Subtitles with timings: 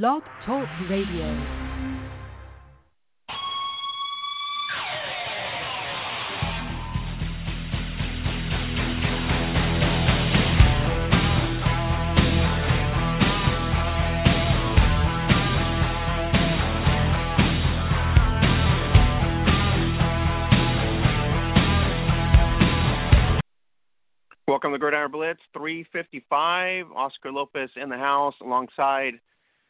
[0.00, 1.36] Blog Talk Radio.
[24.48, 26.86] Welcome to Gridiron Blitz 355.
[26.96, 29.20] Oscar Lopez in the house alongside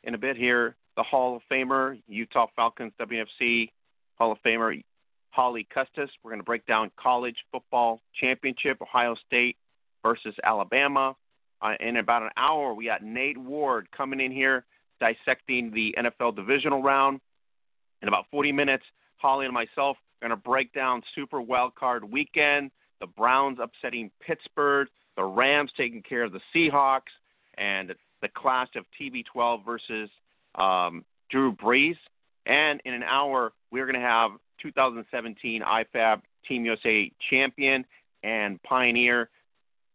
[0.05, 3.71] in a bit here the Hall of Famer, Utah Falconz WFC
[4.17, 4.83] Hall of Famer
[5.31, 6.11] Holly Custis.
[6.23, 9.57] We're going to break down college football championship, Ohio State
[10.03, 11.17] versus Alabama.
[11.63, 14.65] Uh, in about an hour, we got Nate Ward coming in here
[15.01, 17.21] dissecting the NFL divisional round.
[18.03, 18.85] In about 40 minutes,
[19.17, 22.71] Holly and myself are going to break down Super Wild Card Weekend
[23.03, 27.11] the Browns upsetting Pittsburgh, the Rams taking care of the Seahawks,
[27.59, 30.09] and the clash of TB12 versus
[30.55, 31.97] um, Drew Brees.
[32.47, 37.85] And in an hour, we're going to have 2017 IFAF Team USA champion
[38.23, 39.29] and pioneer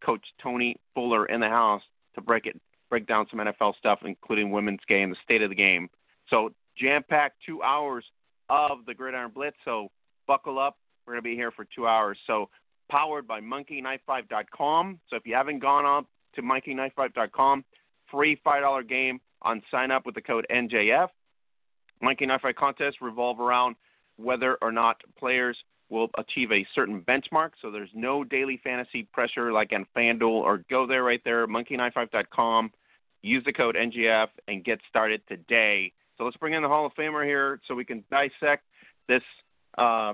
[0.06, 1.82] Coach Toni Fuller in the house
[2.16, 5.56] to break it, break down some NFL stuff, including women's game, the state of the
[5.56, 5.90] game.
[6.30, 8.06] So jam-packed two hours
[8.50, 9.58] of the Gridiron Blitz.
[9.66, 9.90] So
[10.28, 10.78] buckle up.
[11.06, 12.18] We're going to be here for two hours.
[12.28, 12.50] So
[12.90, 15.00] powered by monkeyknifefight.com.
[15.10, 16.06] So if you haven't gone up
[16.36, 17.66] to monkeyknifefight.com,
[18.12, 21.10] free $5 game on sign up with the code NJF.
[22.02, 23.76] Monkey Knife Fight contests revolve around
[24.18, 25.58] whether or not players
[25.90, 27.52] will achieve a certain benchmark.
[27.62, 32.72] So there's no daily fantasy pressure like on FanDuel or go there right there, monkeyknifefight.com.
[33.22, 35.92] Use the code NJF and get started today.
[36.18, 38.64] So let's bring in the Hall of Famer here so we can dissect
[39.08, 39.22] this
[39.78, 40.14] uh,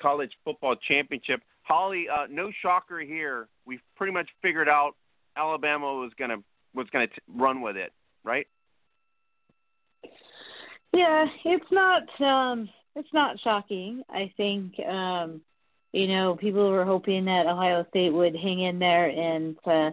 [0.00, 1.42] college football championship.
[1.62, 3.48] Holly, uh, no shocker here.
[3.66, 4.92] We've pretty much figured out
[5.36, 6.38] Alabama was gonna
[6.74, 7.92] was gonna run with it,
[8.24, 8.46] right?
[10.92, 14.02] Yeah, it's not um, it's not shocking.
[14.08, 15.40] I think um,
[15.92, 19.90] you know people were hoping that Ohio State would hang in there and uh,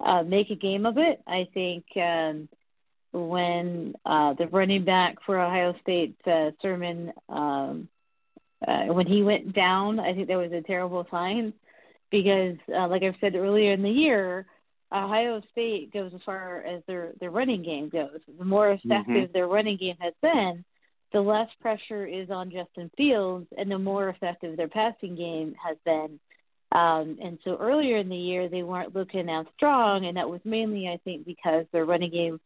[0.00, 1.20] uh, make a game of it.
[1.26, 2.48] I think um,
[3.12, 7.88] when uh, the running back for Ohio State, uh, Sermon, um,
[8.66, 11.52] uh, when he went down, I think that was a terrible sign
[12.10, 14.46] because, uh, like I've said earlier in the year,
[14.92, 18.20] Ohio State goes as far as their their running game goes.
[18.38, 19.32] The more effective Mhm.
[19.32, 20.64] their running game has been,
[21.12, 25.76] the less pressure is on Justin Fields, and the more effective their passing game has
[25.84, 26.18] been.
[26.72, 30.44] Um, and so earlier in the year, they weren't looking as strong, and that was
[30.44, 32.40] mainly, I think, because their running game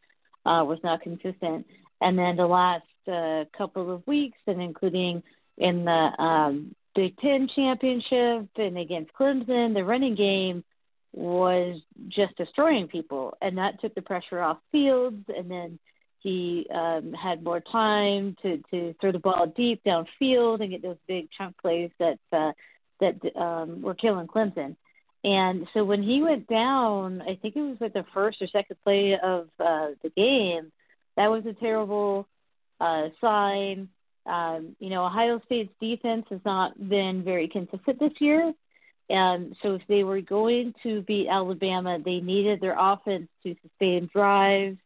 [0.45, 1.67] uh, was not consistent.
[2.01, 5.23] And then the last uh, couple of weeks, and including
[5.59, 10.63] in the um, Big Ten championship and against Clemson, the running game
[11.13, 15.25] was just destroying people, and that took the pressure off Fields.
[15.29, 15.79] And then
[16.21, 20.97] he um, had more time to to throw the ball deep downfield and get those
[21.07, 22.53] big chunk plays that uh,
[23.01, 24.77] that um, were killing Clemson.
[25.25, 28.77] And so when he went down, I think it was like the first or second
[28.83, 30.73] play of uh, the game.
[31.17, 32.27] That was a terrible
[32.81, 33.89] uh, sign.
[34.27, 38.53] Um, you know, Ohio State's defense has not been very consistent this year.
[39.13, 44.09] And so if they were going to beat Alabama, they needed their offense to sustain
[44.11, 44.79] drives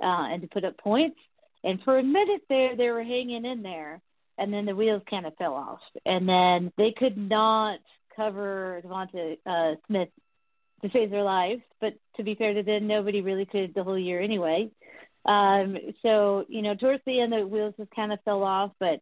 [0.00, 1.18] uh, and to put up points.
[1.64, 4.00] And for a minute there, they were hanging in there.
[4.38, 5.80] And then the wheels kind of fell off.
[6.06, 7.80] And then they could not
[8.14, 10.10] cover Devonta uh, Smith
[10.82, 11.62] to save their lives.
[11.80, 14.70] But to be fair to them, nobody really could the whole year anyway.
[15.24, 18.70] Um, so, you know, towards the end, the wheels just kind of fell off.
[18.78, 19.00] But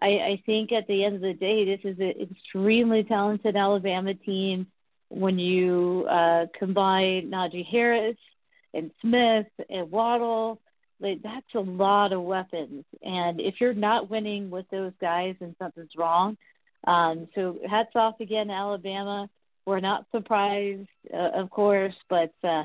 [0.00, 4.14] I, I think at the end of the day, this is an extremely talented Alabama
[4.14, 4.66] team.
[5.10, 8.18] When you uh, combine Najee Harris
[8.74, 10.60] and Smith and Waddle,
[11.00, 12.84] like, that's a lot of weapons.
[13.02, 16.36] And if you're not winning with those guys, then something's wrong.
[16.86, 19.30] Um, so hats off again, Alabama.
[19.64, 22.64] We're not surprised, uh, of course, but uh,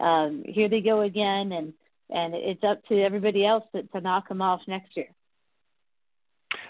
[0.00, 1.72] um, here they go again, and
[2.10, 5.08] and it's up to everybody else to, to knock them off next year.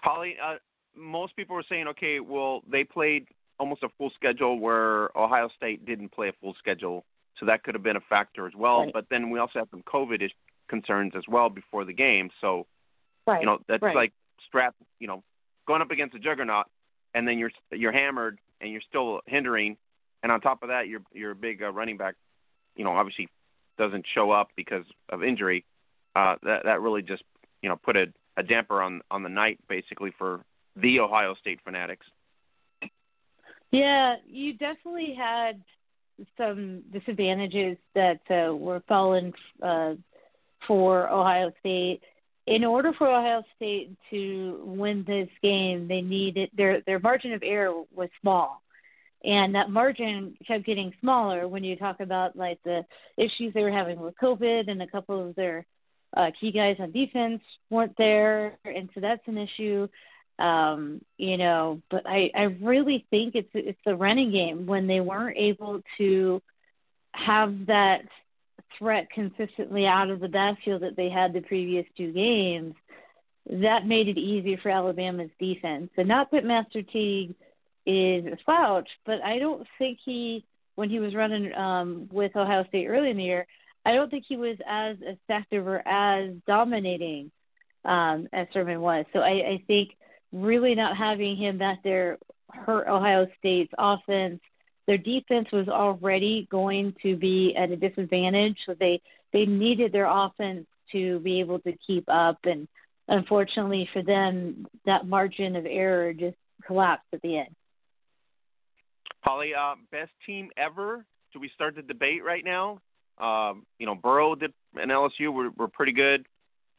[0.05, 0.57] Holly, uh,
[0.95, 3.27] most people were saying, okay, well, they played
[3.59, 7.05] almost a full schedule where Ohio State didn't play a full schedule,
[7.39, 8.81] so that could have been a factor as well.
[8.81, 8.93] Right.
[8.93, 10.29] But then we also had some COVID
[10.69, 12.67] concerns as well before the game, so
[13.27, 13.41] Right.
[13.41, 13.97] you know that's right.
[13.97, 14.13] like
[14.47, 15.23] strap, you know,
[15.67, 16.67] going up against a juggernaut,
[17.15, 19.79] and then you're you're hammered and you're still hindering,
[20.23, 22.17] and on top of that, your your big uh, running back,
[22.77, 23.29] you know, obviously
[23.79, 25.65] doesn't show up because of injury.
[26.15, 27.23] Uh, that that really just
[27.63, 30.45] you know put a, a damper on on the night basically for
[30.77, 32.07] the Ohio State fanatics.
[33.71, 35.61] Yeah, you definitely had
[36.37, 39.33] some disadvantages that uh, were fallen
[39.63, 39.95] uh,
[40.67, 42.01] for Ohio State.
[42.47, 47.43] In order for Ohio State to win this game, they needed their their margin of
[47.43, 48.63] error was small.
[49.25, 52.85] And that margin kept getting smaller when you talk about like the
[53.17, 55.65] issues they were having with COVID and a couple of their
[56.17, 59.89] uh, key guys on defense weren't there, and so that's an issue.
[60.39, 65.01] Um, you know, but I I really think it's it's the running game when they
[65.01, 66.43] weren't able to
[67.13, 68.03] have that
[68.79, 72.75] threat consistently out of the backfield that they had the previous two games.
[73.51, 75.91] That made it easy for Alabama's defense.
[75.97, 77.35] And not that Master Teague
[77.87, 80.45] is a slouch, but I don't think he,
[80.77, 83.47] when he was running um, with Ohio State early in the year,
[83.85, 87.31] I don't think he was as effective or as dominating
[87.85, 89.05] um, as Sermon was.
[89.13, 89.91] So I, I think
[90.33, 92.19] really not having him back there
[92.51, 94.41] hurt Ohio State's offense.
[94.87, 99.01] Their defense was already going to be at a disadvantage, so they
[99.33, 102.39] they needed their offense to be able to keep up.
[102.45, 102.69] And
[103.09, 106.37] unfortunately for them, that margin of error just
[106.67, 107.55] collapsed at the end.
[109.21, 111.05] Holly, uh, best team ever?
[111.33, 112.81] Do we start the debate right now?
[113.19, 116.27] Um, you know, Burrow did and LSU were, were pretty good.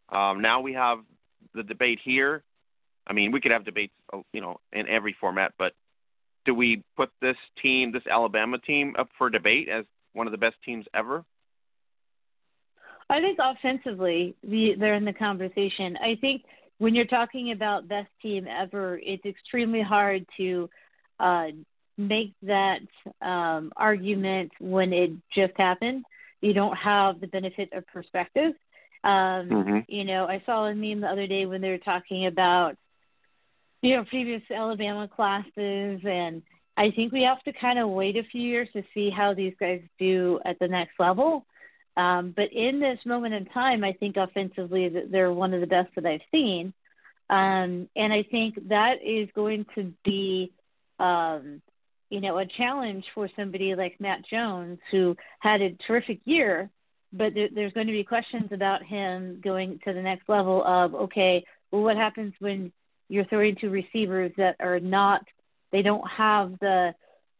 [0.09, 0.99] Um, now we have
[1.53, 2.43] the debate here.
[3.07, 5.73] I mean, we could have debates, uh, you know, in every format, but
[6.45, 10.37] do we put this team, this Alabama team, up for debate as one of the
[10.37, 11.23] best teams ever?
[13.09, 15.97] I think offensively, they're in the conversation.
[15.97, 16.43] I think
[16.79, 20.69] when you're talking about best team ever, it's extremely hard to
[21.19, 21.47] uh,
[21.97, 22.79] make that
[23.21, 26.03] um, argument when it just happened
[26.45, 28.53] you don't have the benefit of perspective.
[29.03, 29.79] Um, mm-hmm.
[29.87, 32.77] You know, I saw a meme the other day when they were talking about,
[33.81, 36.43] you know, previous Alabama classes, and
[36.77, 39.53] I think we have to kind of wait a few years to see how these
[39.59, 41.45] guys do at the next level.
[41.97, 45.67] Um, but in this moment in time, I think offensively that they're one of the
[45.67, 46.73] best that I've seen.
[47.29, 50.51] Um, and I think that is going to be
[50.99, 51.61] um,
[52.09, 56.69] you know, a challenge for somebody like Mac Jones who had a terrific year,
[57.11, 60.93] but there, there's going to be questions about him going to the next level of
[60.95, 62.71] okay, well, what happens when
[63.09, 65.25] you're throwing to receivers that are not,
[65.71, 66.93] they don't have the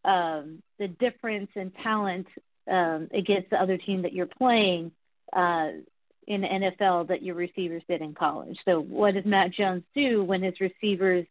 [0.03, 2.27] um, the difference in talent
[2.69, 4.91] um, against the other team that you're playing
[5.33, 5.69] uh,
[6.27, 8.57] in the NFL that your receivers did in college.
[8.65, 11.25] So what does Mac Jones do when his receivers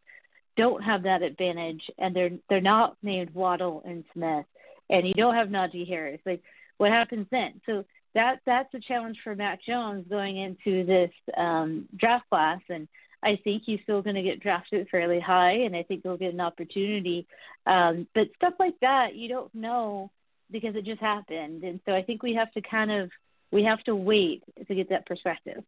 [0.56, 4.46] don't have that advantage, and they're they're not named Waddle and Smith,
[4.90, 6.20] and you don't have Najee Harris.
[6.24, 6.42] Like,
[6.78, 7.60] what happens then?
[7.66, 7.84] So
[8.14, 12.88] that that's a challenge for Mac Jones going into this um, draft class, and
[13.22, 16.34] I think he's still going to get drafted fairly high, and I think he'll get
[16.34, 17.26] an opportunity.
[17.66, 20.10] Um, but stuff like that, you don't know
[20.50, 23.10] because it just happened, and so I think we have to kind of
[23.50, 25.64] we have to wait to get that perspective.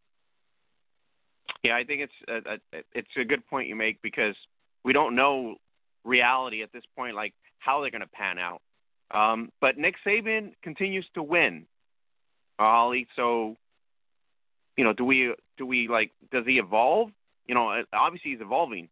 [1.63, 4.35] Yeah, I think it's a, a, it's a good point you make because
[4.83, 5.55] we don't know
[6.03, 8.61] reality at this point, like how they're going to pan out.
[9.11, 11.65] Um, but Nick Saban continues to win,
[12.59, 13.07] Holly.
[13.15, 13.55] So,
[14.75, 17.09] you know, do we do we like does he evolve?
[17.47, 18.89] You know, obviously he's evolving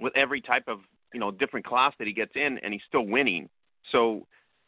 [0.00, 0.80] with every type of
[1.14, 3.48] you know different class that he gets in, and he's still winning.
[3.92, 4.26] So,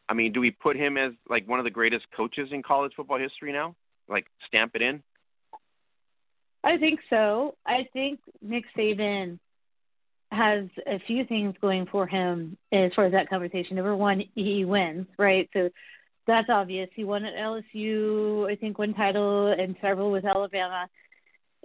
[0.08, 2.92] I mean, do we put him as like one of the greatest coaches in college
[2.96, 3.74] football history now?
[4.08, 5.02] Like stamp it in?
[6.64, 7.56] I think so.
[7.66, 9.40] I think Nick Saban
[10.32, 13.76] has a few things going for him as far as that conversation.
[13.76, 15.48] Number one, he wins, right?
[15.52, 15.68] So
[16.26, 16.88] that's obvious.
[16.94, 20.88] He won at LSU, I think, one title and several with Alabama.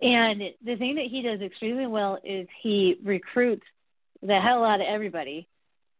[0.01, 3.65] And the thing that he does extremely well is he recruits
[4.21, 5.47] the hell out of everybody.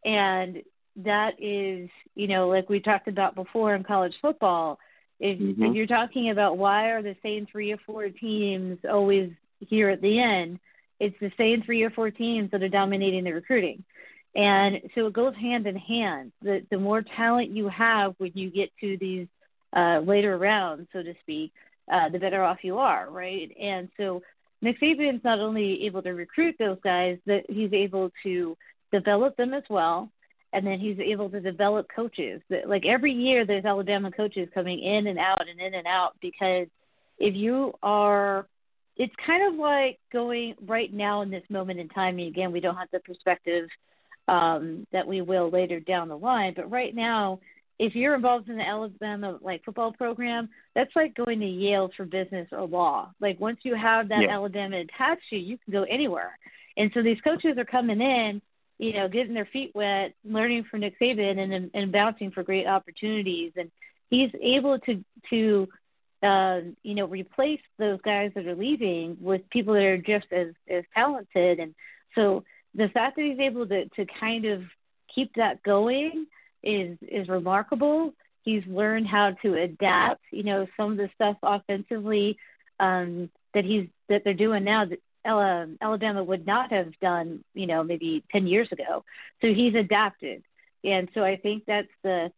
[0.04, 0.62] And
[0.96, 4.78] that is, you know, like we talked about before in college football,
[5.20, 5.64] if, mm-hmm.
[5.64, 10.02] if you're talking about why are the same three or four teams always here at
[10.02, 10.60] the end,
[11.00, 13.84] it's the same three or four teams that are dominating the recruiting.
[14.34, 16.32] And so it goes hand in hand.
[16.42, 19.26] The the more talent you have when you get to these
[19.74, 21.52] uh, later rounds, so to speak,
[21.90, 23.50] uh, the better off you are, right?
[23.60, 24.22] And so
[24.60, 28.56] Nick Saban's not only able to recruit those guys, that he's able to
[28.92, 30.10] develop them as well,
[30.52, 32.42] and then he's able to develop coaches.
[32.66, 36.66] Like every year, there's Alabama coaches coming in and out and in and out because
[37.18, 38.46] if you are
[38.98, 42.18] it's kind of like going right now in this moment in time.
[42.18, 43.68] And again, we don't have the perspective
[44.26, 47.40] um, that we will later down the line, but right now,
[47.78, 52.04] if you're involved in the Alabama like football program, that's like going to Yale for
[52.04, 53.10] business or law.
[53.20, 54.34] Like once you have that yeah.
[54.34, 56.36] Alabama attached to you, you can go anywhere.
[56.76, 58.42] And so these coaches are coming in,
[58.78, 62.66] you know, getting their feet wet, learning from Nick Saban, and and bouncing for great
[62.66, 63.52] opportunities.
[63.56, 63.70] And
[64.10, 65.68] he's able to to
[66.22, 70.48] uh, you know, replace those guys that are leaving with people that are just as
[70.68, 71.60] as talented.
[71.60, 71.74] And
[72.14, 72.44] so
[72.74, 74.62] the fact that he's able to to kind of
[75.14, 76.26] keep that going
[76.62, 78.14] is is remarkable.
[78.42, 80.22] He's learned how to adapt.
[80.30, 82.38] You know, some of the stuff offensively
[82.80, 87.44] um, that he's that they're doing now that Alabama would not have done.
[87.54, 89.04] You know, maybe ten years ago.
[89.40, 90.42] So he's adapted,
[90.82, 92.32] and so I think that's the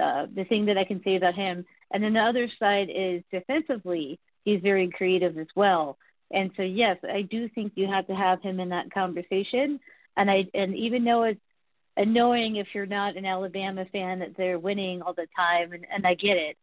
[0.00, 1.64] uh, the thing that I can say about him.
[1.92, 5.98] And then the other side is defensively, he's very creative as well.
[6.30, 9.78] And so yes, I do think you have to have him in that conversation.
[10.16, 11.40] And I and even though it's
[11.96, 16.06] annoying if you're not an Alabama fan that they're winning all the time, and, and
[16.06, 16.56] I get it.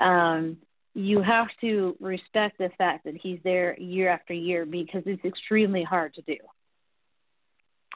[0.00, 0.58] Um,
[0.94, 5.82] you have to respect the fact that he's there year after year because it's extremely
[5.82, 6.36] hard to do.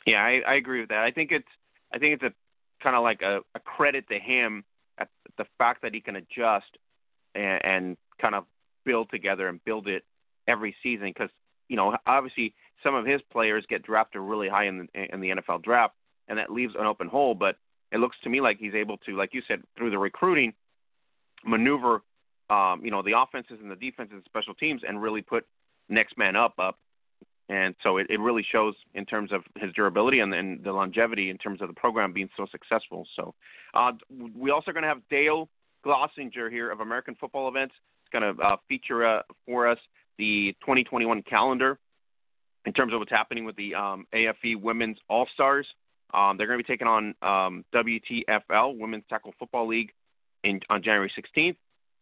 [0.07, 1.01] Yeah, I, I agree with that.
[1.01, 1.49] I think it's
[1.93, 4.65] I think it's a kind of like a, a credit to him
[4.99, 6.79] at the fact that he can adjust
[7.35, 8.45] and, and kind of
[8.85, 10.05] build together and build it
[10.47, 11.31] every season because
[11.69, 15.31] you know obviously some of his players get drafted really high in the in the
[15.31, 15.95] NFL draft
[16.29, 17.57] and that leaves an open hole but
[17.93, 20.53] it looks to me like he's able to like you said through the recruiting
[21.45, 22.03] maneuver
[22.49, 25.45] um you know the offenses and the defenses and special teams and really put
[25.89, 26.79] next man up up
[27.49, 31.31] and so it, it really shows in terms of his durability and, and the longevity
[31.31, 33.07] in terms of the program being so successful.
[33.15, 33.35] So
[33.75, 33.93] uh,
[34.35, 35.49] we also going to have Dale
[35.85, 37.75] Glossenger here of American Football Events.
[38.03, 39.79] It's going to uh, feature uh, for us
[40.19, 41.79] the 2021 calendar
[42.65, 45.67] in terms of what's happening with the um, AFE Women's All Stars.
[46.13, 49.93] Um, they're going to be taking on um, WTFL Women's Tackle Football League
[50.43, 51.57] in, on January 16th.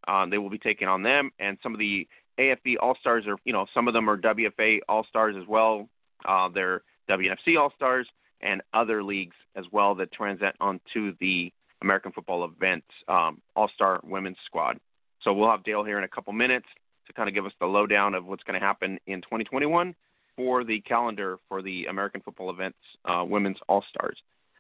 [0.06, 2.06] Um, they will be taking on them, and some of the
[2.38, 5.88] AFE All Stars are, you know, some of them are WFA All Stars as well.
[6.24, 8.06] Uh, they're WNFC All Stars
[8.40, 14.00] and other leagues as well that transit onto the American Football Events um, All Star
[14.02, 14.78] Women's Squad.
[15.22, 16.66] So we'll have Dale here in a couple minutes
[17.06, 19.94] to kind of give us the lowdown of what's going to happen in 2021
[20.36, 24.16] for the calendar for the American Football Events uh, Women's All Stars.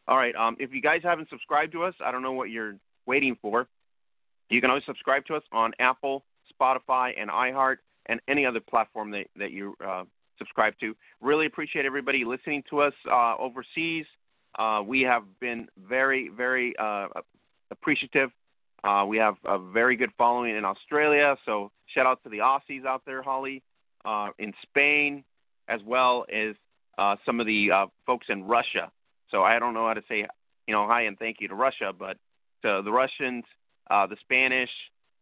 [0.06, 2.76] All right, um, if you guys haven't subscribed to us, I don't know what you're
[3.06, 3.66] waiting for.
[4.50, 6.24] You can always subscribe to us on Apple,
[6.60, 10.04] Spotify, and iHeart, and any other platform that, that you uh,
[10.38, 10.94] subscribe to.
[11.20, 14.06] Really appreciate everybody listening to us uh, overseas.
[14.58, 17.08] Uh, we have been very, very uh,
[17.70, 18.30] appreciative.
[18.84, 22.84] Uh, we have a very good following in Australia, so shout out to the Aussies
[22.84, 23.62] out there, Holly,
[24.04, 25.24] uh, in Spain,
[25.68, 26.54] as well as
[27.24, 27.70] some of the
[28.06, 28.92] folks in Russia.
[29.30, 30.26] So I don't know how to say,
[30.68, 32.18] you know, hi and thank you to Russia, but
[32.62, 33.44] to the Russians,
[33.88, 34.70] the Spanish,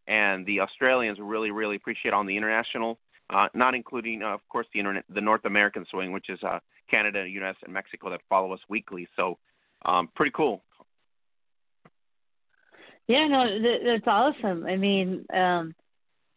[0.07, 4.67] and the Australians really, really appreciate on the international, uh, not including, uh, of course,
[4.73, 8.53] the internet, the North American swing, which is uh, Canada, U.S., and Mexico that follow
[8.53, 9.07] us weekly.
[9.15, 9.37] So,
[9.85, 10.61] um, pretty cool.
[13.07, 14.65] Yeah, no, that's awesome.
[14.65, 15.75] I mean, um,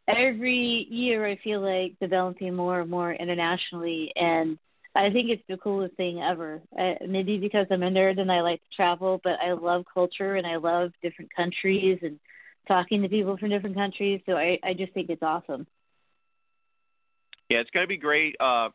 [0.08, 4.58] every year I feel like developing more and more internationally, and
[4.96, 6.60] I think it's the coolest thing ever.
[6.76, 10.36] Uh, maybe because I'm a nerd and I like to travel, but I love culture
[10.36, 12.18] and I love different countries and
[12.68, 14.20] talking to people from different countries.
[14.26, 15.66] So I, I just think it's awesome.
[17.48, 18.36] Yeah, it's going to be great.
[18.40, 18.70] Uh,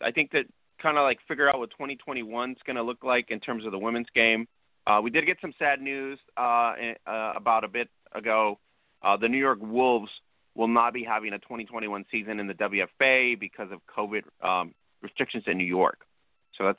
[0.00, 0.46] I think that
[0.80, 3.72] kind of like figure out what 2021 is going to look like in terms of
[3.72, 4.46] the women's game.
[4.86, 6.74] Uh, we did get some sad news uh,
[7.06, 8.58] uh, about a bit ago.
[9.02, 10.10] Uh, the New York Wolves
[10.54, 15.44] will not be having a 2021 season in the WFA because of COVID um, restrictions
[15.46, 16.00] in New York.
[16.58, 16.78] So that's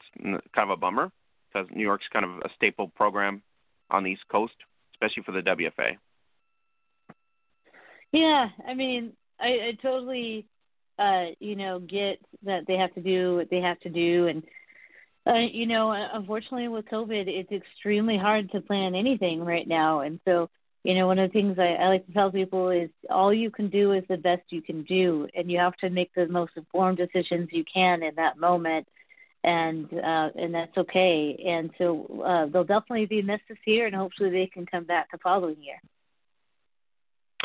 [0.54, 1.12] kind of a bummer
[1.52, 3.42] because New York's kind of a staple program
[3.90, 4.54] on the East Coast,
[4.94, 5.98] especially for the WFA.
[8.14, 10.48] Yeah, I mean, I, I totally,
[11.00, 14.44] uh, you know, get that they have to do what they have to do, and
[15.28, 20.20] uh, you know, unfortunately with COVID, it's extremely hard to plan anything right now, and
[20.26, 20.50] so.
[20.86, 23.50] You know, one of the things I, I like to tell people is all you
[23.50, 26.58] can do is the best you can do, and you have to make the most
[26.58, 28.86] informed decisions you can in that moment
[29.44, 31.42] and uh, and that's okay.
[31.48, 35.12] And so uh, they'll definitely be missed this year, and hopefully they can come back
[35.12, 35.80] the following year.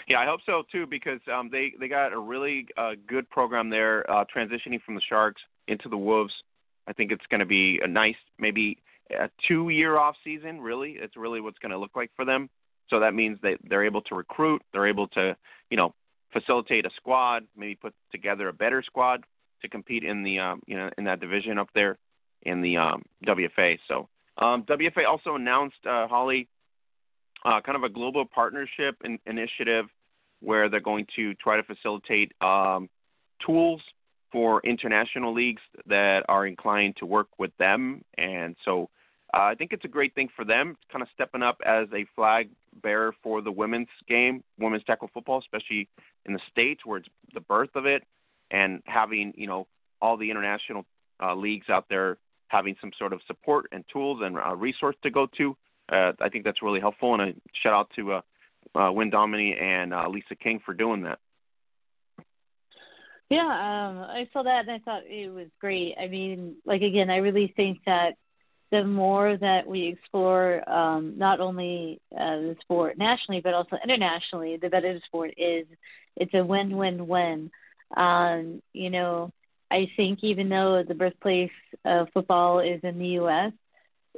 [0.09, 3.69] Yeah, I hope so too because um, they they got a really uh, good program
[3.69, 6.33] there, uh, transitioning from the Sharks into the Wolves.
[6.87, 8.79] I think it's going to be a nice, maybe
[9.11, 10.62] a two-year off season.
[10.62, 12.49] Really, it's really what's going to look like for them.
[12.88, 15.37] So that means that they're able to recruit, they're able to,
[15.71, 15.95] you know,
[16.33, 19.25] facilitate a squad, maybe put together a better squad
[19.61, 21.99] to compete in the, um, you know, in that division up there
[22.43, 23.79] in the um, WFA.
[23.87, 26.49] So um, WFA also announced, uh, Holly,
[27.45, 29.85] uh, kind of a global partnership in, initiative
[30.40, 32.88] where they're going to try to facilitate um,
[33.45, 33.80] tools
[34.30, 38.02] for international leagues that are inclined to work with them.
[38.16, 38.90] And so
[39.35, 42.07] uh, I think it's a great thing for them, kind of stepping up as a
[42.14, 42.50] flag
[42.83, 45.88] bearer for the women's game, women's tackle football, especially
[46.26, 48.04] in the states where it's the birth of it,
[48.50, 49.66] and having you know
[50.00, 50.85] all the international
[51.23, 52.18] uh, leagues out there
[52.49, 55.57] having some sort of support and tools and uh, resource to go to.
[55.90, 58.21] Uh, I think that's really helpful, and a shout out to uh,
[58.75, 61.18] uh, Win Domini and uh, Lisa King for doing that.
[63.30, 65.96] Yeah, um, I saw that and I thought it was great.
[66.00, 68.14] I mean, like again, I really think that
[68.70, 74.56] the more that we explore um, not only uh, the sport nationally but also internationally,
[74.56, 75.66] the better the sport is.
[76.16, 77.50] It's a win-win-win.
[77.96, 79.30] Um, you know,
[79.70, 81.50] I think even though the birthplace
[81.84, 83.52] of football is in the U.S.,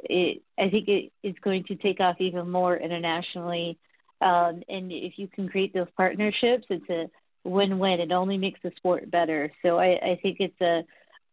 [0.04, 3.78] it, I think it, it's going to take off even more internationally.
[4.21, 7.11] Um, and if you can create those partnerships, it's a
[7.49, 8.00] win-win.
[8.00, 9.50] It only makes the sport better.
[9.62, 10.83] So I, I think it's a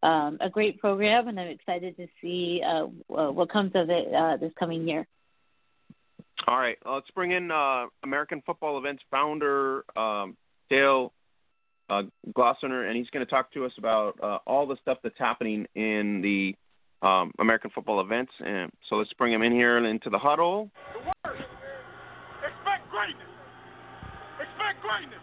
[0.00, 4.36] um, a great program, and I'm excited to see uh, what comes of it uh,
[4.36, 5.04] this coming year.
[6.46, 10.36] All right, let's bring in uh, American Football Events founder um,
[10.70, 11.12] Dale
[11.90, 12.02] uh,
[12.36, 16.20] and he's going to talk to us about uh, all the stuff that's happening in
[16.20, 16.54] the
[17.06, 18.32] um, American Football Events.
[18.44, 20.70] And so let's bring him in here into the huddle.
[20.92, 21.38] The word,
[22.44, 23.26] expect greatness.
[24.40, 25.20] Expect greatness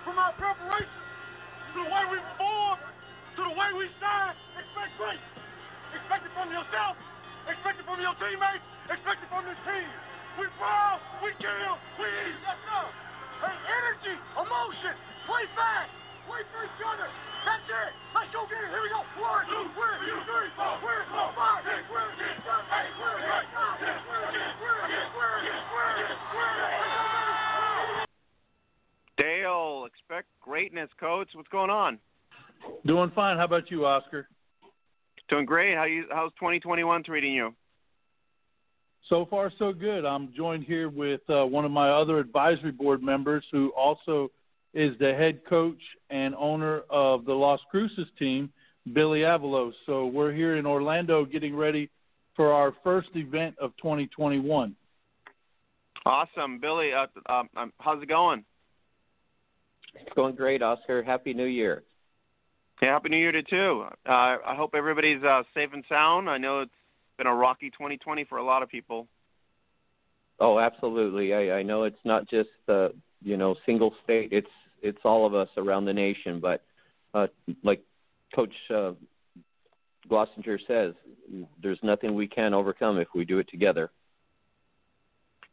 [0.00, 1.04] from our preparation
[1.76, 2.80] to the way we perform
[3.36, 4.32] to the way we shine.
[4.56, 5.32] Expect greatness.
[5.92, 6.96] Expect it from yourself.
[7.52, 8.64] Expect it from your teammates.
[8.88, 9.92] Expect it from this team.
[10.40, 12.38] We brawl, we kill, we eat.
[12.40, 12.84] Yes, sir.
[13.44, 14.94] Hey, energy, emotion,
[15.28, 15.92] play fast,
[16.24, 17.08] play for each other.
[17.44, 17.92] That's it.
[18.16, 18.72] Let's go get it.
[18.72, 19.04] Here we go.
[19.20, 23.76] One, two, three, three, four, three, four, five, six, seven, eight, nine, ten, eleven, twelve,
[23.84, 24.21] thirteen, fourteen,
[29.16, 31.28] Dale, expect greatness, coach.
[31.34, 31.98] What's going on?
[32.86, 33.36] Doing fine.
[33.36, 34.28] How about you, Oscar?
[35.28, 35.76] Doing great.
[35.76, 36.04] How you?
[36.10, 37.54] How's 2021 treating you?
[39.08, 40.04] So far, so good.
[40.04, 44.30] I'm joined here with uh, one of my other advisory board members, who also
[44.74, 48.50] is the head coach and owner of the Las Cruces team,
[48.92, 49.72] Billy Avalos.
[49.86, 51.90] So we're here in Orlando, getting ready
[52.36, 54.74] for our first event of 2021.
[56.06, 56.90] Awesome, Billy.
[56.92, 58.44] Uh, um, um, how's it going?
[59.94, 61.02] It's going great, Oscar.
[61.02, 61.82] Happy New Year.
[62.80, 63.84] Yeah, Happy New Year to you too.
[64.08, 66.28] Uh, I hope everybody's uh, safe and sound.
[66.28, 66.70] I know it's
[67.16, 69.06] been a rocky 2020 for a lot of people.
[70.40, 71.34] Oh, absolutely.
[71.34, 74.30] I, I know it's not just the you know single state.
[74.32, 74.48] It's
[74.82, 76.40] it's all of us around the nation.
[76.40, 76.64] But
[77.14, 77.28] uh,
[77.62, 77.84] like
[78.34, 78.92] Coach uh,
[80.10, 80.94] Glossenger says,
[81.62, 83.90] there's nothing we can't overcome if we do it together.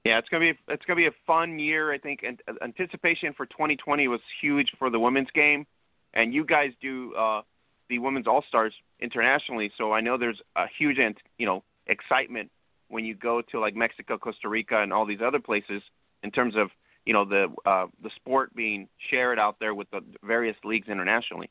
[0.05, 1.91] Yeah, it's gonna be it's gonna be a fun year.
[1.91, 5.65] I think and anticipation for 2020 was huge for the women's game,
[6.13, 7.41] and you guys do uh,
[7.89, 9.71] the women's All Stars internationally.
[9.77, 10.97] So I know there's a huge
[11.37, 12.49] you know excitement
[12.87, 15.81] when you go to like Mexico, Costa Rica, and all these other places
[16.23, 16.69] in terms of
[17.05, 21.49] you know the uh, the sport being shared out there with the various leagues internationally.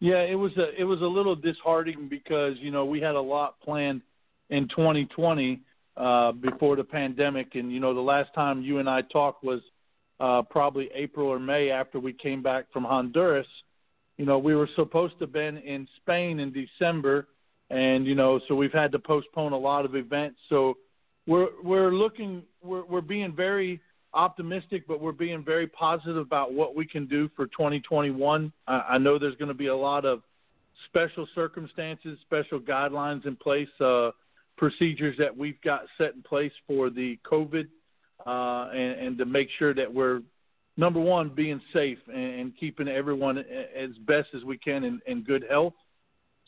[0.00, 3.20] Yeah, it was a it was a little disheartening because you know we had a
[3.20, 4.02] lot planned
[4.50, 5.60] in 2020
[5.96, 7.54] uh, before the pandemic.
[7.54, 9.60] And you know, the last time you and I talked was
[10.20, 13.46] uh, probably April or May after we came back from Honduras.
[14.18, 17.28] You know, we were supposed to have been in Spain in December,
[17.70, 20.38] and you know, so we've had to postpone a lot of events.
[20.48, 20.76] So
[21.26, 23.80] we're we're looking we're we're being very
[24.14, 28.52] optimistic, but we're being very positive about what we can do for 2021.
[28.66, 30.22] I, I know there's going to be a lot of
[30.86, 33.68] special circumstances, special guidelines in place.
[33.80, 34.10] Uh,
[34.56, 37.68] procedures that we've got set in place for the COVID
[38.26, 40.22] uh, and, and, to make sure that we're
[40.76, 45.22] number one being safe and, and keeping everyone as best as we can in, in,
[45.22, 45.74] good health.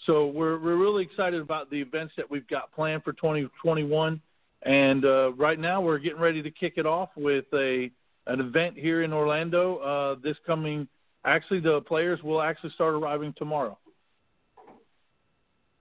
[0.06, 4.20] So we're we're really excited about the events that we've got planned for 2021,
[4.62, 7.90] and uh, right now we're getting ready to kick it off with a
[8.26, 10.86] an event here in Orlando uh, this coming.
[11.24, 13.78] Actually, the players will actually start arriving tomorrow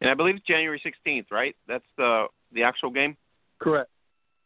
[0.04, 1.56] and I believe it's January 16th, right?
[1.68, 3.16] That's the the actual game.
[3.60, 3.90] Correct.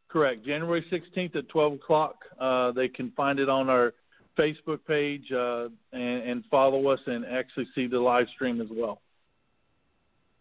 [0.07, 0.45] Correct.
[0.45, 2.15] January 16th at 12 o'clock.
[2.39, 3.93] Uh, they can find it on our
[4.39, 9.01] Facebook page uh, and, and follow us and actually see the live stream as well.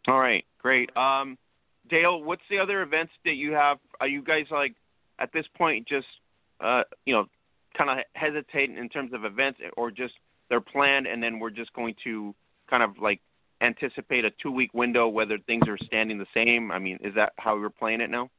[0.07, 0.95] All right, great.
[0.97, 1.37] Um,
[1.89, 3.79] Dale, what's the other events that you have?
[4.01, 4.75] Are you guys like
[5.19, 6.07] at this point just
[6.61, 7.25] uh, you know
[7.77, 10.15] kind of hesitating in terms of events, or just
[10.51, 12.35] they're planned and then we're just going to
[12.69, 13.21] kind of like
[13.61, 16.71] anticipate a two week window whether things are standing the same?
[16.71, 18.31] I mean, is that how we're playing it now?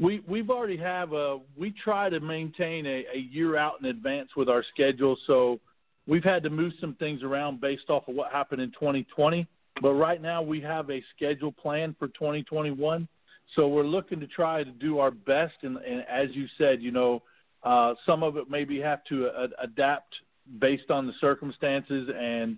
[0.00, 4.30] We we've already have a we try to maintain a, a year out in advance
[4.36, 5.58] with our schedule, so
[6.06, 9.46] we've had to move some things around based off of what happened in 2020.
[9.80, 13.08] But right now we have a schedule plan for 2021.
[13.56, 16.90] So we're looking to try to do our best, and, and as you said, you
[16.90, 17.22] know,
[17.62, 20.14] uh, some of it maybe have to uh, adapt
[20.60, 22.56] based on the circumstances and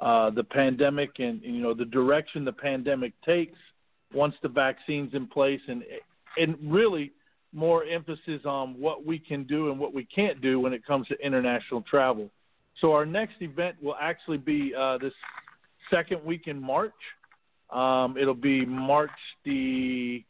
[0.00, 3.58] uh, the pandemic, and you know the direction the pandemic takes
[4.14, 5.84] once the vaccine's in place, and
[6.38, 7.12] and really
[7.52, 11.06] more emphasis on what we can do and what we can't do when it comes
[11.08, 12.30] to international travel.
[12.80, 15.12] So our next event will actually be uh, this
[15.90, 16.92] second week in March.
[17.70, 19.10] Um, it'll be March
[19.44, 20.24] the.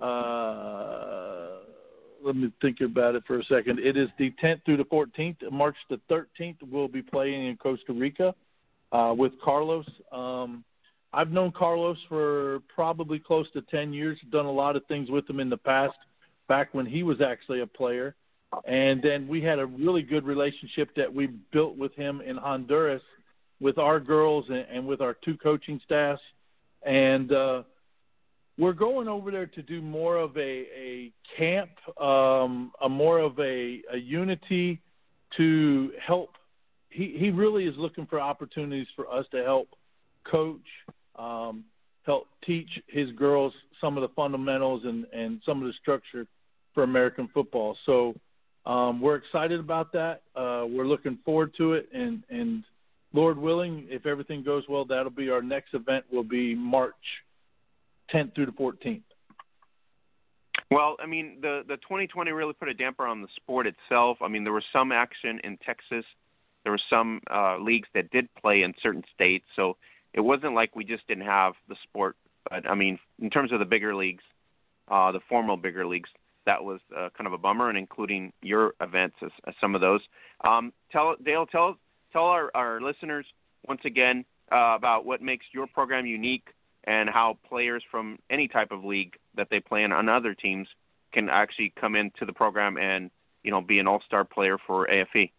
[0.00, 1.48] Uh,
[2.24, 3.78] let me think about it for a second.
[3.78, 5.50] It is the 10th through the 14th.
[5.52, 8.34] March the 13th, we'll be playing in Costa Rica
[8.96, 9.86] uh, with Carlos.
[10.10, 10.64] Um,
[11.12, 14.18] I've known Carlos for probably close to 10 years.
[14.30, 15.96] Done a lot of things with him in the past,
[16.48, 18.14] back when he was actually a player.
[18.66, 23.02] And then we had a really good relationship that we built with him in Honduras
[23.60, 26.22] with our girls and, and with our two coaching staffs.
[26.84, 27.62] And uh,
[28.56, 33.38] we're going over there to do more of a, a camp, um, a more of
[33.38, 34.80] a, a unity
[35.36, 36.30] to help.
[36.96, 39.68] He, he really is looking for opportunities for us to help
[40.24, 40.64] coach,
[41.18, 41.62] um,
[42.06, 46.26] help teach his girls some of the fundamentals and, and some of the structure
[46.72, 47.76] for American football.
[47.84, 48.14] So
[48.64, 50.22] um, we're excited about that.
[50.34, 52.64] Uh, we're looking forward to it, and and
[53.12, 56.06] Lord willing, if everything goes well, that'll be our next event.
[56.10, 56.94] Will be March
[58.12, 59.02] 10th through the 14th.
[60.70, 64.16] Well, I mean, the the 2020 really put a damper on the sport itself.
[64.22, 66.06] I mean, there was some action in Texas.
[66.66, 69.76] There were some uh, leagues that did play in certain states, so
[70.12, 72.16] it wasn't like we just didn't have the sport.
[72.50, 74.24] But I mean, in terms of the bigger leagues,
[74.88, 76.10] uh, the formal bigger leagues,
[76.44, 79.80] that was uh, kind of a bummer, and including your events as, as some of
[79.80, 80.00] those.
[80.40, 81.78] Um, tell Dale, tell
[82.12, 83.26] tell our, our listeners
[83.68, 86.48] once again uh, about what makes your program unique
[86.82, 90.66] and how players from any type of league that they play in on other teams
[91.12, 93.12] can actually come into the program and
[93.44, 95.30] you know be an all-star player for AFE.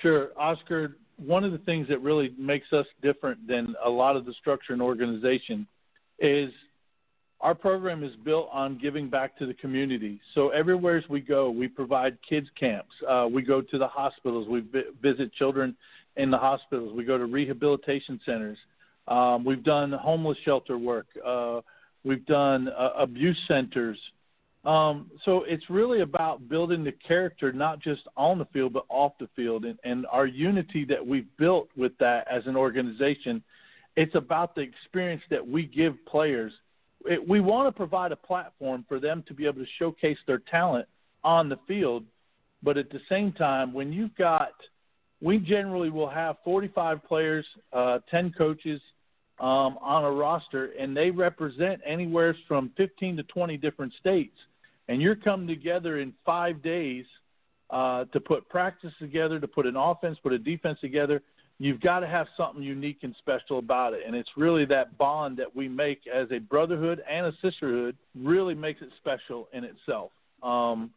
[0.00, 0.96] Sure, Oscar.
[1.18, 4.72] One of the things that really makes us different than a lot of the structure
[4.72, 5.66] and organization
[6.18, 6.50] is
[7.40, 10.20] our program is built on giving back to the community.
[10.34, 12.92] So everywhere we go, we provide kids camps.
[13.08, 14.48] Uh, we go to the hospitals.
[14.48, 14.64] We
[15.02, 15.76] visit children
[16.16, 16.92] in the hospitals.
[16.94, 18.58] We go to rehabilitation centers.
[19.08, 21.06] Um, we've done homeless shelter work.
[21.24, 21.60] Uh,
[22.04, 23.98] we've done uh, abuse centers.
[24.64, 29.12] Um, so it's really about building the character, not just on the field, but off
[29.18, 29.64] the field.
[29.64, 33.42] And, and our unity that we've built with that as an organization,
[33.96, 36.52] it's about the experience that we give players–
[37.06, 40.38] it, we want to provide a platform for them to be able to showcase their
[40.38, 40.86] talent
[41.24, 42.04] on the field.
[42.62, 44.52] But at the same time, when you've got,
[45.20, 48.80] we generally will have 45 players, uh, 10 coaches
[49.40, 54.36] um, on a roster, and they represent anywhere from 15 to 20 different states.
[54.88, 57.04] And you're coming together in five days
[57.70, 61.22] uh, to put practice together, to put an offense, put a defense together,
[61.58, 64.00] you've got to have something unique and special about it.
[64.06, 68.54] And it's really that bond that we make as a brotherhood and a sisterhood really
[68.54, 70.10] makes it special in itself.
[70.42, 70.90] Um,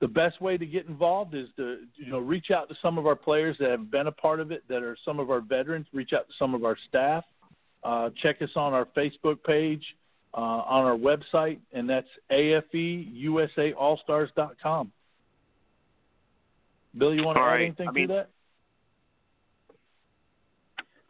[0.00, 3.06] the best way to get involved is to you know reach out to some of
[3.06, 5.86] our players that have been a part of it, that are some of our veterans.
[5.92, 7.24] Reach out to some of our staff.
[7.82, 9.82] Uh, check us on our Facebook page,
[10.34, 14.92] uh, on our website, and that's afeusaallstars.com.
[16.96, 17.64] Bill, you want to All add right.
[17.64, 18.30] anything I mean, to that?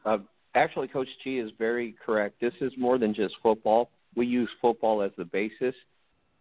[0.05, 0.19] Uh,
[0.55, 2.41] actually, Coach G is very correct.
[2.41, 3.91] This is more than just football.
[4.15, 5.75] We use football as the basis,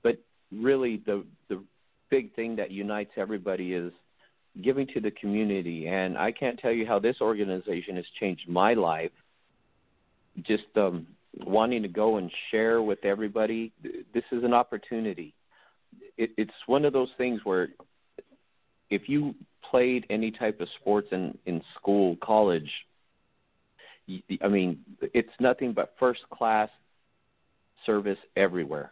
[0.04, 0.18] but
[0.52, 1.63] really the the
[2.10, 3.92] big thing that unites everybody is
[4.63, 5.88] giving to the community.
[5.88, 9.12] And I can't tell you how this organization has changed my life.
[10.44, 11.06] Just um,
[11.45, 13.71] wanting to go and share with everybody.
[14.13, 15.34] This is an opportunity.
[16.17, 17.69] It, it's one of those things where
[18.89, 19.36] if you
[19.69, 22.69] played any type of sports in in school, college,
[24.41, 26.69] I mean, it's nothing but first class
[27.86, 28.91] service everywhere.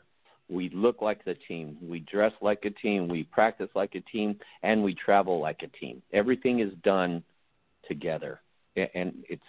[0.50, 4.38] We look like the team, we dress like a team, we practice like a team,
[4.62, 6.04] and we travel like a team.
[6.14, 7.24] Everything is done
[7.88, 8.42] together,
[8.76, 9.42] and it's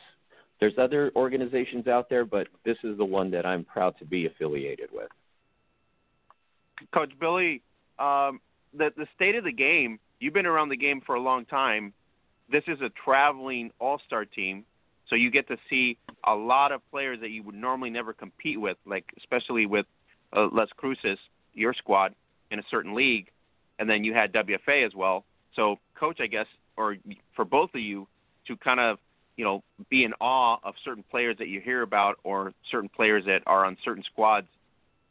[0.61, 4.27] there's other organizations out there, but this is the one that I'm proud to be
[4.27, 5.09] affiliated with.
[6.93, 7.63] Coach Billy,
[7.99, 8.41] um,
[8.77, 9.99] the the state of the game.
[10.19, 11.93] You've been around the game for a long time.
[12.51, 14.65] This is a traveling all-star team
[15.09, 18.61] so you get to see a lot of players that you would normally never compete
[18.61, 19.87] with, like especially with
[20.37, 21.19] uh, Las Cruces,
[21.55, 22.15] your squad
[22.51, 23.29] in a certain league,
[23.79, 25.25] and then you had WFA as well.
[25.55, 26.97] So, coach, I guess, or
[27.35, 28.07] for both of you
[28.49, 28.99] to kind of
[29.37, 33.25] you know, be in awe of certain players that you hear about or certain players
[33.27, 34.47] that are on certain squads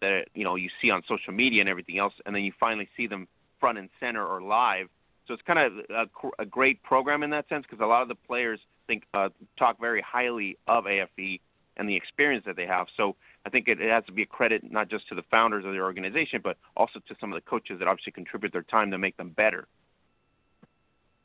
[0.01, 2.87] that you know you see on social media and everything else, and then you finally
[2.97, 3.27] see them
[3.59, 4.87] front and center or live.
[5.27, 8.07] So it's kind of a, a great program in that sense because a lot of
[8.07, 11.39] the players think uh, talk very highly of AFE
[11.77, 12.87] and the experience that they have.
[12.95, 15.65] So I think it, it has to be a credit not just to the founders
[15.65, 18.91] of the organization, but also to some of the coaches that obviously contribute their time
[18.91, 19.67] to make them better.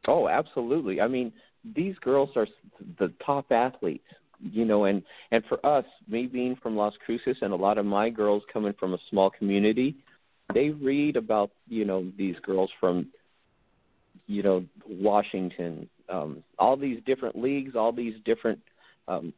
[0.09, 1.01] Oh, absolutely.
[1.01, 1.33] I mean,
[1.64, 2.46] these girls are
[2.99, 4.07] the top athletes,
[4.40, 7.87] you know, and and for us, me being from Las Cruces and a lot of
[7.87, 9.96] my girls coming from a small community,
[10.55, 13.07] they read about you know these girls from
[14.27, 18.59] you know Washington, um, all these different leagues, all these different
[19.09, 19.33] um,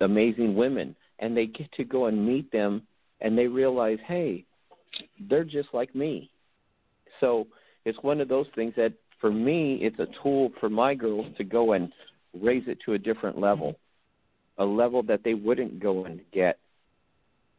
[0.00, 2.82] amazing women, and they get to go and meet them,
[3.20, 4.44] and they realize, hey,
[5.28, 6.30] they're just like me.
[7.20, 7.46] So
[7.84, 11.44] it's one of those things that for me, it's a tool for my girls to
[11.44, 11.92] go and
[12.40, 13.76] raise it to a different level,
[14.58, 16.58] a level that they wouldn't go and get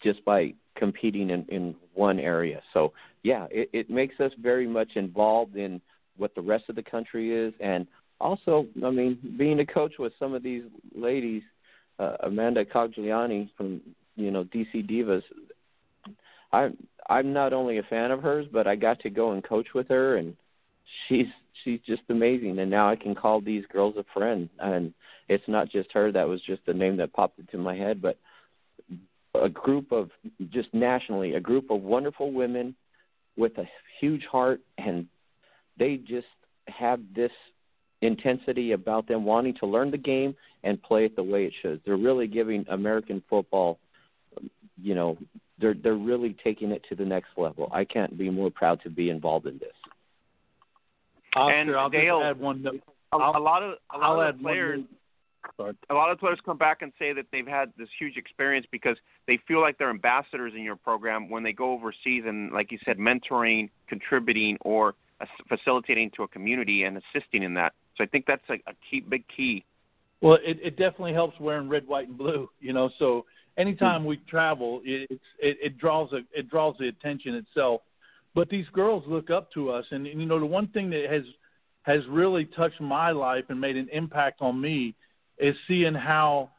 [0.03, 2.61] just by competing in, in one area.
[2.73, 2.93] So,
[3.23, 5.81] yeah, it, it makes us very much involved in
[6.17, 7.53] what the rest of the country is.
[7.59, 7.87] And
[8.19, 10.63] also, I mean, being a coach with some of these
[10.95, 11.41] ladies,
[11.99, 13.81] uh, Amanda Cogliani from,
[14.15, 15.23] you know, DC Divas,
[16.53, 16.77] I'm
[17.09, 19.87] I'm not only a fan of hers, but I got to go and coach with
[19.89, 20.35] her and
[21.07, 21.27] she's
[21.63, 24.93] she's just amazing and now I can call these girls a friend and
[25.29, 28.17] it's not just her that was just the name that popped into my head but
[29.35, 30.09] a group of
[30.49, 32.75] just nationally a group of wonderful women
[33.35, 33.65] with a
[33.99, 35.05] huge heart and
[35.77, 36.27] they just
[36.67, 37.31] have this
[38.01, 41.81] intensity about them wanting to learn the game and play it the way it should.
[41.85, 43.79] They're really giving American football
[44.81, 45.17] you know,
[45.59, 47.69] they're they're really taking it to the next level.
[47.71, 49.73] I can't be more proud to be involved in this.
[51.37, 52.81] Oscar, and I'll Dale, add one note.
[53.13, 54.81] A, a lot of a lot I'll of players.
[55.89, 58.97] A lot of players come back and say that they've had this huge experience because
[59.27, 62.77] they feel like they're ambassadors in your program when they go overseas and, like you
[62.83, 64.93] said, mentoring, contributing, or
[65.47, 67.73] facilitating to a community and assisting in that.
[67.95, 69.63] So I think that's a, a key, big key.
[70.21, 72.49] Well, it, it definitely helps wearing red, white, and blue.
[72.59, 73.25] You know, so
[73.57, 74.07] anytime hmm.
[74.07, 77.81] we travel, it, it's it, it draws a it draws the attention itself
[78.37, 81.07] but these girls look up to us, and, and you know the one thing that
[81.09, 81.23] has
[81.81, 84.93] has really touched my life and made an impact on me
[85.39, 86.51] is seeing how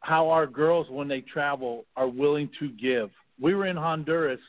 [0.00, 3.10] how our girls when they travel are willing to give.
[3.40, 4.40] We were in Honduras.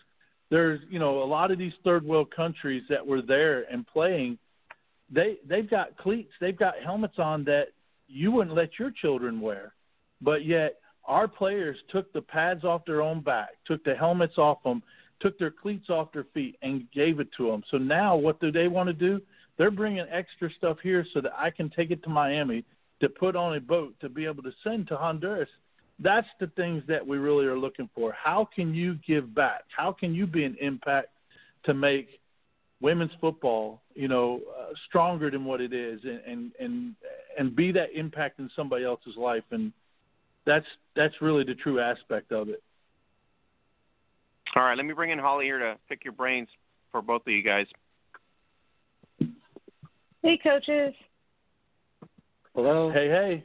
[0.50, 4.40] There's you know a lot of these third world countries that were there and playing.
[5.12, 7.68] They they've got cleats, they've got helmets on that
[8.08, 9.74] you wouldn't let your children wear,
[10.24, 14.64] but yet our players took the pads off their own back, took the helmets off
[14.64, 14.82] them,
[15.20, 17.64] took their cleats off their feet and gave it to them.
[17.72, 19.22] So now what do they want to do?
[19.58, 22.64] They're bringing extra stuff here so that I can take it to Miami
[23.02, 25.50] to put on a boat to be able to send to Honduras.
[26.00, 28.12] That's the things that we really are looking for.
[28.12, 29.64] How can you give back?
[29.76, 31.10] How can you be an impact
[31.64, 32.20] to make
[32.82, 36.96] women's football, you know, uh, stronger than what it is, and and and
[37.40, 39.44] and be that impact in somebody else's life?
[39.50, 39.74] And
[40.46, 42.62] that's that's really the true aspect of it.
[44.56, 46.48] All right, let me bring in Holly here to pick your brains
[46.92, 47.68] for both of you guys.
[50.24, 50.94] Hey, coaches.
[52.56, 52.90] Hello.
[52.92, 53.44] Hey, hey.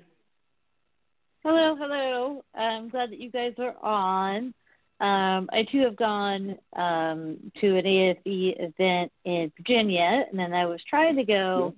[1.45, 2.45] Hello, hello.
[2.55, 4.55] I'm glad that you guys are on.
[5.01, 10.65] Um, I too have gone um, to an AFE event in Virginia, and then I
[10.67, 11.75] was trying to go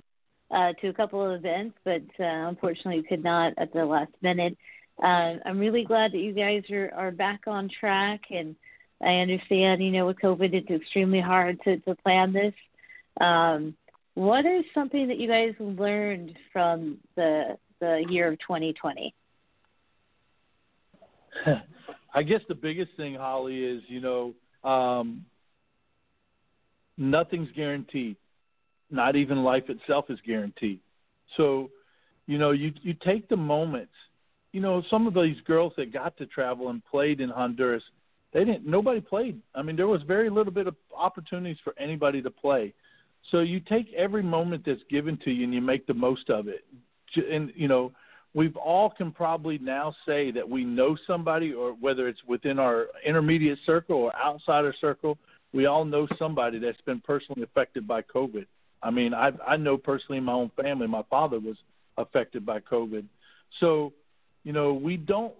[0.51, 4.57] uh, to a couple of events, but uh, unfortunately could not at the last minute.
[5.03, 8.55] Uh, I'm really glad that you guys are, are back on track and
[9.03, 12.55] I understand, you know, with COVID, it's extremely hard to, to plan this.
[13.21, 13.75] Um,
[14.15, 19.15] what is something that you guys learned from the the year of 2020?
[22.15, 24.35] I guess the biggest thing, Holly, is you know
[24.69, 25.25] um,
[26.97, 28.17] nothing's guaranteed.
[28.91, 30.81] Not even life itself is guaranteed.
[31.37, 31.71] So,
[32.27, 33.93] you know, you you take the moments.
[34.53, 37.83] You know, some of these girls that got to travel and played in Honduras,
[38.35, 39.41] they didn't nobody played.
[39.55, 42.75] I mean, there was very little bit of opportunities for anybody to play.
[43.31, 46.49] So you take every moment that's given to you and you make the most of
[46.49, 46.65] it.
[47.17, 47.93] And you know,
[48.35, 52.89] we've all can probably now say that we know somebody, or whether it's within our
[53.07, 55.17] intermediate circle or outside our circle,
[55.53, 58.47] we all know somebody that's been personally affected by COVID.
[58.83, 61.57] I mean, I I know personally in my own family, my father was
[61.97, 63.05] affected by COVID.
[63.61, 63.93] So,
[64.43, 65.33] you know, we don't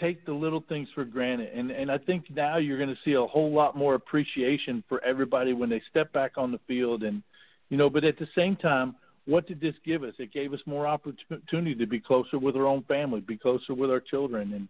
[0.00, 1.52] take the little things for granted.
[1.54, 5.02] And and I think now you're going to see a whole lot more appreciation for
[5.04, 7.02] everybody when they step back on the field.
[7.02, 7.22] And
[7.68, 8.94] you know, but at the same time,
[9.26, 10.14] what did this give us?
[10.18, 13.90] It gave us more opportunity to be closer with our own family, be closer with
[13.90, 14.68] our children, and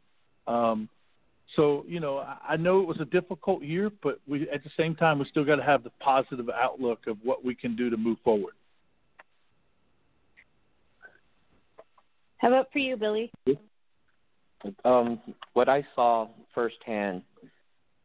[0.54, 0.88] um,
[1.56, 4.94] so you know I know it was a difficult year, but we at the same
[4.94, 7.96] time we still got to have the positive outlook of what we can do to
[7.96, 8.54] move forward.
[12.38, 13.30] How about for you, Billy?
[14.85, 15.21] Um,
[15.53, 17.23] what I saw firsthand,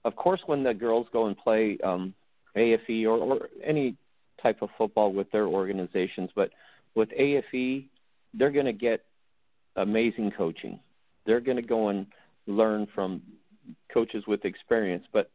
[0.06, 2.14] of course, when the girls go and play um,
[2.56, 3.96] AFE or, or any
[4.42, 6.52] type of football with their organizations, but
[6.96, 7.86] with AFE,
[8.34, 9.04] they're going to get
[9.76, 10.80] amazing coaching.
[11.26, 12.06] They're going to go and
[12.46, 13.22] learn from
[13.94, 15.32] coaches with experience, but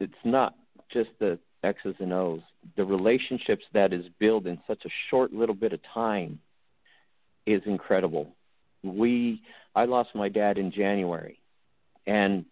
[0.00, 0.54] it's not
[0.92, 2.40] just the X's and O's.
[2.76, 6.38] The relationships that is built in such a short little bit of time
[7.46, 8.28] is incredible.
[8.82, 9.40] We
[9.74, 11.38] I lost my dad in January
[12.06, 12.44] and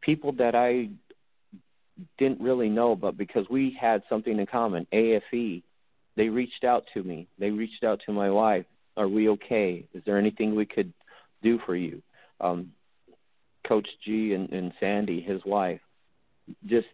[0.00, 0.90] people that I
[2.18, 5.62] didn't really know but because we had something in common, AFE,
[6.16, 7.28] they reached out to me.
[7.38, 8.66] They reached out to my wife.
[8.96, 9.84] Are we okay?
[9.94, 10.92] Is there anything we could
[11.42, 12.02] do for you?
[12.40, 12.72] Um
[13.66, 15.80] Coach G and, and Sandy, his wife,
[16.66, 16.86] just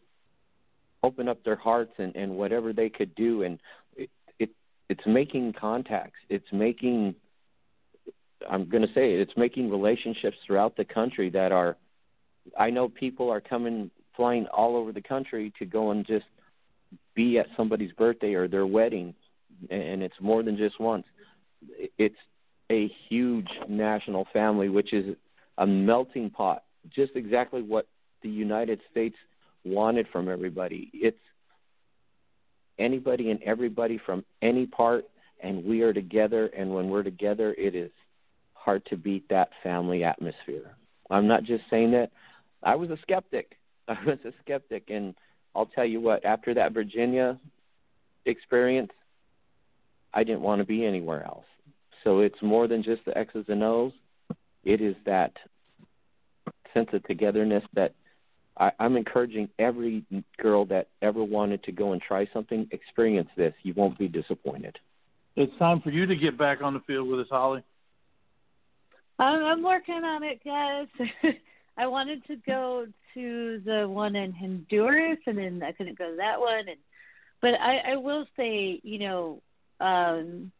[1.05, 3.59] open up their hearts and, and whatever they could do and
[3.97, 4.51] it, it
[4.89, 6.19] it's making contacts.
[6.29, 7.15] It's making
[8.51, 11.77] I'm going to say it, it's making relationships throughout the country that are
[12.59, 16.27] I know people are coming flying all over the country to go and just
[17.15, 19.15] be at somebody's birthday or their wedding
[19.71, 21.07] and it's more than just once.
[21.99, 22.17] It's
[22.71, 25.17] a huge national family which is
[25.59, 27.87] a melting pot, just exactly what
[28.23, 29.17] the United States
[29.65, 30.91] wanted from everybody.
[30.93, 31.19] It's
[32.79, 35.05] anybody and everybody from any part,
[35.43, 36.47] and we are together.
[36.47, 37.91] And when we're together, it is
[38.65, 40.75] hard to beat that family atmosphere.
[41.11, 42.11] I'm not just saying that.
[42.63, 43.59] I was a skeptic.
[43.89, 45.15] I was a skeptic, and
[45.55, 46.25] I'll tell you what.
[46.25, 47.39] After that Virginia
[48.25, 48.91] experience,
[50.15, 51.45] I didn't want to be anywhere else.
[52.03, 53.93] So it's more than just the X's and O's.
[54.65, 55.33] It is that
[56.73, 57.93] sense of togetherness that
[58.59, 60.05] I, I'm encouraging every
[60.41, 63.53] girl that ever wanted to go and try something, experience this.
[63.63, 64.79] You won't be disappointed.
[65.37, 67.63] It's time for you to get back on the field with us, Holly.
[69.19, 70.89] I'm, I'm working on it, guys.
[71.77, 76.17] I wanted to go to the one in Honduras, and then I couldn't go to
[76.17, 76.69] that one.
[76.69, 76.79] And
[77.41, 79.43] but I, I will say, you know,
[79.81, 80.53] um,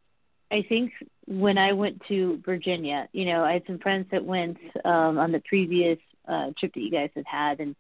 [0.51, 0.93] I think
[1.27, 5.33] when I went to Virginia, you know, I had some friends that went um, on
[5.33, 7.75] the previous uh, trip that you guys had had, and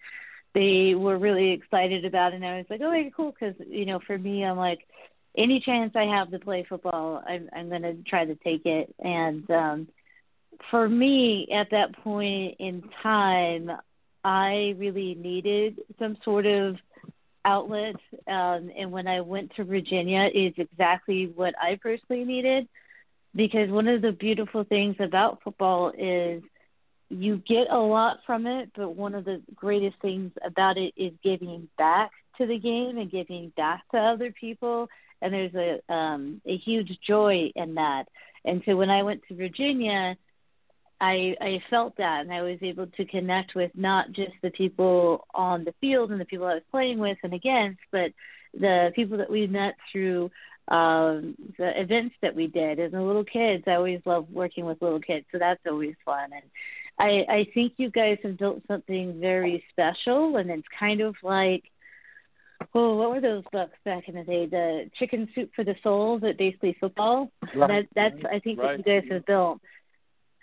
[0.54, 2.36] they were really excited about it.
[2.36, 4.86] And I was like, oh, okay, cool, because you know, for me, I'm like,
[5.36, 8.94] any chance I have to play football, I'm I'm going to try to take it.
[8.98, 9.88] And um,
[10.70, 13.70] for me, at that point in time,
[14.24, 16.76] I really needed some sort of
[17.44, 17.96] outlet.
[18.26, 22.68] Um, and when I went to Virginia, is exactly what I personally needed.
[23.34, 26.42] Because one of the beautiful things about football is
[27.10, 31.12] you get a lot from it, but one of the greatest things about it is
[31.22, 34.88] giving back to the game and giving back to other people.
[35.20, 38.08] And there's a um, a huge joy in that.
[38.44, 40.16] And so when I went to Virginia,
[41.00, 45.26] I I felt that, and I was able to connect with not just the people
[45.34, 48.12] on the field and the people I was playing with and against, but
[48.52, 50.30] the people that we met through
[50.68, 53.64] um the events that we did and the little kids.
[53.66, 56.30] I always love working with little kids, so that's always fun.
[56.32, 56.44] And
[56.98, 61.64] I, I think you guys have built something very special, and it's kind of like,
[62.74, 64.46] oh, what were those books back in the day?
[64.46, 67.30] The Chicken Soup for the Soul, but basically football.
[67.54, 67.88] Right.
[67.94, 68.78] That, that's I think right.
[68.78, 69.60] what you guys have built,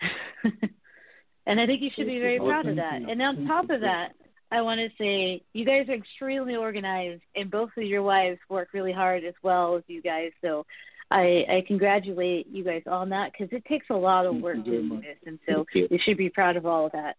[1.45, 3.01] and I think you should be very proud of that.
[3.01, 4.09] And on top of that,
[4.51, 8.69] I want to say you guys are extremely organized, and both of your wives work
[8.73, 10.31] really hard as well as you guys.
[10.41, 10.65] So
[11.09, 14.63] I, I congratulate you guys on that because it takes a lot of work to
[14.63, 15.87] do this, and so you.
[15.89, 15.99] you.
[16.03, 17.15] should be proud of all of that.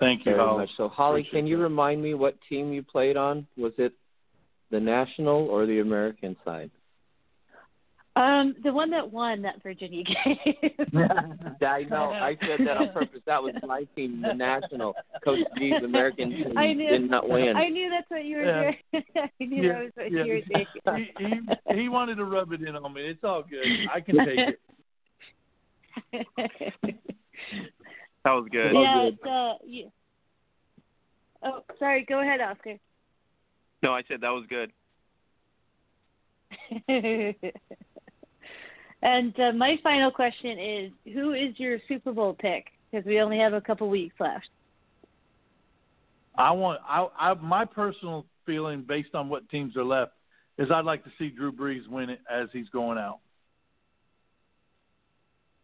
[0.00, 0.58] Thank you very Holly.
[0.58, 0.70] much.
[0.76, 1.62] So, Holly, Appreciate can you that.
[1.62, 3.46] remind me what team you played on?
[3.56, 3.92] Was it
[4.70, 6.70] the national or the American side?
[8.16, 10.38] Um, the one that won that Virginia game.
[11.60, 12.12] I know.
[12.12, 13.20] I said that on purpose.
[13.26, 14.94] That was my team, the national.
[15.24, 17.56] Coach G's American team I knew, did not win.
[17.56, 18.70] I knew that's what you were yeah.
[18.92, 19.04] doing.
[19.16, 19.72] I knew yeah.
[19.72, 20.24] that was what yeah.
[20.24, 20.66] you were doing.
[21.18, 21.24] he,
[21.74, 23.02] he, he wanted to rub it in on me.
[23.02, 23.66] It's all good.
[23.92, 24.60] I can take it.
[28.24, 28.72] that was good.
[28.74, 29.02] Yeah.
[29.02, 29.86] It's, uh, yeah.
[31.42, 32.04] Oh, sorry.
[32.08, 32.76] Go ahead, Oscar.
[33.82, 34.72] No, I said that was good.
[39.04, 42.68] And uh, my final question is, who is your Super Bowl pick?
[42.90, 44.48] Because we only have a couple weeks left.
[46.36, 50.12] I want I, I my personal feeling based on what teams are left
[50.58, 53.18] is I'd like to see Drew Brees win it as he's going out.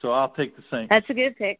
[0.02, 0.88] So I'll take the Saints.
[0.90, 1.58] That's a good pick.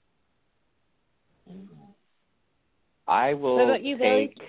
[3.09, 4.29] I will What about you, Billy?
[4.29, 4.49] take.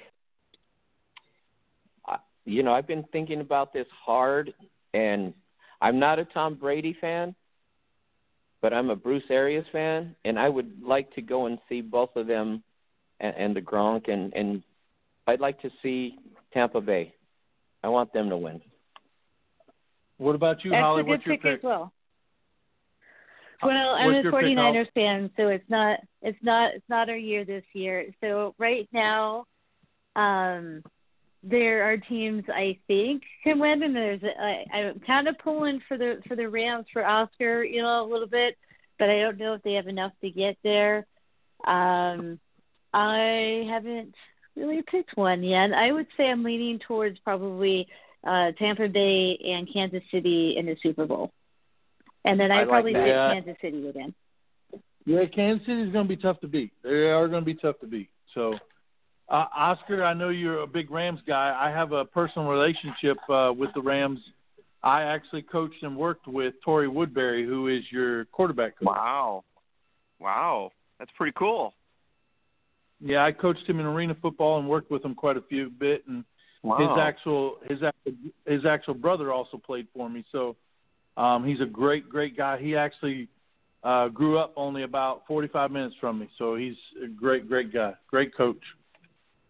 [2.06, 4.54] I- You know, I've been thinking about this hard,
[4.94, 5.34] and
[5.82, 7.36] I'm not a Tom Brady fan,
[8.62, 12.16] but I'm a Bruce Arians fan, and I would like to go and see both
[12.16, 12.64] of them
[13.20, 14.64] and, and the Gronk, and and
[15.28, 16.18] I'd like to see
[16.54, 17.14] Tampa Bay.
[17.84, 18.62] I want them to win.
[20.18, 21.02] What about you, That's Holly?
[21.02, 21.58] a good What's your pick, pick?
[21.58, 21.92] as well.
[23.64, 27.10] Well, I'm What's a your pick, 49ers fan, so it's not it's not it's not
[27.10, 28.06] our year this year.
[28.22, 29.46] So right now,
[30.16, 30.84] um,
[31.44, 35.98] there are teams I think can win, and there's I, I'm kind of pulling for
[35.98, 38.58] the for the Rams for Oscar, you know, a little bit,
[39.00, 41.06] but I don't know if they have enough to get there.
[41.66, 42.40] Um,
[42.94, 44.14] I haven't
[44.56, 45.74] really picked one yet.
[45.74, 47.88] I would say I'm leaning towards probably
[48.24, 51.32] uh, Tampa Bay and Kansas City in the Super Bowl.
[52.24, 53.00] And then I I like probably that.
[53.00, 53.34] pick Yeah.
[53.34, 54.14] Kansas City again.
[55.06, 56.72] Yeah, Kansas City is going to be tough to beat.
[56.84, 58.10] They are going to be tough to beat.
[58.36, 58.54] So,
[59.32, 61.58] uh, Oscar, I know you're a big Rams guy.
[61.58, 64.20] I have a personal relationship uh, with the Rams.
[64.84, 68.88] I actually coached and worked with Torrey Woodbury, who is your quarterback coach.
[68.88, 69.44] Wow.
[70.20, 70.72] Wow.
[71.00, 71.74] That's pretty cool.
[73.00, 76.04] Yeah, I coached him in arena football and worked with him quite a few bit.
[76.08, 76.26] And
[76.64, 76.78] Wow.
[76.78, 78.14] his actual his actual
[78.46, 80.24] his actual brother also played for me.
[80.32, 80.56] So
[81.18, 82.60] um, he's a great great guy.
[82.60, 83.30] He actually
[83.84, 86.30] uh, grew up only about 45 minutes from me.
[86.38, 88.62] So he's a great great guy, great coach.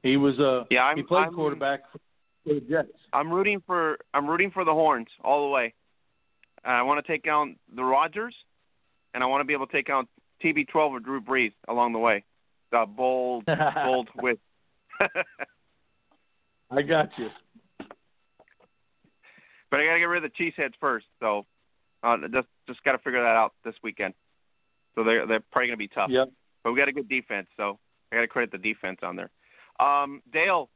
[0.03, 1.99] He was uh Yeah, I'm- he played I'm- quarterback for
[2.53, 2.89] the Jets.
[3.13, 5.73] I'm rooting for I'm rooting for the Horns all the way.
[6.63, 8.35] I want to take down the Rodgers,
[9.13, 10.07] and I want to be able to take out
[10.43, 12.23] TB12 or Drew Brees along the way.
[12.71, 13.45] The bold,
[13.85, 14.37] bold with.
[16.71, 17.29] I got you.
[19.69, 21.05] but I got to get rid of the cheeseheads first.
[21.19, 21.45] So,
[22.03, 24.13] uh, just just got to figure that out this weekend.
[24.95, 26.09] So they're they're probably going to be tough.
[26.09, 26.29] Yep.
[26.63, 27.79] But we got a good defense, so
[28.11, 29.31] I got to credit the defense on there.
[29.81, 30.69] Um, Dale,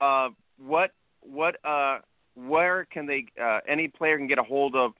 [0.00, 1.98] uh, what what uh,
[2.34, 4.92] where can they uh, any player can get a hold of?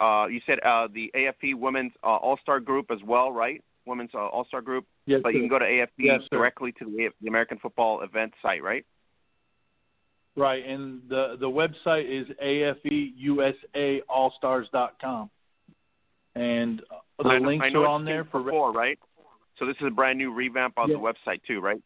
[0.00, 3.62] Uh, you said uh, the AFE Women's uh, All Star Group as well, right?
[3.84, 6.28] Women's uh, All Star Group, Yes, but you can go to AFE Yes, sir.
[6.36, 8.86] directly to the, the American Football Event site, right?
[10.36, 15.30] Right, and the the website is afeusaallstars.com,
[16.36, 16.82] and
[17.18, 18.98] the I links I are on there for before, right?
[19.58, 20.96] So this is a brand new revamp on Yeah.
[20.96, 21.82] the website too, right?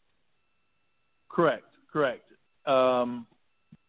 [1.34, 2.22] Correct, correct.
[2.64, 3.26] Um,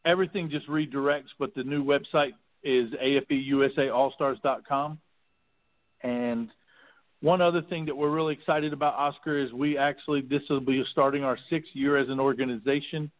[0.03, 2.33] everything just redirects, but the new website
[2.63, 4.97] is afeusaallstars.com.
[6.01, 6.49] And
[7.21, 10.83] one other thing that we're really excited about, Oscar, is we actually this will be
[10.91, 13.11] starting our sixth year as an organization.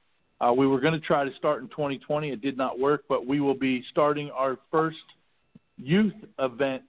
[0.41, 2.32] Uh, we were going to try to start in 2020.
[2.32, 4.97] It did not work, but we will be starting our first
[5.78, 6.84] youth event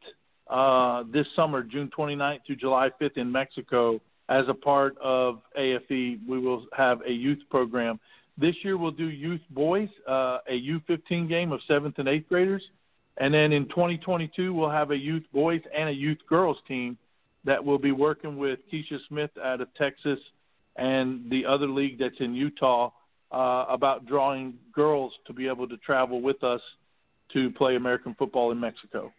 [0.48, 4.00] uh, this summer, June 29th through July 5th in Mexico.
[4.28, 8.00] As a part of AFE, we will have a youth program.
[8.38, 12.62] This year we'll do youth boys, uh, a U15 game of seventh and eighth graders.
[13.18, 16.98] And then in 2022, we'll have a youth boys and a youth girls team
[17.44, 20.18] that will be working with Keisha Smith out of Texas
[20.76, 22.90] and the other league that's in Utah
[23.32, 26.60] uh, about drawing girls to be able to travel with us
[27.32, 29.12] to play American football in Mexico.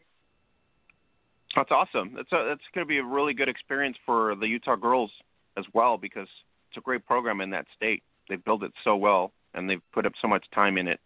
[1.58, 2.14] That's awesome.
[2.16, 5.12] That's a, that's going to be a really good experience for the Utah girls
[5.58, 6.28] as well because
[6.70, 8.04] it's a great program in that state.
[8.30, 11.00] They've built it so well and they've put up so much time in it.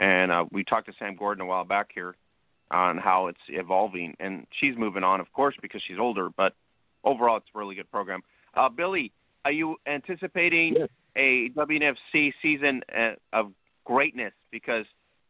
[0.00, 2.16] And uh, we talked to Sam Gordon a while back here
[2.72, 6.28] on how it's evolving, and she's moving on, of course, because she's older.
[6.36, 6.54] But
[7.04, 8.22] overall, it's a really good program.
[8.54, 9.12] Uh, Billy,
[9.44, 10.88] are you anticipating Yes.
[11.16, 13.52] a WNFC season uh, of
[13.84, 14.32] greatness?
[14.50, 14.86] Because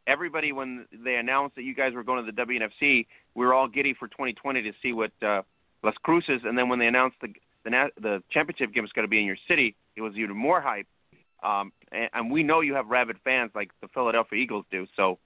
[0.06, 3.68] everybody, when they announced that you guys were going to the WNFC, we were all
[3.68, 5.42] giddy for 2020 to see what uh,
[5.82, 7.28] Las Cruces, and then when they announced the
[7.64, 10.60] the, the championship game was going to be in your city, it was even more
[10.60, 10.86] hype.
[11.42, 15.18] Um, and, and we know you have rabid fans like the Philadelphia Eagles do, so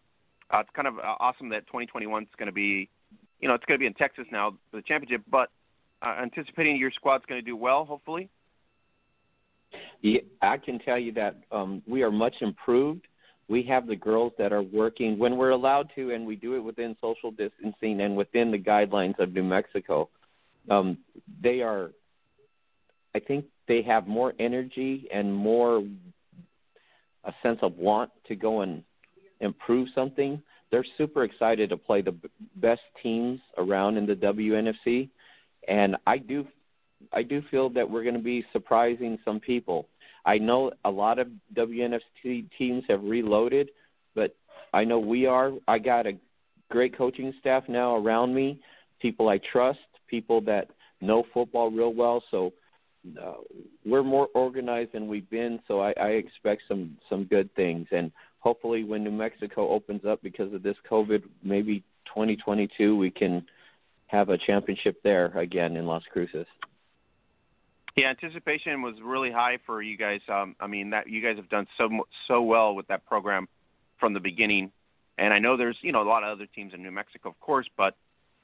[0.50, 2.88] uh, it's kind of uh, awesome that 2021 is going to be,
[3.40, 5.22] you know, it's going to be in Texas now for the championship.
[5.30, 5.50] But
[6.00, 8.28] uh, anticipating your squad's going to do well, hopefully.
[10.00, 13.07] Yeah, I can tell you that um, we are much improved.
[13.48, 16.60] We have the girls that are working when we're allowed to, and we do it
[16.60, 20.08] within social distancing and within the guidelines of New Mexico.
[20.70, 20.98] Um,
[21.42, 21.90] they are,
[23.14, 25.82] I think, they have more energy and more
[27.24, 28.82] a sense of want to go and
[29.40, 30.42] improve something.
[30.70, 32.14] They're super excited to play the
[32.56, 35.08] best teams around in the WNFC,
[35.66, 36.46] and I do
[37.12, 39.88] I do feel that we're going to be surprising some people.
[40.28, 43.70] I know a lot of WNFC teams have reloaded,
[44.14, 44.36] but
[44.74, 45.52] I know we are.
[45.66, 46.12] I got a
[46.70, 48.60] great coaching staff now around me,
[49.00, 50.68] people I trust, people that
[51.00, 52.22] know football real well.
[52.30, 52.52] So
[53.18, 53.36] uh,
[53.86, 55.60] we're more organized than we've been.
[55.66, 60.20] So I, I expect some some good things, and hopefully when New Mexico opens up
[60.22, 63.46] because of this COVID, maybe 2022 we can
[64.08, 66.46] have a championship there again in Las Cruces.
[67.98, 70.20] Yeah, anticipation was really high for you guys.
[70.28, 71.88] Um, I mean, that you guys have done so
[72.28, 73.48] so well with that program
[73.98, 74.70] from the beginning,
[75.18, 77.40] and I know there's you know a lot of other teams in New Mexico, of
[77.40, 77.96] course, but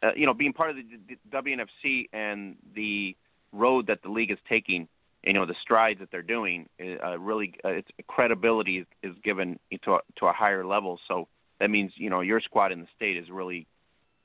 [0.03, 3.17] uh, you know being part of the, the WNFC and the
[3.53, 4.89] road that the league is taking,
[5.23, 9.61] you know the strides that they're doing, uh, really uh, its credibility is, is given
[9.85, 10.99] to a, to a higher level.
[11.07, 11.29] So
[11.61, 13.69] that means you know your squad in the state is really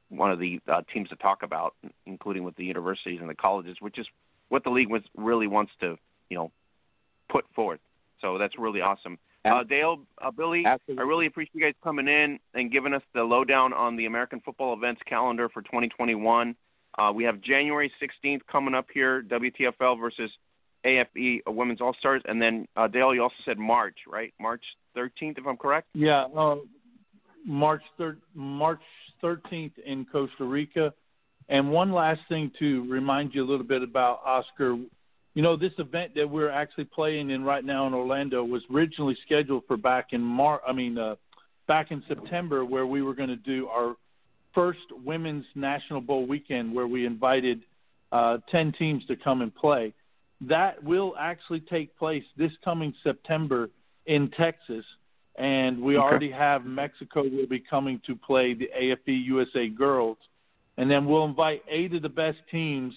[0.09, 1.75] one of the uh, teams to talk about,
[2.07, 4.07] including with the universities and the colleges, which is
[4.49, 5.97] what the league was really wants to,
[6.29, 6.51] you know,
[7.29, 7.79] put forth.
[8.21, 9.17] So that's really awesome.
[9.45, 11.01] Uh, Dale, uh, Billy, Absolutely.
[11.01, 14.41] I really appreciate you guys coming in and giving us the lowdown on the American
[14.41, 16.55] football events calendar for 2021.
[16.97, 20.29] Uh, we have January 16th coming up here, WTFL versus
[20.85, 24.33] AFE uh, Women's All Stars, and then uh, Dale, you also said March, right?
[24.39, 24.63] March
[24.97, 25.87] 13th, if I'm correct.
[25.93, 26.57] Yeah, uh,
[27.45, 28.81] March thir- March
[29.23, 30.93] 13th in Costa Rica,
[31.49, 34.77] and one last thing to remind you a little bit about Oscar.
[35.33, 39.17] You know, this event that we're actually playing in right now in Orlando was originally
[39.25, 40.61] scheduled for back in Mar.
[40.67, 41.15] I mean, uh,
[41.67, 43.95] back in September, where we were going to do our
[44.53, 47.61] first women's national bowl weekend, where we invited
[48.11, 49.93] uh, ten teams to come and play.
[50.41, 53.69] That will actually take place this coming September
[54.05, 54.85] in Texas,
[55.35, 56.03] and we Okay.
[56.03, 60.17] already have Mexico will be coming to play the AFE USA girls
[60.79, 62.93] and then we'll invite eight of the best teams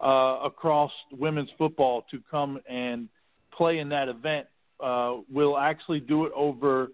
[0.00, 3.10] uh, across women's football to come and
[3.52, 4.46] play in that event.
[4.82, 6.88] Uh, we'll actually do it over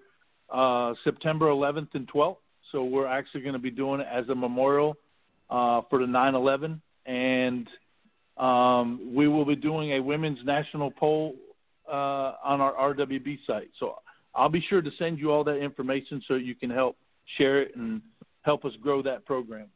[0.52, 2.38] uh, September 11th and 12th.
[2.72, 4.96] So we're actually going to be doing it as a memorial
[5.48, 7.68] uh, for the 9/11, and
[8.36, 11.36] um, we will be doing a women's national poll
[11.88, 13.70] uh, on our RWB site.
[13.78, 13.94] So
[14.34, 16.96] I'll be sure to send you all that information so you can help
[17.38, 18.02] share it and
[18.42, 19.68] help us grow that program.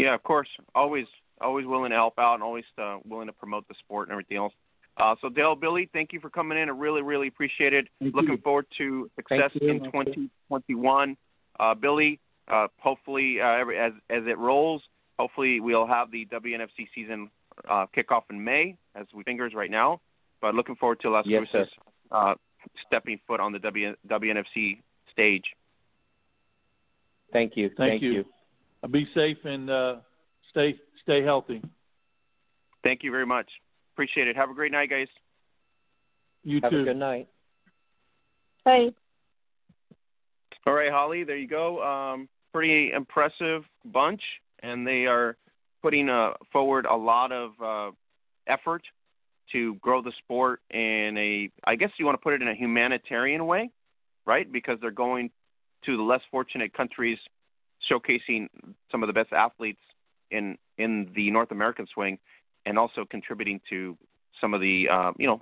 [0.00, 0.48] Yeah, of course.
[0.74, 1.06] Always,
[1.40, 4.36] always willing to help out, and always uh, willing to promote the sport and everything
[4.36, 4.52] else.
[4.96, 6.68] Uh, so, Dale, Billy, thank you for coming in.
[6.68, 7.88] I really, really appreciate it.
[8.00, 8.38] Thank Looking you.
[8.38, 11.16] forward to success you, in 2021.
[11.58, 14.82] Uh, Billy, uh, hopefully, uh, every, as as it rolls,
[15.18, 17.30] hopefully we'll have the WNFC season
[17.68, 20.00] uh, kickoff in May, as we fingers right now.
[20.40, 21.72] But looking forward to Las Yes, Cruces
[22.10, 22.34] uh,
[22.86, 24.80] stepping foot on the w, WNFC
[25.12, 25.44] stage.
[27.32, 27.70] Thank you.
[27.76, 28.20] Thank you.
[28.20, 28.24] Uh,
[28.88, 29.96] Be safe and uh,
[30.50, 31.62] stay stay healthy.
[32.82, 33.46] Thank you very much.
[33.94, 34.36] Appreciate it.
[34.36, 35.08] Have a great night, guys.
[36.42, 36.80] You Have too.
[36.80, 37.28] a good night.
[38.64, 38.88] Bye.
[40.66, 41.82] All right, Holly, there you go.
[41.82, 44.22] Um, pretty impressive bunch,
[44.62, 45.36] and they are
[45.82, 47.90] putting uh, forward a lot of uh,
[48.46, 48.82] effort
[49.52, 52.54] to grow the sport in a, I guess you want to put it in a
[52.54, 53.70] humanitarian way,
[54.26, 54.50] right?
[54.50, 55.30] Because they're going
[55.86, 57.18] to the less fortunate countries,
[57.90, 58.48] showcasing
[58.90, 59.80] some of the best athletes
[60.30, 62.18] in in the North American swing,
[62.66, 63.96] and also contributing to
[64.40, 65.40] some of the uh, you know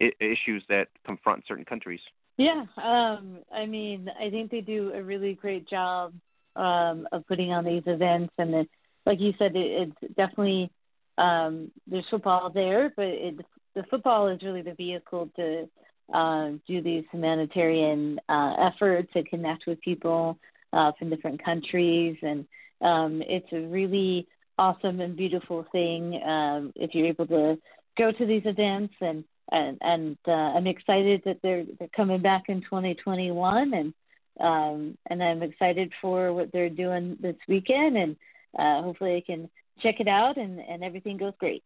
[0.00, 2.00] I- issues that confront certain countries.
[2.36, 6.14] Yeah, um, I mean, I think they do a really great job
[6.56, 8.68] um, of putting on these events, and then,
[9.04, 10.70] like you said, it, it's definitely
[11.18, 13.34] um, there's football there, but it,
[13.74, 15.68] the football is really the vehicle to
[16.14, 20.38] uh, do these humanitarian uh, efforts and connect with people
[20.72, 22.46] uh, from different countries, and
[22.80, 24.26] um, it's a really
[24.58, 27.58] awesome and beautiful thing um, if you're able to
[27.96, 32.44] go to these events and and and uh, I'm excited that they're they're coming back
[32.48, 33.94] in 2021 and
[34.38, 38.16] um and I'm excited for what they're doing this weekend and
[38.58, 39.50] uh hopefully I can
[39.82, 41.64] check it out and and everything goes great.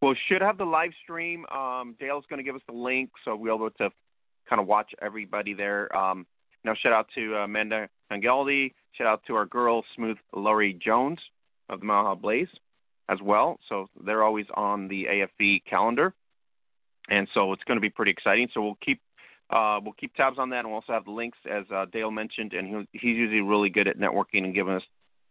[0.00, 1.44] Well, should have the live stream.
[1.46, 3.90] Um, Dale's going to give us the link, so we'll be able to
[4.48, 5.94] kind of watch everybody there.
[5.96, 6.24] Um,
[6.64, 8.72] now, shout out to uh, Amanda Angeldi.
[8.92, 11.18] Shout out to our girl, Smooth Laurie Jones
[11.68, 12.48] of the Mile Blaze
[13.08, 13.58] as well.
[13.68, 16.14] So they're always on the AFE calendar,
[17.08, 18.48] and so it's going to be pretty exciting.
[18.52, 19.00] So we'll keep
[19.50, 22.10] uh, we'll keep tabs on that, and we'll also have the links as uh, Dale
[22.10, 22.52] mentioned.
[22.52, 24.82] And he, he's usually really good at networking and giving us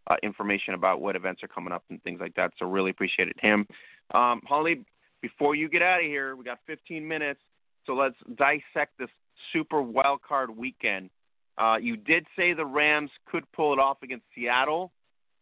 [0.10, 2.52] uh, information about what events are coming up and things like that.
[2.58, 3.68] So really appreciated him.
[4.14, 4.86] Um, Holly,
[5.22, 7.42] before you get out of here, we got 15 minutes,
[7.86, 9.10] so let's dissect this
[9.54, 11.10] super wild card weekend.
[11.58, 14.92] Uh, you did say the Rams could pull it off against Seattle,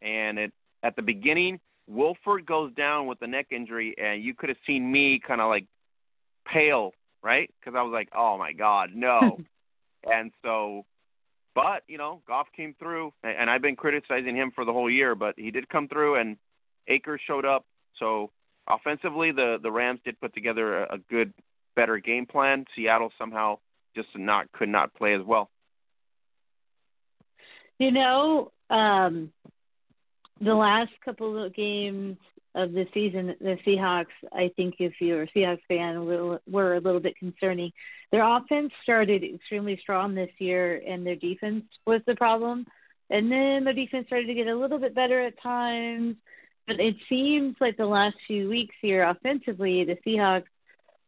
[0.01, 0.53] and it,
[0.83, 4.91] at the beginning, Wolford goes down with a neck injury, and you could have seen
[4.91, 5.65] me kind of like
[6.45, 7.51] pale, right?
[7.59, 9.39] Because I was like, oh my God, no.
[10.11, 10.85] and so,
[11.53, 15.15] but you know, Goff came through, and I've been criticizing him for the whole year,
[15.15, 16.37] but he did come through, and
[16.87, 17.65] Akers showed up.
[17.99, 18.31] So
[18.67, 21.33] offensively, the the Rams did put together a, a good,
[21.75, 22.65] better game plan.
[22.75, 23.59] Seattle somehow
[23.95, 25.49] just not could not play as well.
[27.77, 29.31] You know, um,
[30.39, 32.17] the last couple of games
[32.53, 37.01] of the season, the Seahawks, I think if you're a Seahawks fan, were, a little
[37.01, 37.73] bit concerning.
[38.11, 42.65] Their offense started extremely strong this year, and their defense was the problem.
[43.09, 46.15] And then the defense started to get a little bit better at times.
[46.65, 50.45] But it seems like the last few weeks here, offensively, the Seahawks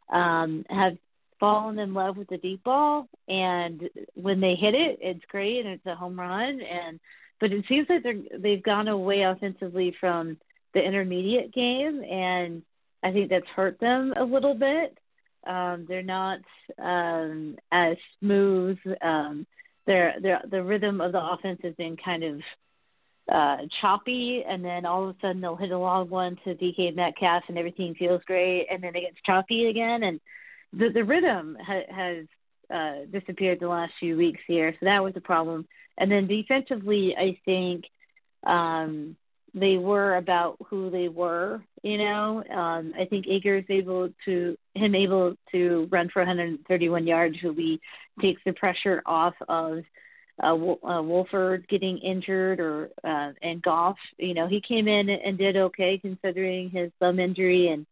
[0.10, 0.98] um, have
[1.40, 5.70] fallen in love with the deep ball, and when they hit it, it's great and
[5.70, 6.62] it's a home run.
[6.62, 7.00] And
[7.40, 10.38] but it seems like they're they've gone away offensively from
[10.74, 12.62] the intermediate game, and
[13.04, 14.98] I think that's hurt them a little bit.
[15.46, 16.40] Um, they're not
[16.78, 18.78] um, as smooth.
[19.02, 19.46] Um,
[19.86, 22.42] their their the rhythm of the offense has been kind of
[23.32, 26.96] uh, choppy, and then all of a sudden they'll hit a long one to DK
[26.96, 30.20] Metcalf, and everything feels great, and then it gets choppy again, and
[30.74, 32.26] the the rhythm ha- has
[32.74, 35.68] uh, disappeared the last few weeks here, so that was a problem.
[35.98, 37.86] And then defensively, I think
[38.46, 39.16] um,
[39.54, 41.62] they were about who they were.
[41.82, 47.38] You know, um, I think Akers able to him able to run for 131 yards
[47.44, 47.80] really
[48.22, 49.84] takes the pressure off of
[50.42, 53.98] uh, uh, Wolford getting injured or uh, and Goff.
[54.18, 57.86] You know, he came in and did okay considering his thumb injury, and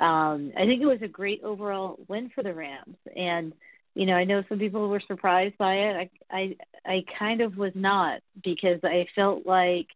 [0.00, 2.96] um, I think it was a great overall win for the Rams.
[3.14, 3.52] And
[3.94, 6.10] you know, I know some people were surprised by it.
[6.30, 9.88] I I I kind of was not because I felt like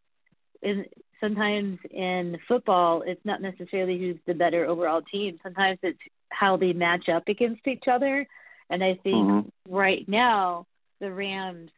[0.61, 0.85] in
[1.19, 5.39] sometimes in football it's not necessarily who's the better overall team.
[5.41, 5.99] Sometimes it's
[6.29, 8.27] how they match up against each other.
[8.69, 9.73] And I think mm-hmm.
[9.73, 10.67] right now
[10.99, 11.71] the Rams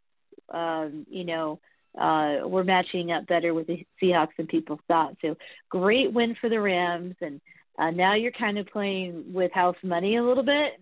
[0.49, 1.59] um, you know,
[1.99, 5.15] uh, we're matching up better with the Seahawks than people thought.
[5.21, 5.36] So
[5.69, 7.41] great win for the Rams, and
[7.78, 10.73] uh, now you're kind of playing with house money a little bit,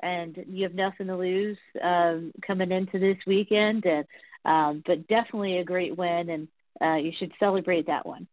[0.00, 3.84] and, you have nothing to lose um, coming into this weekend.
[3.86, 4.04] And
[4.44, 6.48] um, but definitely a great win, and
[6.82, 8.26] uh, you should celebrate that one.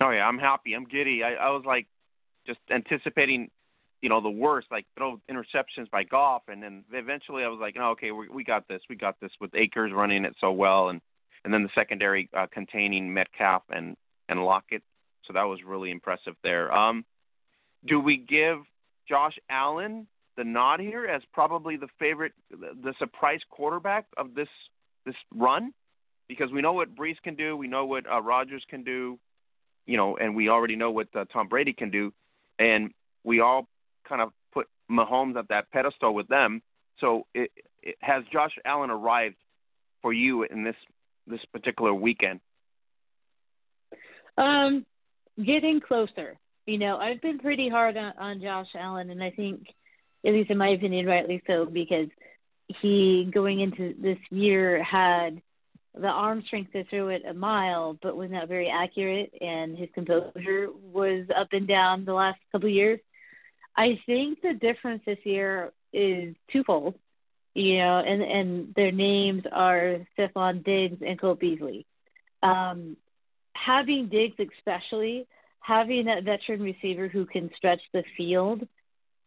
[0.00, 0.74] Oh yeah, I'm happy.
[0.74, 1.22] I'm giddy.
[1.22, 1.86] I, I was like
[2.46, 3.50] just anticipating
[4.02, 7.76] you know the worst, like throw interceptions by Goff, and then eventually I was like,
[7.78, 10.90] oh, okay, we, we got this, we got this with Akers running it so well,
[10.90, 11.00] and
[11.44, 13.96] and then the secondary uh, containing Metcalf and
[14.28, 14.82] and Lockett,
[15.26, 16.70] so that was really impressive there.
[16.70, 17.04] Um,
[17.86, 18.58] do we give
[19.08, 20.06] Josh Allen
[20.36, 24.48] the nod here as probably the favorite, the surprise quarterback of this
[25.06, 25.72] this run?
[26.28, 29.18] Because we know what Brees can do, we know what uh, Rodgers can do,
[29.86, 32.12] you know, and we already know what uh, Tom Brady can do,
[32.58, 32.90] and
[33.24, 33.68] we all
[34.08, 36.62] kind of put Mahomes at that pedestal with them.
[37.00, 37.50] So it,
[37.82, 39.36] it, has Josh Allen arrived
[40.00, 40.76] for you in this
[41.26, 42.40] this particular weekend?
[44.36, 44.84] Um,
[45.42, 46.38] getting closer.
[46.66, 49.66] You know, I've been pretty hard on, on Josh Allen, and I think,
[50.24, 52.08] at least in my opinion, rightly so, because
[52.80, 55.42] he going into this year had
[55.94, 59.90] the arm strength to throw it a mile, but was not very accurate, and his
[59.94, 62.98] composure was up and down the last couple of years.
[63.76, 66.94] I think the difference this year is twofold.
[67.56, 71.86] You know, and and their names are Stefon Diggs and Cole Beasley.
[72.42, 72.96] Um,
[73.52, 75.28] having Diggs, especially
[75.64, 78.68] having that veteran receiver who can stretch the field,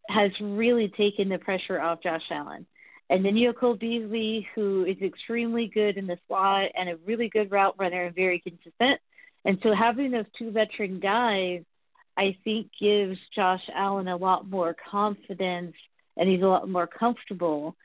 [0.08, 2.64] has really taken the pressure off Josh Allen.
[3.10, 6.96] And then you have Cole Beasley, who is extremely good in the slot and a
[7.04, 9.00] really good route runner and very consistent.
[9.44, 11.64] And so having those two veteran guys
[12.16, 15.74] I think gives Josh Allen a lot more confidence
[16.16, 17.76] and he's a lot more comfortable.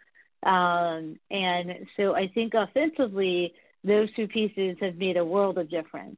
[0.43, 6.17] Um, and so I think offensively, those two pieces have made a world of difference.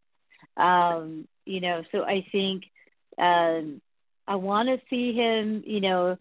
[0.56, 2.64] Um, you know, so I think
[3.18, 3.82] um,
[4.28, 6.18] I want to see him, you know,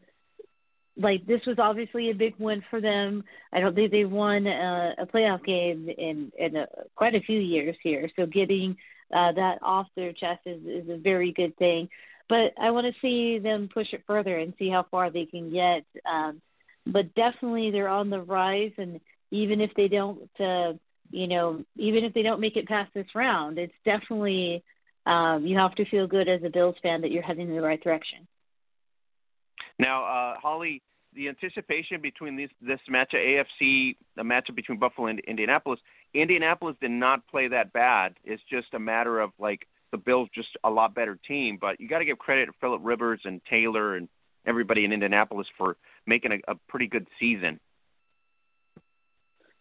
[0.96, 3.24] like this was obviously a big win for them.
[3.52, 7.40] I don't think they won a, a playoff game in in a, quite a few
[7.40, 8.08] years here.
[8.16, 8.76] So getting
[9.12, 11.88] uh, that off their chest is, is a very good thing.
[12.28, 15.52] But I want to see them push it further and see how far they can
[15.52, 15.84] get.
[16.10, 16.40] Um,
[16.86, 19.00] but definitely they're on the rise, and
[19.30, 20.74] even if they don't, uh,
[21.10, 24.62] you know, even if they don't make it past this round, it's definitely
[25.06, 27.62] um, you have to feel good as a Bills fan that you're heading in the
[27.62, 28.26] right direction.
[29.78, 30.82] Now, uh, Holly,
[31.14, 35.80] the anticipation between this this match AFC, the matchup between Buffalo and Indianapolis,
[36.12, 38.14] Indianapolis did not play that bad.
[38.24, 41.58] It's just a matter of like the Bills just a lot better team.
[41.60, 44.08] But you got to give credit to Philip Rivers and Taylor and
[44.46, 45.76] everybody in Indianapolis for
[46.06, 47.60] making a, a pretty good season.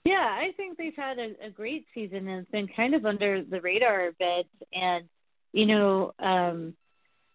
[0.06, 3.42] Yeah, I think they've had a, a great season and it's been kind of under
[3.42, 4.48] the radar a bit.
[4.74, 5.06] And
[5.54, 6.74] you know, um,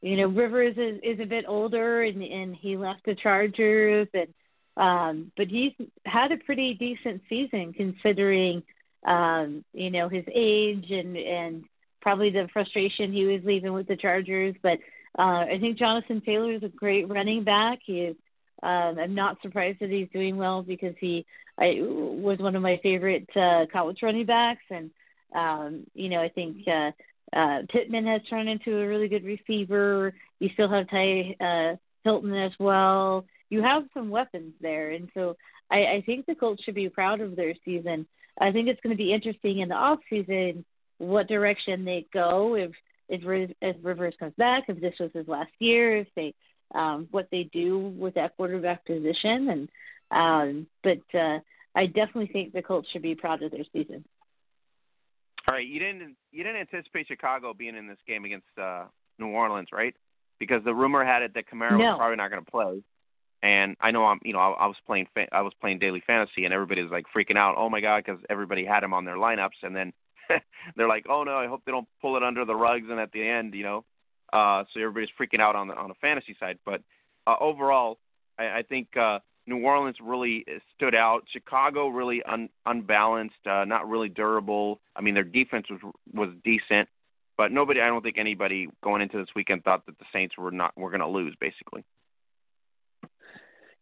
[0.03, 4.35] you know, Rivers is, is a bit older and and he left the Chargers and
[4.77, 5.73] um, but he's
[6.05, 8.63] had a pretty decent season considering
[9.05, 11.65] um, you know his age and and
[12.01, 14.55] probably the frustration he was leaving with the Chargers.
[14.63, 14.79] But
[15.19, 17.81] uh, I think Jonathan Taylor is a great running back.
[17.85, 18.15] He.
[18.61, 21.25] Um, I'm not surprised that he's doing well because he
[21.57, 24.91] I, was one of my favorite uh, college running backs, and
[25.33, 26.91] um, you know I think uh,
[27.33, 30.15] uh, Pittman has turned into a really good receiver.
[30.41, 33.25] You still have Ty uh, Hilton as well.
[33.51, 35.37] You have some weapons there, and so
[35.71, 38.07] I, I think the Colts should be proud of their season.
[38.41, 40.65] I think it's going to be interesting in the off season
[40.99, 42.73] what direction they go if
[43.09, 46.35] if if Rivers comes back, if this was his last year, if they
[46.75, 49.69] um, what they do with that quarterback position, and
[50.11, 51.39] um, but uh,
[51.75, 54.05] I definitely think the Colts should be proud of their season.
[55.49, 58.85] All right, you didn't you didn't anticipate Chicago being in this game against uh,
[59.19, 59.95] New Orleans, right?
[60.39, 61.79] Because the rumor had it that Kamara no.
[61.79, 62.83] was probably not going to play.
[63.43, 66.03] And I know I'm, you know, I, I was playing, fa- I was playing daily
[66.07, 67.55] fantasy, and everybody was like freaking out.
[67.57, 69.93] Oh my god, because everybody had him on their lineups, and then
[70.77, 73.13] they're like, oh no, I hope they don't pull it under the rugs, and at
[73.13, 73.85] the end, you know,
[74.33, 76.59] uh, so everybody's freaking out on the on the fantasy side.
[76.67, 76.83] But
[77.27, 77.99] uh, overall,
[78.39, 80.45] I, I think uh, New Orleans really
[80.77, 81.25] stood out.
[81.33, 84.81] Chicago really un, unbalanced, uh, not really durable.
[84.95, 85.81] I mean, their defense was
[86.13, 86.89] was decent,
[87.37, 90.51] but nobody, I don't think anybody going into this weekend thought that the Saints were
[90.51, 91.85] not were going to lose, basically.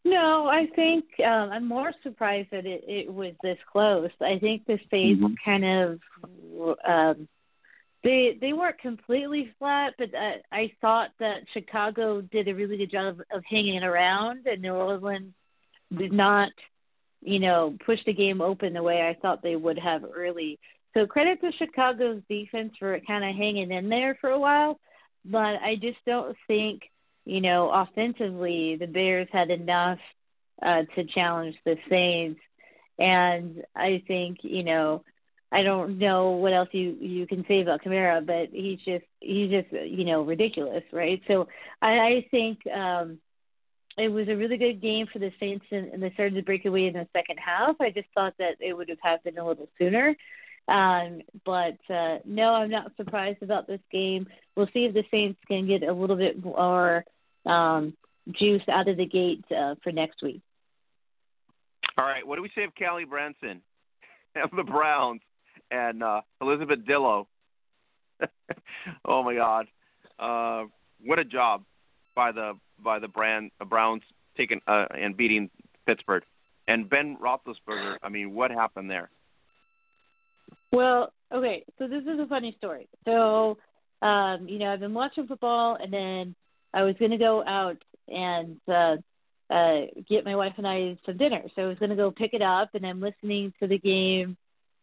[0.05, 4.11] No, I think um, I'm more surprised that it, it was this close.
[4.21, 5.35] I think the Saints mm-hmm.
[5.45, 7.29] kind of um,
[8.05, 12.93] they they weren't completely flat, but uh, I thought that Chicago did a really good
[12.93, 15.35] job of, of hanging around, and New Orleans
[15.95, 16.51] did not,
[17.23, 20.59] you know, push the game open the way I thought they would have early.
[20.95, 24.79] So credit to Chicago's defense for kind of hanging in there for a while,
[25.25, 26.83] but I just don't think,
[27.25, 29.99] you know, offensively the Bears had enough
[30.63, 32.41] uh, to challenge the Saints,
[32.99, 35.05] and I think, you know
[35.53, 39.51] I don't know what else you you can say about Kamara, but he's just he's
[39.51, 41.23] just you know ridiculous, right?
[41.29, 41.49] So
[41.81, 43.19] I, I think um,
[43.99, 46.65] it was a really good game for the Saints, and, and they started to break
[46.65, 47.77] away in the second half.
[47.81, 50.15] I just thought that it would have happened a little sooner.
[50.69, 54.27] Um, but uh, no, I'm not surprised about this game.
[54.57, 57.05] We'll see if the Saints can get a little bit more
[57.47, 57.97] um,
[58.33, 60.43] juice out of the gate uh, for next week.
[61.97, 63.63] All right, what do we say of Callie Branson
[64.37, 65.21] of the Browns?
[65.71, 67.27] and uh, Elizabeth Dillo.
[69.05, 69.67] oh my God,
[70.19, 70.65] uh,
[71.05, 71.65] what a job
[72.15, 74.03] by the by the brand uh, Browns
[74.37, 75.51] taking uh, and beating
[75.87, 76.23] Pittsburgh,
[76.69, 77.97] and Ben Roethlisberger.
[78.03, 79.11] I mean, what happened there?
[80.73, 82.89] Well, okay, so this is a funny story.
[83.05, 83.59] So,
[84.03, 86.35] um, you know, I've been watching football, and then
[86.75, 88.97] I was going to go out and uh,
[89.51, 91.43] uh, get my wife and I some dinner.
[91.55, 94.37] So I was going to go pick it up, and I'm listening to the game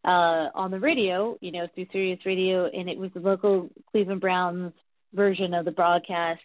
[0.05, 4.21] uh, on the radio, you know, through Sirius Radio, and it was the local Cleveland
[4.21, 4.73] Browns
[5.13, 6.41] version of the broadcast.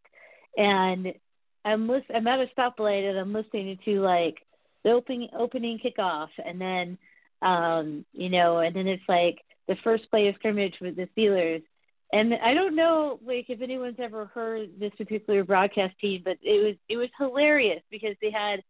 [0.56, 1.14] And
[1.68, 4.38] I'm list- I'm at a stoplight and I'm listening to like
[4.84, 6.98] the opening opening kickoff, and then
[7.42, 11.62] um, you know, and then it's like the first play of scrimmage with the Steelers.
[12.10, 16.64] And I don't know, like, if anyone's ever heard this particular broadcast team, but it
[16.64, 18.62] was it was hilarious because they had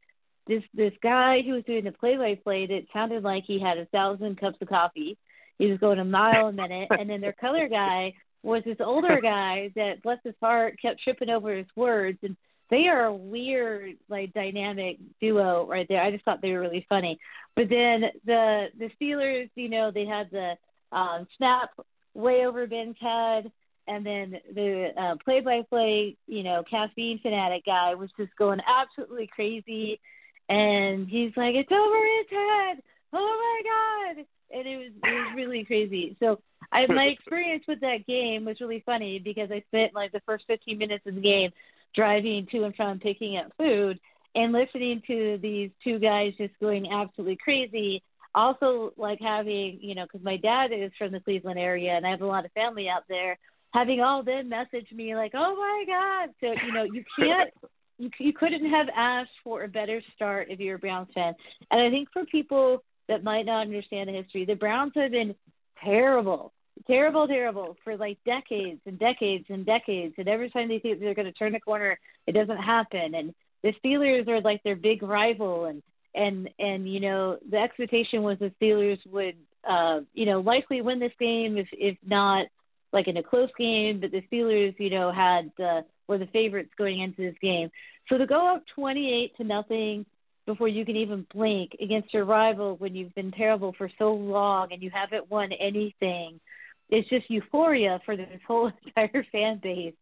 [0.49, 3.79] this this guy who was doing the play by play that sounded like he had
[3.79, 5.17] a thousand cups of coffee.
[5.59, 9.21] He was going a mile a minute, and then their color guy was this older
[9.23, 12.19] guy that, bless his heart, kept tripping over his words.
[12.23, 12.37] And
[12.71, 16.03] they are a weird, like, dynamic duo right there.
[16.03, 17.19] I just thought they were really funny.
[17.57, 20.55] But then the the Steelers, you know, they had the
[20.93, 21.71] um, snap
[22.15, 23.51] way over Ben's head,
[23.87, 30.01] and then the uh, play-by-play, you know, caffeine fanatic guy was just going absolutely crazy
[30.49, 32.83] and he's like, "It's over his head!
[33.13, 36.17] Oh my god!" And it was it was really crazy.
[36.21, 36.41] So
[36.73, 40.45] I my experience with that game was really funny because I spent like the first
[40.47, 41.51] 15 minutes of the game
[41.95, 43.99] driving to and from picking up food
[44.35, 48.03] and listening to these two guys just going absolutely crazy.
[48.35, 52.11] Also, like having you know, because my dad is from the Cleveland area and I
[52.11, 53.39] have a lot of family out there.
[53.75, 57.51] Having all them message me like, "Oh my God!" So you know, you can't
[57.99, 61.35] you you couldn't have asked for a better start if you're a Browns fan.
[61.71, 65.35] And I think for people that might not understand the history, the Browns have been
[65.83, 66.53] terrible,
[66.87, 70.15] terrible, terrible for like decades and decades and decades.
[70.19, 73.15] And every time they think they're going to turn the corner, it doesn't happen.
[73.15, 75.83] And the Steelers are like their big rival, and
[76.15, 79.37] and and you know the expectation was the Steelers would
[79.69, 82.47] uh, you know likely win this game if if not
[82.93, 86.71] like in a close game, but the Steelers you know had uh, were the favorites
[86.79, 87.71] going into this game.
[88.09, 90.07] So to go up 28 to nothing
[90.47, 94.73] before you can even blink against your rival when you've been terrible for so long
[94.73, 96.41] and you haven't won anything,
[96.89, 99.95] it's just euphoria for this whole entire fan base.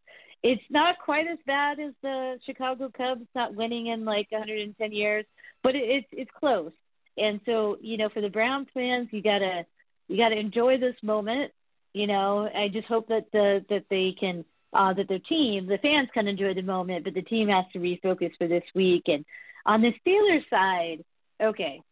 [0.43, 5.25] It's not quite as bad as the Chicago Cubs not winning in like 110 years,
[5.63, 6.73] but it, it's it's close.
[7.19, 9.67] And so, you know, for the Browns fans, you gotta
[10.09, 11.53] you gotta enjoy this moment.
[11.95, 15.79] You know, I just hope that the that they can uh, that their team, the
[15.79, 19.05] fans can enjoy the moment, but the team has to refocus for this week.
[19.07, 19.25] And
[19.65, 21.05] on the Steelers side,
[21.43, 21.83] okay,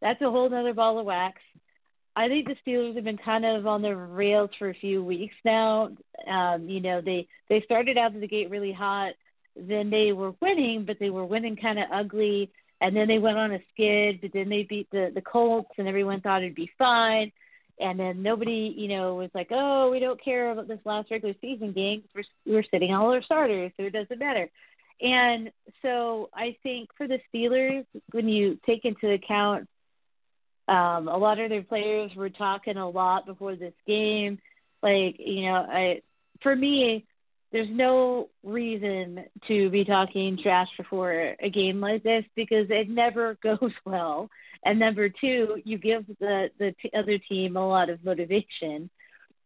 [0.00, 1.40] that's a whole other ball of wax.
[2.20, 5.34] I think the Steelers have been kind of on the rails for a few weeks
[5.42, 5.88] now.
[6.30, 9.14] Um, you know, they they started out of the gate really hot,
[9.56, 12.50] then they were winning, but they were winning kind of ugly,
[12.82, 15.88] and then they went on a skid, but then they beat the the Colts, and
[15.88, 17.32] everyone thought it'd be fine.
[17.80, 21.34] And then nobody, you know, was like, "Oh, we don't care about this last regular
[21.40, 22.04] season game.
[22.14, 24.50] We're we're sitting all our starters, so it doesn't matter."
[25.00, 25.50] And
[25.80, 29.66] so I think for the Steelers, when you take into account
[30.70, 34.38] um, a lot of their players were talking a lot before this game,
[34.82, 36.02] like you know, I
[36.42, 37.06] for me,
[37.50, 43.34] there's no reason to be talking trash before a game like this because it never
[43.42, 44.30] goes well.
[44.64, 48.90] And number two, you give the the t- other team a lot of motivation.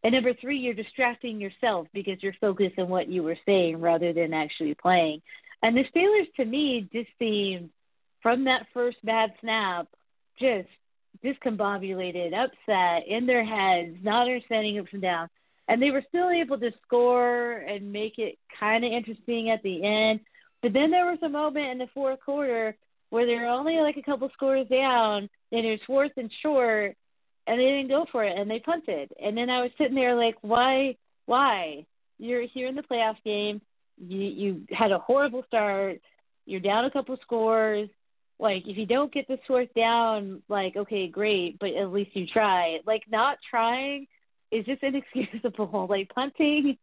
[0.03, 4.13] And number three, you're distracting yourself because you're focused on what you were saying rather
[4.13, 5.23] than actually playing.
[5.63, 7.71] And the Steelers, to me, just seemed
[8.21, 9.89] from that first bad snap,
[10.39, 10.69] just
[11.23, 15.31] discombobulated, upset in their heads, not understanding ups and downs.
[15.69, 19.83] And they were still able to score and make it kind of interesting at the
[19.85, 20.21] end.
[20.63, 22.77] But then there was a moment in the fourth quarter
[23.11, 26.97] where they were only like a couple scores down, and it was fourth and short,
[27.47, 29.13] and they didn't go for it, and they punted.
[29.23, 30.97] And then I was sitting there like, why?
[31.27, 31.87] Why?
[32.19, 33.61] You're here in the playoff game.
[33.99, 36.01] You you had a horrible start.
[36.47, 37.89] You're down a couple scores.
[38.39, 42.27] Like if you don't get the fourth down, like okay, great, but at least you
[42.27, 42.79] try.
[42.87, 44.07] Like not trying
[44.51, 45.87] is just inexcusable.
[45.91, 46.77] Like punting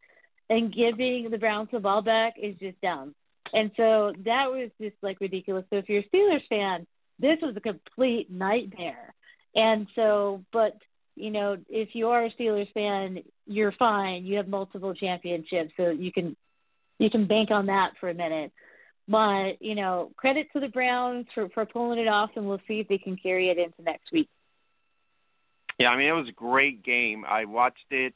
[0.50, 3.14] and giving the Browns the ball back is just dumb.
[3.52, 5.64] And so that was just like ridiculous.
[5.70, 6.86] So if you're a Steelers fan,
[7.18, 9.14] this was a complete nightmare.
[9.54, 10.76] And so, but
[11.14, 14.24] you know, if you are a Steelers fan, you're fine.
[14.24, 16.36] You have multiple championships, so you can
[16.98, 18.52] you can bank on that for a minute.
[19.08, 22.80] But you know, credit to the Browns for for pulling it off, and we'll see
[22.80, 24.28] if they can carry it into next week.
[25.78, 27.24] Yeah, I mean it was a great game.
[27.26, 28.14] I watched it.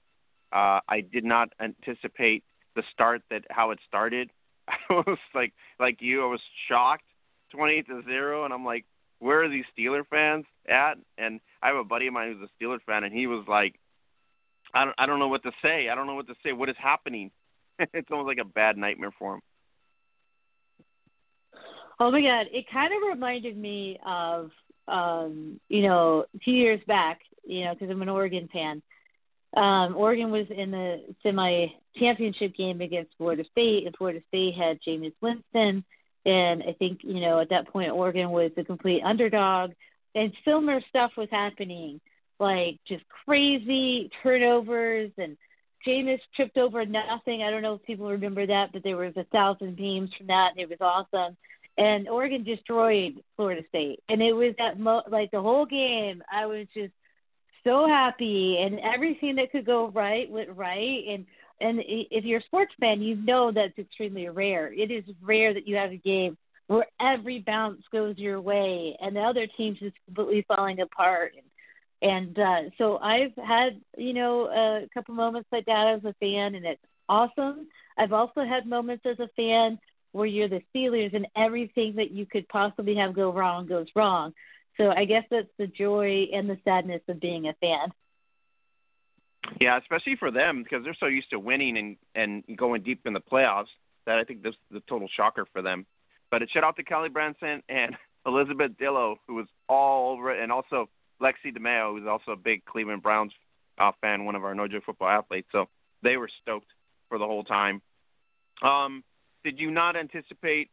[0.53, 2.45] Uh, I did not anticipate
[2.76, 4.30] the start that how it started.
[4.68, 7.05] I was like like you, I was shocked,
[7.51, 8.84] twenty to zero, and I'm like,
[9.18, 10.95] where are these Steeler fans at?
[11.18, 13.74] And I have a buddy of mine who's a Steeler fan, and he was like,
[14.72, 15.89] I don't I don't know what to say.
[15.89, 16.53] I don't know what to say.
[16.53, 17.30] What is happening?
[17.78, 19.41] it's almost like a bad nightmare for him.
[21.99, 24.51] Oh my god, it kind of reminded me of
[24.89, 28.83] um, you know, a few years back, you know, because I'm an Oregon fan.
[29.57, 34.81] Um, Oregon was in the semi championship game against Florida State, and Florida State had
[34.83, 35.85] Jameis Winston.
[36.25, 39.73] And I think, you know, at that point, Oregon was the complete underdog.
[40.15, 42.01] And similar stuff was happening,
[42.41, 45.13] like just crazy turnovers.
[45.19, 45.37] And
[45.87, 47.43] Jameis tripped over nothing.
[47.43, 50.53] I don't know if people remember that, but there was a thousand memes from that.
[50.53, 51.37] And it was awesome.
[51.79, 54.01] And Oregon destroyed Florida State.
[54.09, 56.93] And it was that, mo- like, the whole game, I was just
[57.64, 58.59] so happy.
[58.61, 61.05] And everything that could go right went right.
[61.09, 61.27] And
[61.61, 64.72] and if you're a sports fan, you know that's extremely rare.
[64.72, 69.16] It is rare that you have a game where every bounce goes your way and
[69.16, 71.33] the other team's just completely falling apart.
[72.03, 76.14] And, and uh, so I've had, you know, a couple moments like that as a
[76.20, 77.68] fan, and it's awesome.
[77.97, 79.79] I've also had moments as a fan
[80.17, 84.33] where you're the Steelers and everything that you could possibly have go wrong goes wrong.
[84.77, 87.93] So I guess that's the joy and the sadness of being a fan.
[89.61, 93.12] Yeah, especially for them because they're so used to winning and and going deep in
[93.12, 93.67] the playoffs
[94.07, 95.87] that I think this is the total shocker for them.
[96.31, 97.97] But it shout out to Callie Branson and
[98.27, 100.89] Elizabeth Dillo, who was all over it, and also
[101.23, 103.33] Lexi DeMeo, who's also a big Cleveland Browns
[103.79, 105.49] uh, fan, one of our No Joke Football athletes.
[105.53, 105.69] So
[106.03, 106.67] they were stoked
[107.09, 107.81] for the whole time.
[108.62, 109.05] Um,
[109.47, 110.71] did you not anticipate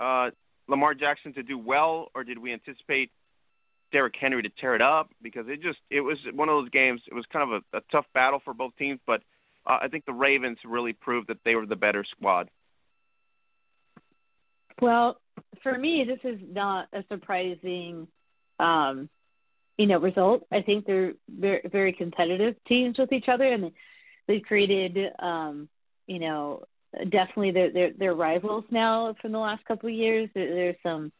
[0.00, 0.30] uh,
[0.66, 3.12] Lamar Jackson to do well, or did we anticipate
[3.92, 7.00] Derrick Henry to tear it up because it just it was one of those games.
[7.06, 9.22] It was kind of a, a tough battle for both teams, but
[9.64, 12.50] uh, I think the Ravens really proved that they were the better squad.
[14.82, 15.20] Well,
[15.62, 18.08] for me, this is not a surprising,
[18.58, 19.08] um,
[19.78, 20.48] you know, result.
[20.50, 23.70] I think they're very, very competitive teams with each other, and
[24.26, 25.68] they've created, um,
[26.08, 26.64] you know,
[27.08, 30.28] definitely they're, they're, they're rivals now from the last couple of years.
[30.34, 31.12] There's some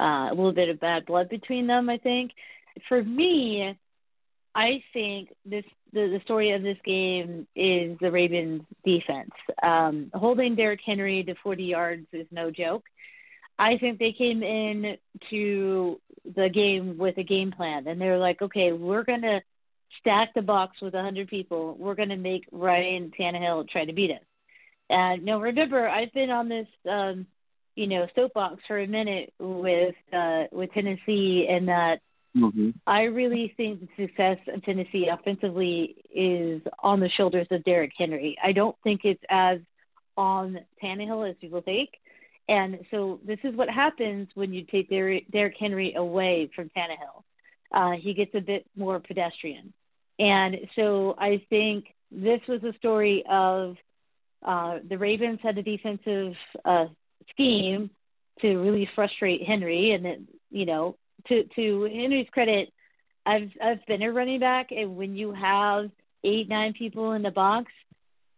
[0.00, 1.88] uh, a little bit of bad blood between them.
[1.88, 2.32] I think.
[2.88, 3.78] For me,
[4.54, 9.30] I think this the, the story of this game is the Ravens defense.
[9.62, 12.84] Um, holding Derrick Henry to 40 yards is no joke.
[13.58, 14.96] I think they came in
[15.30, 16.00] to
[16.34, 19.40] the game with a game plan, and they're like, okay, we're gonna
[20.00, 21.76] stack the box with 100 people.
[21.78, 24.22] We're gonna make Ryan Tannehill try to beat us.
[24.90, 27.26] And now remember, I've been on this, um,
[27.74, 32.00] you know, soapbox for a minute with uh, with Tennessee, and that
[32.36, 32.70] Mm-hmm.
[32.86, 38.36] I really think the success of Tennessee offensively is on the shoulders of Derrick Henry.
[38.42, 39.60] I don't think it's as
[40.16, 41.90] on Tannehill as people think.
[42.48, 47.22] And so this is what happens when you take Derrick, Derrick Henry away from Tannehill.
[47.72, 49.72] Uh, he gets a bit more pedestrian.
[50.18, 53.76] And so I think this was a story of
[54.44, 56.34] uh, the Ravens had a defensive
[56.64, 56.86] uh,
[57.30, 57.90] scheme
[58.40, 60.18] to really frustrate Henry, and that
[60.50, 60.96] you know
[61.28, 62.72] to to Henry's credit,
[63.24, 65.90] I've I've been a running back, and when you have
[66.24, 67.72] eight nine people in the box,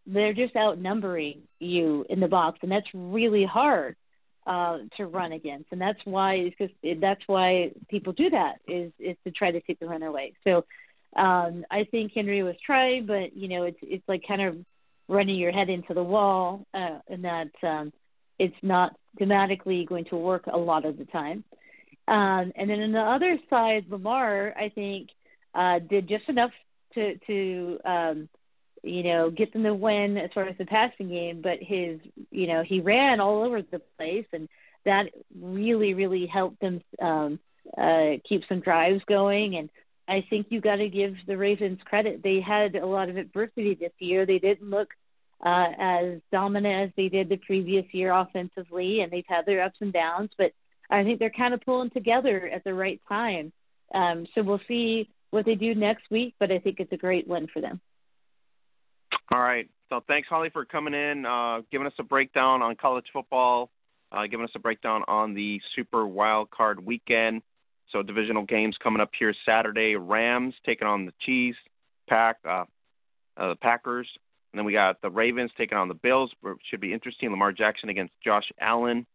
[0.07, 3.97] they're just outnumbering you in the box, and that's really hard
[4.47, 9.17] uh, to run against, and that's why because that's why people do that is is
[9.25, 10.35] to try to take the runner away.
[10.45, 10.65] So
[11.17, 14.57] um, I think Henry was trying, but you know it's it's like kind of
[15.09, 17.93] running your head into the wall, uh, and that um,
[18.39, 21.45] it's not thematically going to work a lot of the time.
[22.09, 25.09] Um, and then on the other side, Lamar, I think,
[25.55, 26.53] uh, did just enough
[26.95, 28.29] to to um,
[28.83, 31.41] you know get them to win as far as the passing game.
[31.43, 32.01] But his,
[32.31, 34.49] you know, he ran all over the place, and
[34.85, 35.07] that
[35.41, 37.41] really really helped them um,
[37.77, 39.57] uh, keep some drives going.
[39.57, 39.71] And
[40.09, 42.23] I think you got to give the Ravens credit.
[42.23, 44.25] They had a lot of adversity this year.
[44.25, 44.89] They didn't look
[45.45, 49.79] uh, as dominant as they did the previous year offensively, and they've had their ups
[49.81, 50.53] and downs, but
[50.91, 53.53] I think they're kind of pulling together at the right time.
[53.95, 57.27] Um, so we'll see what they do next week, but I think it's a great
[57.27, 57.81] win for them.
[59.33, 59.69] All right.
[59.89, 63.71] So thanks, Holly, for coming in, uh, giving us a breakdown on college football,
[64.13, 67.43] uh, giving us a breakdown on the Super Wild Card Weekend.
[67.93, 69.97] So divisional games coming up here Saturday.
[69.97, 71.59] Rams taking on the Chiefs,
[72.09, 72.65] Pack, uh,
[73.37, 74.09] uh, the Packers,
[74.53, 76.31] and then we got the Ravens taking on the Bills.
[76.71, 77.31] Should be interesting.
[77.31, 79.07] Lamar Jackson against Josh Allen.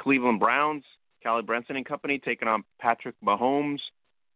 [0.00, 0.84] Cleveland Browns
[1.22, 3.80] Callie Brownson and company taking on Patrick Mahomes,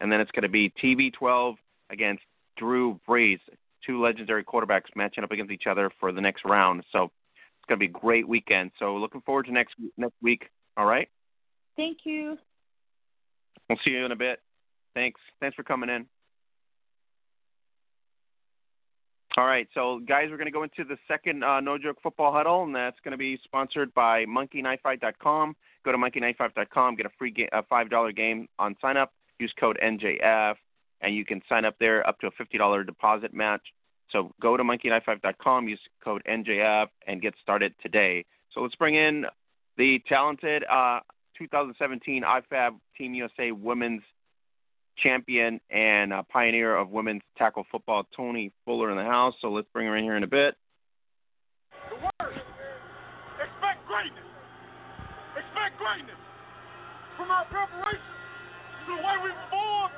[0.00, 1.56] and then it's going to be TB12
[1.90, 2.22] against
[2.56, 3.38] Drew Brees,
[3.86, 6.84] two legendary quarterbacks matching up against each other for the next round.
[6.92, 8.72] So it's going to be a great weekend.
[8.78, 10.48] So looking forward to next next week.
[10.76, 11.08] All right.
[11.76, 12.36] Thank you.
[13.72, 14.38] We'll see you in a bit.
[14.94, 15.18] Thanks.
[15.40, 16.04] Thanks for coming in.
[19.38, 22.34] All right, so guys, we're going to go into the second uh, No Joke Football
[22.34, 25.56] Huddle, and that's going to be sponsored by MonkeyKnifeFight.com.
[25.86, 29.14] Go to MonkeyKnifeFight.com, get a free ga- a five dollar game on sign up.
[29.38, 30.56] Use code NJF,
[31.00, 33.62] and you can sign up there up to a fifty dollar deposit match.
[34.10, 38.26] So go to MonkeyKnifeFight.com, use code NJF, and get started today.
[38.52, 39.24] So let's bring in
[39.78, 41.00] the talented uh,
[41.38, 44.02] 2017 IFAF Team USA Women's
[45.02, 49.34] champion and uh, pioneer of women's tackle football, Toni Fuller, in the house.
[49.40, 50.54] So let's bring her in here in a bit.
[51.88, 52.36] The word.
[53.40, 54.28] Expect greatness.
[55.34, 56.20] Expect greatness.
[57.16, 58.12] From our preparation
[58.86, 59.90] to the way we perform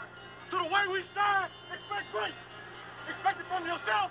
[0.50, 2.48] to the way we shine, expect greatness.
[3.10, 4.08] Expect it from yourself.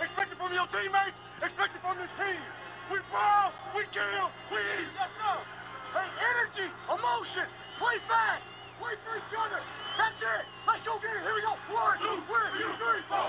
[0.00, 1.18] Expect it from your teammates.
[1.44, 2.42] Expect it from this team.
[2.90, 4.90] We brawl, we kill, we eat.
[4.96, 5.61] Yes, sir.
[5.92, 8.44] Hey, energy, emotion, play fast,
[8.80, 9.60] play for each other.
[10.00, 10.44] That's it.
[10.64, 11.20] Let's go get it.
[11.20, 11.52] Here we go.
[11.68, 12.48] One, two, three,
[12.80, 13.28] three, four,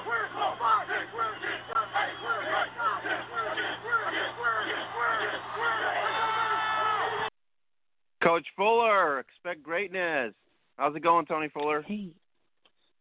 [0.57, 3.23] five, six, seven, eight, nine, ten.
[8.23, 10.33] Coach Fuller, expect greatness.
[10.77, 11.83] How's it going, Toni Fuller?
[11.85, 12.09] Hey,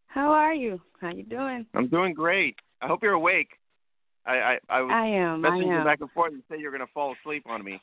[0.08, 0.80] how are you?
[1.00, 1.64] How you doing?
[1.74, 2.56] I'm doing great.
[2.80, 3.48] I hope you're awake.
[4.26, 5.44] I I, I was I am.
[5.44, 5.84] I messaging you am.
[5.84, 7.80] back and forth and say you're going to fall asleep on me.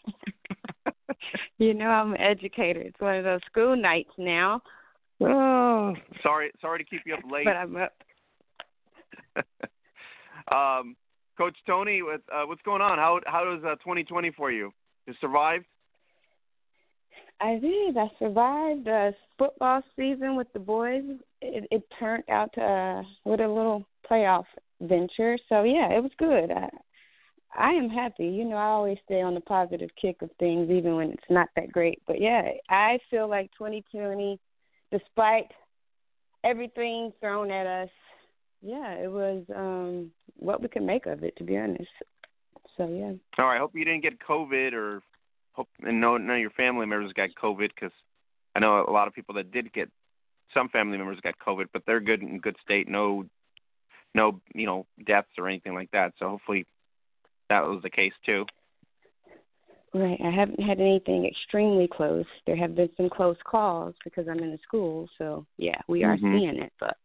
[1.57, 2.81] you know I'm an educator.
[2.81, 4.61] It's one of those school nights now.
[5.21, 5.93] Oh,
[6.23, 7.45] sorry, sorry to keep you up late.
[7.45, 7.93] But I'm up.
[10.51, 10.95] um,
[11.37, 12.97] Coach Toni, what, uh, what's going on?
[12.97, 14.71] How how does uh, 2020 for you?
[15.07, 15.65] You survived?
[17.41, 17.97] I did.
[17.97, 21.03] I survived the football season with the boys.
[21.41, 24.43] It, it turned out to, uh, with a little playoff
[24.81, 25.37] venture.
[25.47, 26.51] So yeah, it was good.
[26.51, 26.69] I
[27.57, 28.25] I am happy.
[28.25, 31.49] You know, I always stay on the positive kick of things, even when it's not
[31.55, 32.01] that great.
[32.05, 34.39] But yeah, I feel like 2020,
[34.91, 35.51] despite
[36.43, 37.89] everything thrown at us,
[38.61, 41.87] yeah, it was um what we could make of it, to be honest.
[42.77, 43.13] So yeah.
[43.37, 43.55] All right.
[43.55, 45.01] I hope you didn't get COVID, or
[45.53, 47.91] hope and no none of your family members got COVID, because
[48.55, 49.89] I know a lot of people that did get
[50.53, 52.87] some family members got COVID, but they're good in good state.
[52.87, 53.25] No,
[54.13, 56.13] no, you know, deaths or anything like that.
[56.19, 56.65] So hopefully
[57.49, 58.45] that was the case too.
[59.93, 60.19] Right.
[60.23, 62.25] I haven't had anything extremely close.
[62.45, 65.09] There have been some close calls because I'm in the school.
[65.17, 66.37] So yeah, we are mm-hmm.
[66.37, 66.95] seeing it, but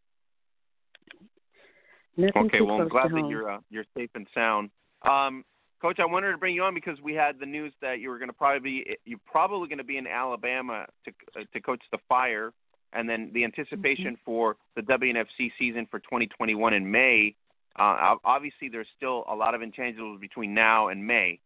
[2.15, 2.59] nothing okay.
[2.59, 3.31] Too well, close I'm glad that home.
[3.31, 4.69] you're uh, you're safe and sound.
[5.01, 5.43] Um,
[5.81, 8.17] Coach, I wanted to bring you on because we had the news that you were
[8.17, 11.81] going to probably be you're probably going to be in Alabama to uh, to coach
[11.91, 12.53] the Fire,
[12.93, 14.25] and then the anticipation Mm-hmm.
[14.25, 17.35] for the WNFC season for 2021 in May.
[17.77, 21.39] Uh, obviously, there's still a lot of intangibles between now and May,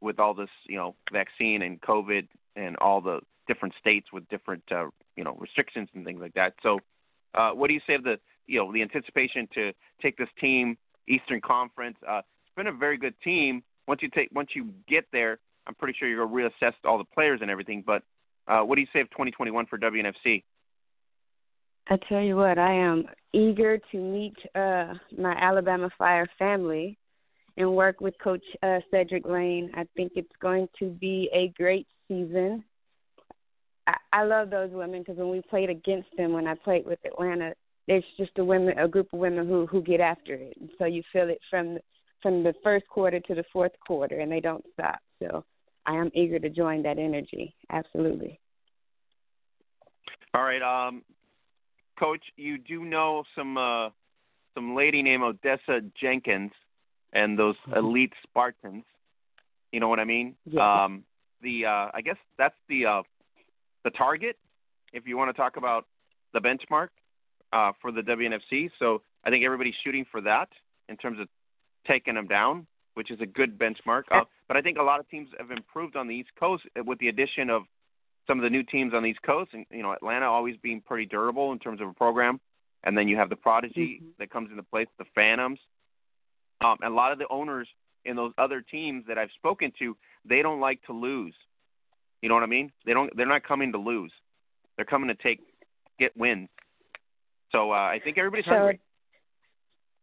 [0.00, 2.26] with all this you know vaccine and COVID
[2.56, 6.54] and all the different states with different uh, you know restrictions and things like that.
[6.62, 6.80] So,
[7.34, 9.72] uh, what do you say of the you know the anticipation to
[10.02, 10.76] take this team
[11.08, 11.96] Eastern Conference?
[12.06, 13.62] Uh, it's been a very good team.
[13.86, 17.04] Once you take once you get there, I'm pretty sure you're to reassess all the
[17.04, 17.84] players and everything.
[17.86, 18.02] But
[18.48, 20.42] uh, what do you say of 2021 for WNFC?
[21.88, 26.98] I tell you what, I am eager to meet uh my Alabama Fire family
[27.56, 29.70] and work with Coach uh, Cedric Lane.
[29.74, 32.64] I think it's going to be a great season.
[33.86, 36.98] I, I love those women because when we played against them, when I played with
[37.04, 37.54] Atlanta,
[37.88, 40.56] it's just a women, a group of women who who get after it.
[40.60, 41.78] And so you feel it from
[42.22, 44.98] from the first quarter to the fourth quarter, and they don't stop.
[45.22, 45.44] So
[45.86, 47.54] I am eager to join that energy.
[47.70, 48.40] Absolutely.
[50.34, 51.02] All right, um,
[51.98, 53.90] Coach, you do know some uh,
[54.54, 56.52] some lady named Odessa Jenkins
[57.12, 58.84] and those elite Spartans.
[59.72, 60.34] You know what I mean?
[60.44, 60.84] Yeah.
[60.84, 61.04] Um,
[61.42, 63.02] the uh, I guess that's the uh,
[63.84, 64.36] the target
[64.92, 65.86] if you want to talk about
[66.32, 66.88] the benchmark
[67.52, 68.70] uh, for the WNFC.
[68.78, 70.48] So I think everybody's shooting for that
[70.88, 71.28] in terms of
[71.86, 74.02] taking them down, which is a good benchmark.
[74.10, 76.98] Uh, but I think a lot of teams have improved on the East Coast with
[76.98, 77.62] the addition of
[78.26, 80.80] some of the new teams on the East Coast, and you know Atlanta always being
[80.80, 82.40] pretty durable in terms of a program,
[82.84, 84.16] and then you have the prodigy Mhm.
[84.18, 85.60] that comes into place, the Phantoms,
[86.60, 87.68] um, and a lot of the owners
[88.04, 91.34] in those other teams that I've spoken to, they don't like to lose.
[92.22, 92.72] You know what I mean?
[92.84, 93.14] They don't.
[93.16, 94.12] They're not coming to lose.
[94.76, 95.40] They're coming to take
[95.98, 96.48] get wins.
[97.52, 98.80] So uh, I think everybody's So- hungry.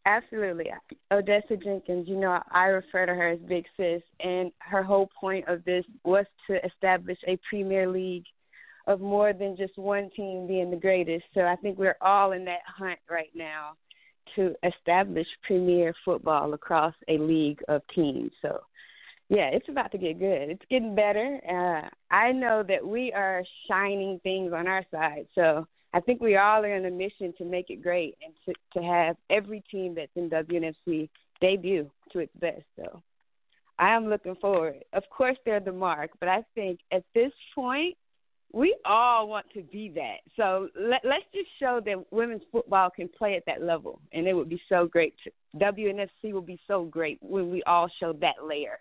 [0.05, 0.65] Absolutely.
[1.11, 5.47] Odessa Jenkins, you know, I refer to her as Big Sis, and her whole point
[5.47, 8.25] of this was to establish a Premier League
[8.85, 11.23] of more than just one team being the greatest.
[11.33, 13.75] So I think we're all in that hunt right now
[14.35, 18.31] to establish Premier football across a league of teams.
[18.41, 18.59] So,
[19.29, 20.49] yeah, it's about to get good.
[20.49, 21.39] It's getting better.
[21.47, 25.27] Uh, I know that we are shining things on our side.
[25.33, 28.79] So, I think we all are on a mission to make it great and to,
[28.79, 31.07] to have every team that's in WNFC
[31.39, 32.63] debut to its best.
[32.75, 33.01] So
[33.77, 34.83] I am looking forward.
[34.93, 37.95] Of course, they're the mark, but I think at this point,
[38.53, 40.17] we all want to be that.
[40.37, 44.33] So let, let's just show that women's football can play at that level, and it
[44.33, 45.15] would be so great.
[45.23, 48.77] To, WNFC will be so great when we all show that layer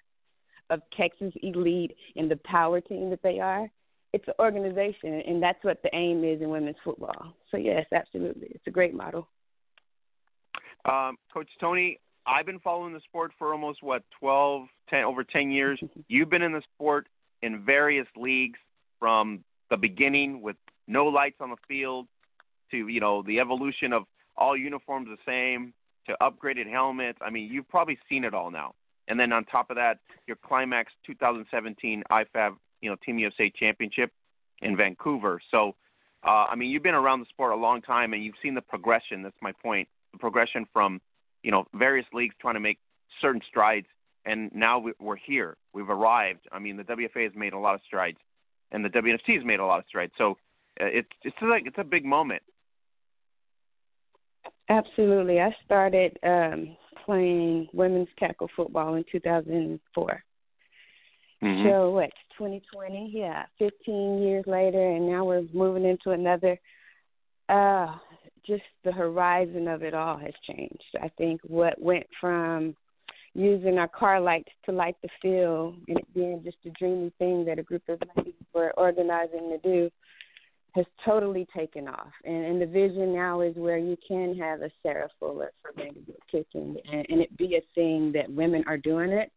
[0.69, 3.71] of Texas elite and the power team that they are
[4.13, 7.35] it's an organization, and that's what the aim is in women's football.
[7.51, 9.29] So yes, absolutely, it's a great model.
[10.85, 15.51] Um, Coach Toni, I've been following the sport for almost what 12, 10, over 10
[15.51, 15.81] years.
[16.09, 17.07] You've been in the sport
[17.43, 18.59] in various leagues
[18.99, 20.57] from the beginning with
[20.87, 22.07] no lights on the field
[22.71, 24.05] to you know the evolution of
[24.37, 25.73] all uniforms the same
[26.07, 27.19] to upgraded helmets.
[27.23, 28.75] I mean, you've probably seen it all now.
[29.09, 34.13] And then on top of that, your climax 2017 IFAF, you know, Team USA Championship
[34.61, 35.41] in Vancouver.
[35.51, 35.75] So,
[36.25, 38.61] uh, I mean, you've been around the sport a long time, and you've seen the
[38.61, 39.23] progression.
[39.23, 39.89] That's my point.
[40.13, 41.01] The progression from,
[41.43, 42.79] you know, various leagues trying to make
[43.21, 43.87] certain strides,
[44.25, 45.57] and now we- we're here.
[45.73, 46.47] We've arrived.
[46.53, 48.19] I mean, the WFA has made a lot of strides,
[48.71, 50.13] and the WNFC has made a lot of strides.
[50.19, 50.39] So,
[50.81, 52.43] uh, it's it's like it's a big moment.
[54.69, 60.25] Absolutely, I started um, playing women's tackle football in 2004.
[61.43, 61.65] Mhm.
[61.65, 62.13] So what?
[62.39, 63.11] 2020?
[63.15, 66.59] Yeah, 15 years later, and now we're moving into another.
[67.49, 67.95] Uh,
[68.47, 70.83] just the horizon of it all has changed.
[71.01, 72.75] I think what went from
[73.35, 77.45] using our car lights to light the field and it being just a dreamy thing
[77.47, 79.91] that a group of ladies were organizing to do
[80.75, 82.13] has totally taken off.
[82.25, 86.19] And, and the vision now is where you can have a Sarah Fuller for Vanderbilt
[86.31, 89.31] kicking and, and it be a thing that women are doing it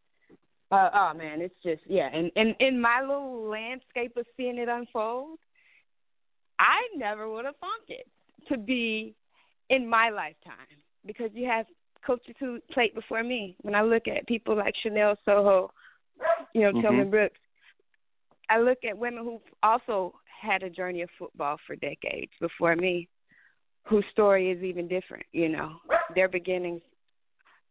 [0.76, 4.68] Uh, oh man, it's just yeah, and and in my little landscape of seeing it
[4.68, 5.40] unfold,
[6.60, 8.08] I never would have thought it
[8.50, 9.16] to be
[9.70, 11.66] in my lifetime because you have
[12.06, 13.56] coaches who played before me.
[13.62, 15.72] When I look at people like Chanel Soho,
[16.54, 16.82] you know, Mhm.
[16.82, 17.40] Tillman Brooks,
[18.50, 23.08] I look at women who also had a journey of football for decades before me,
[23.86, 25.26] whose story is even different.
[25.32, 25.82] You know,
[26.14, 26.82] their beginnings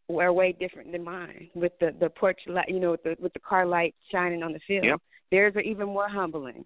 [0.09, 3.33] were way different than mine, with the the porch light, you know, with the with
[3.33, 4.85] the car lights shining on the field.
[4.85, 5.01] Yep.
[5.31, 6.65] Theirs are even more humbling.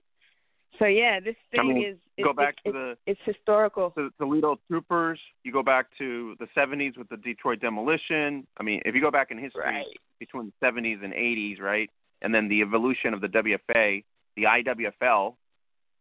[0.79, 3.93] So yeah, this I thing mean, is go it's, back it's, to the it's historical.
[3.97, 5.19] the Toledo Troopers.
[5.43, 8.47] You go back to the 70s with the Detroit Demolition.
[8.59, 9.87] I mean, if you go back in history Right.
[10.21, 11.91] between the 70s and 80s, right,
[12.23, 14.05] and then the evolution of the WFA,
[14.37, 15.35] the IWFL,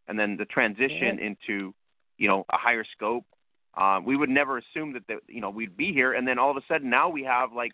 [0.08, 1.74] and then the transition into,
[2.18, 3.26] you know, a higher scope.
[3.78, 6.50] Uh, we would never assume that the, you know we'd be here, and then all
[6.50, 7.74] of a sudden now we have like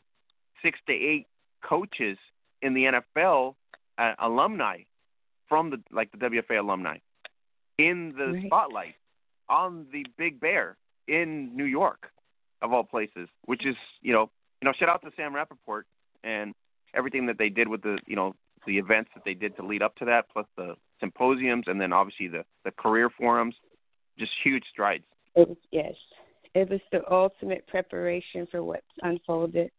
[0.61, 1.27] six to eight
[1.63, 2.17] coaches
[2.61, 3.55] in the NFL
[3.97, 4.79] uh, alumni
[5.47, 6.97] from the like the WFA alumni
[7.77, 8.45] in the Right.
[8.47, 8.95] spotlight
[9.47, 10.77] on the Big Bear
[11.07, 12.11] in New York,
[12.61, 13.29] of all places.
[13.45, 14.29] Which is you know
[14.61, 15.87] you know shout out to Sam Rapoport
[16.23, 16.53] and
[16.93, 18.35] everything that they did with the you know
[18.65, 21.93] the events that they did to lead up to that, plus the symposiums, and then
[21.93, 23.55] obviously the the career forums,
[24.17, 25.05] just huge strides.
[25.35, 25.93] It was yes.
[26.55, 29.71] It was the ultimate preparation for what's unfolded.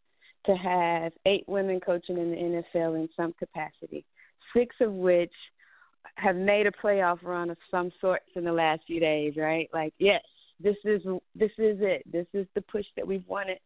[0.45, 4.05] To have eight women coaching in the NFL in some capacity,
[4.55, 5.33] six of which
[6.17, 9.69] have made a playoff run of some sorts in the last few days, right?
[9.73, 10.21] Like, yes,
[10.59, 11.01] this is
[11.35, 12.03] this is it.
[12.11, 13.57] This is the push that we've wanted.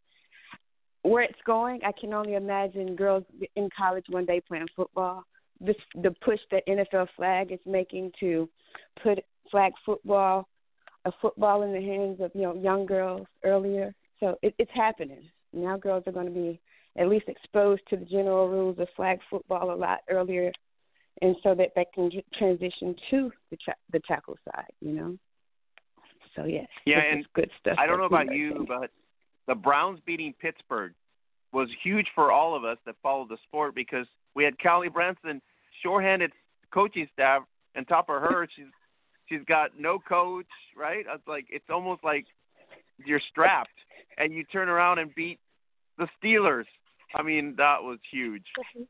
[1.03, 3.23] Where it's going, I can only imagine girls
[3.55, 5.23] in college one day playing football.
[5.61, 8.49] This the push that NFL flag is making to
[9.03, 9.19] put
[9.51, 10.47] flag football
[11.09, 13.93] a football in the hands of you know young girls earlier.
[14.19, 15.23] So it, it's happening
[15.53, 15.77] now.
[15.77, 16.59] Girls are going to be
[16.97, 20.51] at least exposed to the general rules of flag football a lot earlier,
[21.21, 24.71] and so that they can transition to the tra- the tackle side.
[24.81, 25.17] You know.
[26.35, 27.77] So yes, Yeah, and good stuff.
[27.79, 28.91] I don't know about you, but
[29.47, 30.93] the Browns beating Pittsburgh
[31.51, 34.05] was huge for all of us that followed the sport because
[34.35, 35.41] we had Callie Brownson,
[35.81, 36.31] shorthanded
[36.71, 37.41] coaching staff,
[37.73, 38.65] and top of her, she's
[39.29, 41.05] she's got no coach, right?
[41.07, 42.25] It's like it's almost like
[43.05, 43.69] you're strapped,
[44.17, 45.39] and you turn around and beat
[45.97, 46.65] the Steelers.
[47.15, 48.45] I mean, that was huge.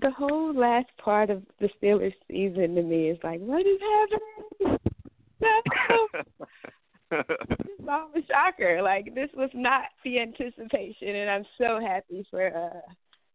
[0.00, 4.78] the whole last part of the Steelers season to me is like, what is happening?
[7.10, 8.82] It's all a shocker.
[8.82, 12.80] Like this was not the anticipation, and I'm so happy for uh,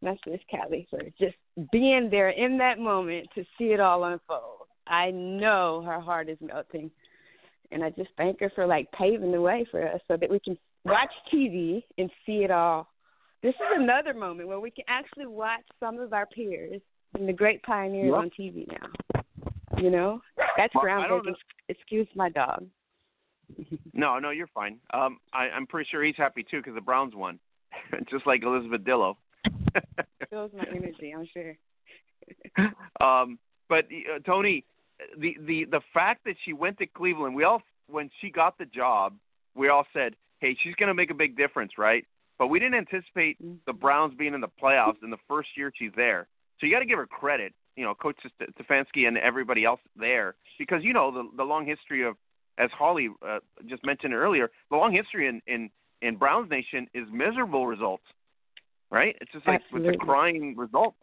[0.01, 1.35] my sis Callie for just
[1.71, 4.58] being there in that moment to see it all unfold.
[4.89, 6.91] I know her heart is melting,
[7.71, 10.39] and I just thank her for like paving the way for us so that we
[10.39, 12.87] can watch TV and see it all.
[13.41, 16.81] This is another moment where we can actually watch some of our peers
[17.13, 18.19] and the great pioneers Yep.
[18.19, 19.21] on TV now.
[19.77, 20.21] You know,
[20.57, 21.35] that's groundbreaking.
[21.69, 22.65] Excuse my dog.
[23.93, 24.77] No, no, you're fine.
[24.93, 27.39] Um, I, I'm pretty sure he's happy too because the Browns won,
[28.09, 29.15] just like Elizabeth Dillo.
[30.29, 31.55] Feels my energy, I'm sure.
[33.01, 33.39] um,
[33.69, 34.65] but uh, Toni,
[35.17, 38.65] the the the fact that she went to Cleveland, we all when she got the
[38.65, 39.15] job,
[39.55, 42.05] we all said, "Hey, she's going to make a big difference, right?"
[42.37, 45.91] But we didn't anticipate the Browns being in the playoffs in the first year she's
[45.95, 46.27] there.
[46.59, 50.35] So you got to give her credit, you know, Coach Stefanski and everybody else there,
[50.57, 52.15] because you know the the long history of,
[52.57, 55.69] as Holly uh, just mentioned earlier, the long history in in
[56.01, 58.03] in Browns Nation is miserable results,
[58.91, 59.15] right?
[59.21, 59.95] It's just like it's Absolutely.
[59.95, 60.95] a crying result.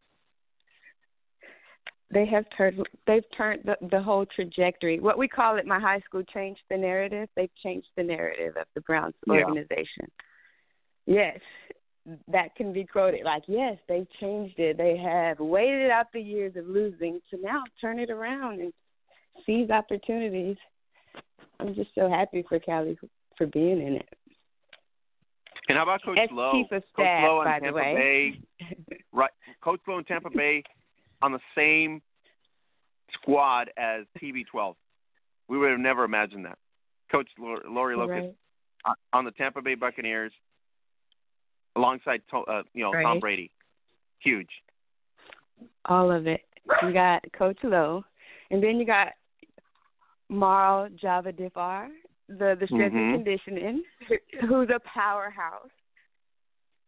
[2.13, 5.01] They have turned they've turned the, the whole trajectory.
[5.01, 7.29] What we call it my high school changed the narrative.
[7.35, 9.35] They've changed the narrative of the Browns Yeah.
[9.35, 10.11] organization.
[11.07, 11.41] Yes.
[12.29, 14.77] That can be quoted like, yes, they've changed it.
[14.79, 18.73] They have waited out the years of losing to now turn it around and
[19.45, 20.57] seize opportunities.
[21.59, 22.97] I'm just so happy for Callie
[23.37, 24.09] for being in it.
[25.69, 26.53] And how about Coach As Lowe?
[26.53, 28.41] chief of Coach Lowe in by the Tampa way.
[28.61, 29.31] Bay, right?
[29.61, 30.63] Coach Lowe in Tampa Bay
[31.23, 32.03] on the same
[33.13, 34.75] squad as TB12.
[35.49, 36.59] We would have never imagined that.
[37.11, 38.35] Coach Lor- Lori Locust
[38.85, 38.97] Right.
[39.13, 40.33] on- the Tampa Bay Buccaneers,
[41.77, 43.51] alongside uh, you know Tom Brady,
[44.19, 44.51] huge.
[45.87, 46.43] all of it.
[46.83, 48.05] You got Coach Lowe,
[48.51, 49.13] and then you got
[50.31, 51.89] Maral Javadifar,
[52.29, 53.15] the the strength Mhm.
[53.15, 53.85] and conditioning,
[54.49, 55.71] who's a powerhouse.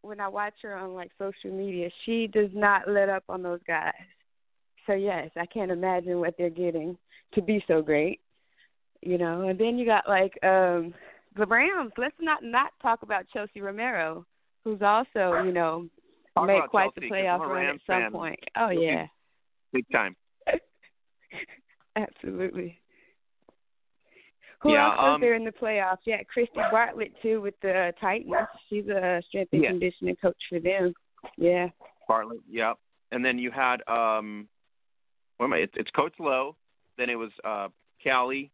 [0.01, 3.61] When I watch her on like social media, she does not let up on those
[3.63, 3.93] guys.
[4.89, 6.97] So yes, I can't imagine what they're getting
[7.35, 8.21] to be so great.
[9.01, 10.95] You know, and then you got like um
[11.37, 11.91] the Rams.
[11.95, 14.25] Let's not not talk about Chelsea Romero,
[14.63, 15.87] who's also, you know,
[16.33, 18.39] Talk about quite Chelsea, the playoff run at some point.
[18.57, 19.05] Oh You'll yeah,
[19.71, 20.15] Big time.
[21.95, 22.79] absolutely.
[24.61, 25.99] Who Yeah, else was um, there in the playoffs?
[26.05, 28.33] Yeah, Christy Bartlett too with the Titans.
[28.69, 29.69] She's a strength and Yeah.
[29.69, 30.95] conditioning coach for them.
[31.37, 31.67] Yeah.
[32.07, 32.77] Bartlett, yep.
[33.11, 34.49] And then you had um,
[35.39, 35.57] what am I?
[35.57, 36.55] It's, it's Coach Lowe.
[36.97, 37.69] Then it was uh,
[38.03, 38.51] Callie.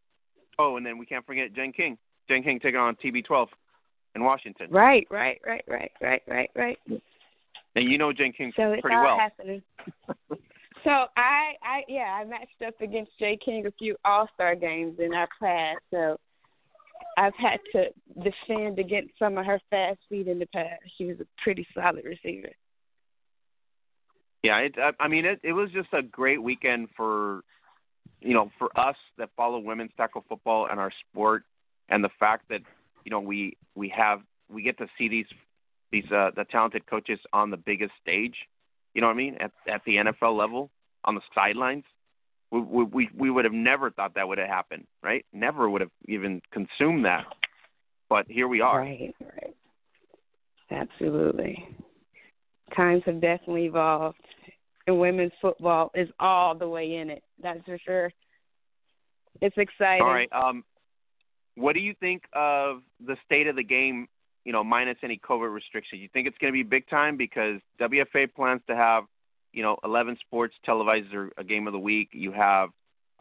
[0.59, 1.97] Oh, and then we can't forget Jen King.
[2.29, 3.47] Jen King taking on TB12
[4.15, 4.67] in Washington.
[4.69, 6.77] Right, right, right, right, right, right, right.
[7.75, 9.17] And you know Jen King So it's pretty all well.
[9.17, 9.61] happening.
[10.83, 14.99] So I, I, yeah, I matched up against Jay King a few All Star games
[14.99, 15.77] in our class.
[15.89, 16.19] So
[17.17, 17.85] I've had to
[18.23, 20.83] defend against some of her fast feet in the past.
[20.99, 22.51] She was a pretty solid receiver.
[24.45, 27.41] Yeah, it, I, mean, it, it was just a great weekend for,
[28.21, 31.45] you know, for us that follow women's tackle football and our sport,
[31.89, 32.61] and the fact that,
[33.03, 35.25] you know, we we have we get to see these
[35.91, 38.35] these uh, the talented coaches on the biggest stage.
[38.93, 39.35] You know what I mean?
[39.39, 40.69] At at the NFL level,
[41.05, 41.83] on the sidelines,
[42.51, 45.25] we we we would have never thought that would have happened, right?
[45.33, 47.25] Never would have even consumed that.
[48.09, 48.79] But here we are.
[48.79, 49.55] Right, right.
[50.69, 51.67] Absolutely.
[52.75, 54.17] Times have definitely evolved,
[54.87, 57.23] and women's football is all the way in it.
[57.41, 58.11] That's for sure.
[59.41, 60.01] It's exciting.
[60.01, 60.29] All right.
[60.31, 60.63] Um,
[61.55, 64.07] what do you think of the state of the game?
[64.43, 66.01] You know, minus any COVID restrictions.
[66.01, 69.05] You think it's going to be big time because WFA plans to have,
[69.53, 72.09] you know, 11 sports televised a game of the week.
[72.11, 72.69] You have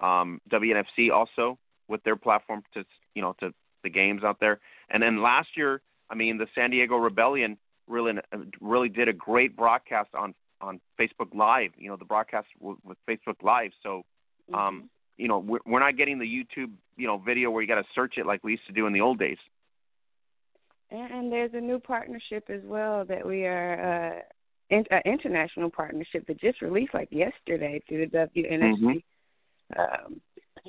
[0.02, 1.58] um, WNFC also
[1.88, 2.84] with their platform to,
[3.14, 4.60] you know, to the games out there.
[4.90, 5.80] And then last year,
[6.10, 8.12] I mean, the San Diego Rebellion really
[8.60, 11.70] really did a great broadcast on on Facebook Live.
[11.76, 13.70] You know, the broadcast with, with Facebook Live.
[13.82, 14.04] So.
[14.52, 17.76] Um, you know we're, we're not getting the YouTube you know video where you got
[17.76, 19.38] to search it like we used to do in the old days.
[20.90, 24.20] And, there's a new partnership as well that we are uh,
[24.70, 29.02] in, uh international partnership that just released like yesterday through the WNFC.
[29.76, 30.20] Um,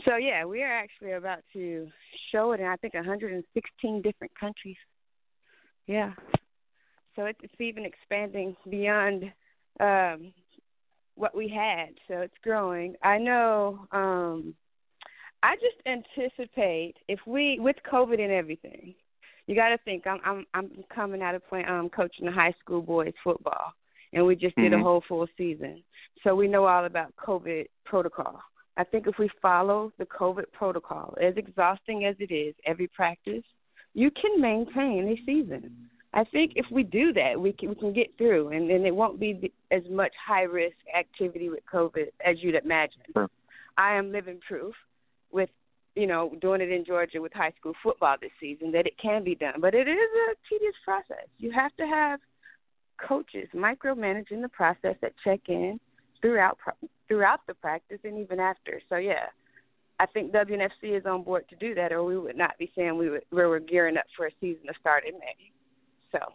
[0.04, 1.90] so yeah, we are actually about to
[2.32, 4.78] show it in I think 116 different countries.
[5.86, 6.14] Yeah,
[7.16, 9.32] so it's, it's even expanding beyond
[9.80, 10.34] um,
[11.16, 11.90] what we had.
[12.08, 12.96] So it's growing.
[13.04, 13.88] I know.
[13.92, 14.54] um
[15.44, 18.96] I just anticipate if we with COVID and everything,
[19.46, 22.54] you got to think I'm I'm I'm coming out of playing um coaching the high
[22.60, 23.74] school boys football,
[24.14, 24.80] and we just did Mhm.
[24.80, 25.84] a whole full season,
[26.24, 28.42] so we know all about COVID protocol.
[28.78, 33.44] I think if we follow the COVID protocol, as exhausting as it is, every practice,
[33.94, 35.90] you can maintain a season.
[36.16, 38.96] I think if we do that, we can we can get through, and then it
[38.96, 43.02] won't be as much high risk activity with COVID as you'd imagine.
[43.14, 43.30] Sure.
[43.78, 44.74] I am living proof
[45.32, 45.50] with
[45.94, 49.26] you know doing it in Georgia with high school football this season that it can
[49.26, 51.28] be done, but it is a tedious process.
[51.38, 52.22] You have to have
[53.06, 55.82] coaches micromanaging the process at check in
[56.22, 56.58] throughout
[57.10, 58.82] throughout the practice and even after.
[58.88, 59.28] So yeah,
[60.00, 62.98] I think WNFC is on board to do that, or we would not be saying
[62.98, 65.52] we would, we were gearing up for a season to start in May.
[66.16, 66.34] So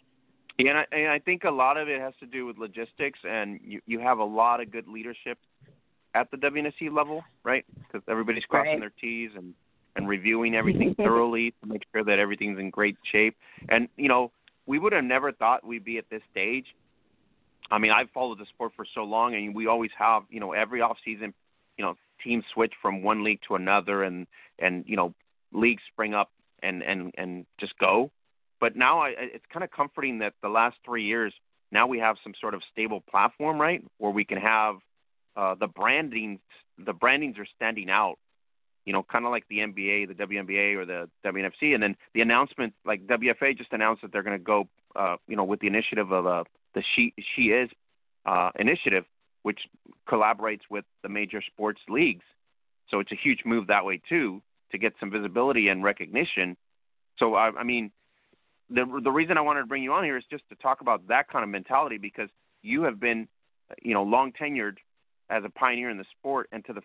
[0.58, 3.18] Yeah, and I, and I think a lot of it has to do with logistics,
[3.24, 5.38] and you you have a lot of good leadership
[6.14, 7.64] at the WNFC level, right?
[7.86, 8.80] Because everybody's crossing Right.
[8.80, 9.54] their T's and
[9.96, 13.36] and reviewing everything thoroughly to make sure that everything's in great shape.
[13.68, 14.32] And you know,
[14.66, 16.66] we would have never thought we'd be at this stage.
[17.70, 20.52] I mean, I've followed the sport for so long, and we always have, you know,
[20.52, 21.32] every off season,
[21.76, 24.26] you know, teams switch from one league to another, and
[24.58, 25.14] and you know,
[25.52, 26.30] leagues spring up
[26.62, 28.10] and and and just go.
[28.60, 31.32] But now I, it's kind of comforting that the last three years,
[31.72, 34.76] now we have some sort of stable platform, right, where we can have
[35.36, 36.40] uh, the branding.
[36.78, 38.18] The brandings are standing out,
[38.84, 42.20] you know, kind of like the NBA, the WNBA, or the WNFC, and then the
[42.20, 45.66] announcement, like WFA just announced that they're going to go, uh, you know, with the
[45.66, 47.70] initiative of uh, the She She Is
[48.26, 49.04] uh, initiative,
[49.42, 49.60] which
[50.08, 52.24] collaborates with the major sports leagues.
[52.90, 54.42] So it's a huge move that way too
[54.72, 56.56] to get some visibility and recognition.
[57.18, 57.90] So I, I mean,
[58.70, 61.08] the the reason I wanted to bring you on here is just to talk about
[61.08, 62.28] that kind of mentality because
[62.62, 63.28] you have been,
[63.82, 64.76] you know, long tenured
[65.28, 66.82] as a pioneer in the sport, and to the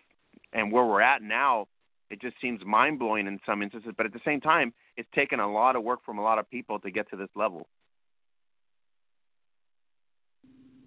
[0.52, 1.66] and where we're at now,
[2.10, 3.92] it just seems mind blowing in some instances.
[3.96, 6.50] But at the same time, it's taken a lot of work from a lot of
[6.50, 7.68] people to get to this level.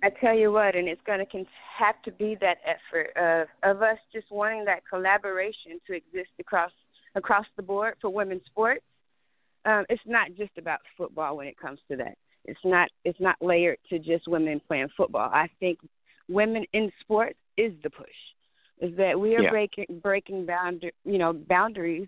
[0.01, 1.45] I tell you what, and it's going to
[1.77, 6.71] have to be that effort of of us just wanting that collaboration to exist across
[7.15, 8.83] across the board for women's sports.
[9.69, 12.17] Um, it's not just about football when it comes to that.
[12.45, 15.29] It's not it's not layered to just women playing football.
[15.31, 15.79] I think
[16.27, 18.07] women in sports is the push.
[18.81, 19.49] Is that we are Yeah.
[19.49, 22.07] breaking breaking bound you know boundaries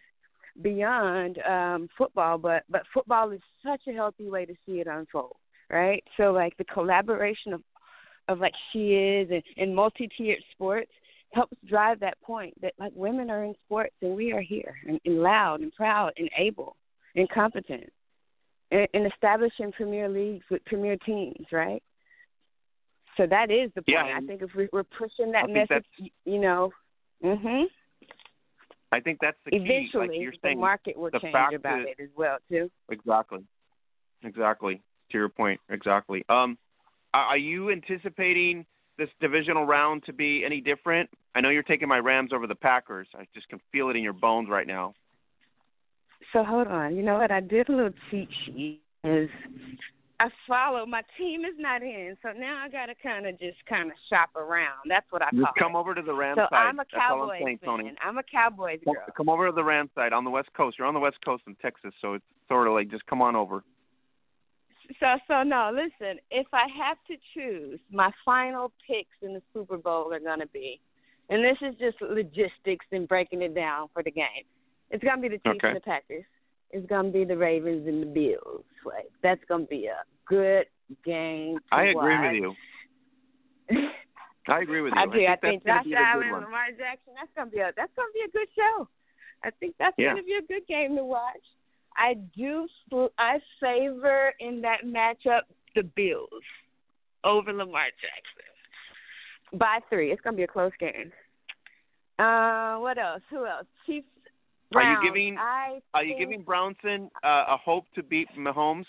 [0.62, 5.36] beyond um football, but but football is such a healthy way to see it unfold.
[5.70, 6.04] right?
[6.18, 7.62] So like the collaboration of
[8.28, 10.92] of like she is and, and multi-tiered sports
[11.34, 15.00] helps drive that point that like women are in sports and we are here and,
[15.06, 16.76] and loud and proud and able
[17.16, 17.92] and competent
[18.72, 21.84] and, and establishing premier leagues with premier teams, right?
[23.18, 23.88] So that is the point.
[23.88, 25.86] Yeah, I think if we, we're pushing that message,
[26.26, 26.72] you know,
[27.24, 27.66] mhm.
[28.94, 29.58] I think that's the key.
[29.58, 32.70] Eventually, like you're the market will the change about that- it as well too.
[32.90, 33.46] Exactly.
[34.24, 34.82] Exactly.
[35.12, 36.24] To your point, exactly.
[36.30, 36.58] Um,
[37.14, 38.66] are are you anticipating
[38.98, 41.10] this divisional round to be any different?
[41.36, 43.08] I know you're taking my Rams over the Packers.
[43.16, 44.94] I just can feel it in your bones right now.
[46.34, 46.95] So hold on.
[46.95, 47.31] You know what?
[47.31, 48.81] I did a little cheat sheet.
[49.03, 49.30] Is
[50.19, 53.57] I follow my team is not in, so now I got to kind of just
[53.68, 54.85] kind of shop around.
[54.88, 55.80] That's what I Just call come it.
[55.80, 56.68] over to the Rams so side.
[56.68, 57.95] I'm a all I'm Cowboys saying, fan.
[58.06, 59.06] I'm a Cowboys Come- girl.
[59.18, 60.77] Come over to the Rams side on the West Coast.
[60.77, 63.35] You're on the West Coast in Texas, so it's sort of like just come on
[63.35, 63.64] over.
[64.99, 66.19] So so no, listen.
[66.30, 70.80] If I have to choose, my final picks in the Super Bowl are gonna be,
[71.31, 74.45] and this is just logistics and breaking it down for the game.
[74.91, 75.68] It's gonna be the Chiefs Okay.
[75.69, 76.26] and the Packers.
[76.72, 78.63] It's gonna be the Ravens and the Bills.
[78.85, 80.68] Like that's gonna be a good
[81.03, 81.57] game.
[81.57, 82.31] To I agree watch.
[82.34, 82.55] with
[83.69, 83.89] you.
[84.47, 84.99] I agree with you.
[85.01, 85.11] I do.
[85.26, 86.45] I think think Josh gonna be a Allen and.
[86.45, 87.13] Lamar Jackson.
[87.15, 88.88] That's gonna be a that's gonna be a good show.
[89.43, 90.09] I think that's Yeah.
[90.11, 91.45] gonna be a good game to watch.
[91.95, 92.68] I do.
[93.18, 95.41] I favor in that matchup
[95.76, 96.43] the Bills
[97.23, 100.11] over Lamar Jackson by three.
[100.11, 101.11] It's gonna be a close game.
[102.19, 103.22] Uh, what else?
[103.30, 103.68] Who else?
[103.85, 104.07] Chiefs.
[104.73, 108.85] Are you giving- I Are you giving Brownson uh, a hope to beat Mahomes?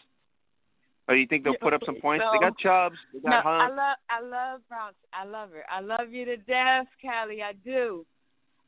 [1.09, 2.24] Or do you think they'll put up some points?
[2.32, 2.96] They got Chubbs.
[3.12, 5.09] They got No, I love I love Brownson.
[5.12, 5.64] I love her.
[5.70, 7.42] I love you to death, Callie.
[7.42, 8.06] I do.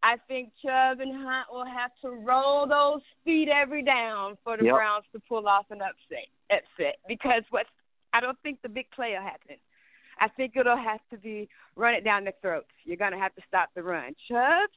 [0.02, 4.64] I think Chubb and Hunt will have to roll those feet every down for the
[4.64, 4.74] Yep.
[4.74, 6.26] Browns to pull off an upset.
[6.50, 7.70] Upset because what's
[8.12, 9.56] I don't think the big play will happen.
[10.20, 12.70] I think it'll have to be run it down the throats.
[12.84, 14.14] You're gonna have to stop the run.
[14.28, 14.70] Chubb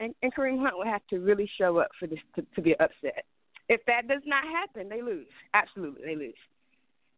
[0.00, 2.72] and, and Kareem Hunt will have to really show up for this to, to be
[2.80, 3.24] upset.
[3.68, 5.28] If that does not happen, they lose.
[5.54, 6.34] Absolutely, they lose.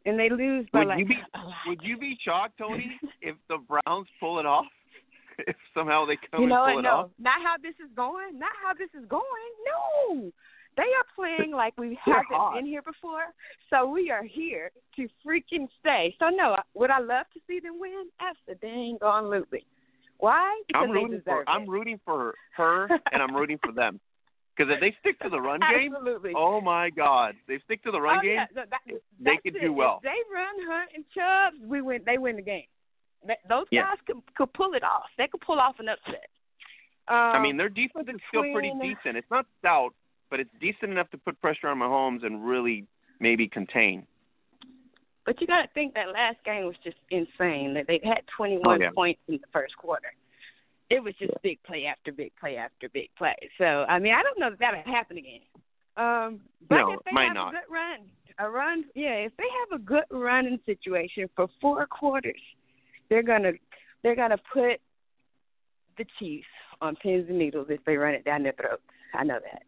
[0.04, 1.18] And they lose by Would like you be.
[1.68, 4.66] Would you be shocked, Toni, if the Browns pull it off?
[5.46, 7.10] If somehow they come you know and pull it No, off?
[7.18, 8.38] not how this is going.
[8.38, 9.22] Not how this is going.
[9.64, 10.30] No,
[10.76, 12.54] they are playing like we haven't hot.
[12.54, 13.32] been here before.
[13.70, 16.14] So we are here to freaking stay.
[16.18, 18.08] So no, would I love to see them win?
[18.20, 19.64] Absolutely.
[20.22, 20.62] Why?
[20.68, 24.00] Because I'm they rooting deserve for I'm rooting for her and I'm rooting for them.
[24.54, 26.34] Because if they stick to the run game, Absolutely.
[26.36, 28.34] oh my God, they stick to the run oh, game.
[28.34, 28.80] Yeah, no, that,
[29.18, 29.96] they could do well.
[29.96, 32.02] If they run Hunt and Chubbs, we win.
[32.04, 32.66] They win the game.
[33.48, 33.84] Those Yeah.
[33.84, 35.08] guys could could pull it off.
[35.16, 36.28] They could pull off an upset.
[37.08, 39.16] Um, I mean, their defense is still pretty decent.
[39.16, 39.94] It's not stout,
[40.28, 42.86] but it's decent enough to put pressure on Mahomes and really
[43.20, 44.06] maybe contain.
[45.24, 47.74] But you got to think that last game was just insane.
[47.74, 48.90] That they had 21 Oh, yeah.
[48.94, 50.12] points in the first quarter.
[50.90, 53.36] It was just big play after big play after big play.
[53.56, 55.40] So I mean, I don't know that that'll happen again.
[55.96, 57.54] Um, but No, if they might have not.
[57.54, 57.98] a good run,
[58.38, 62.40] a run, yeah, if they have a good running situation for four quarters,
[63.08, 63.52] they're gonna
[64.02, 64.80] they're gonna put
[65.98, 66.46] the Chiefs
[66.80, 68.82] on pins and needles if they run it down their throats.
[69.14, 69.62] I know that.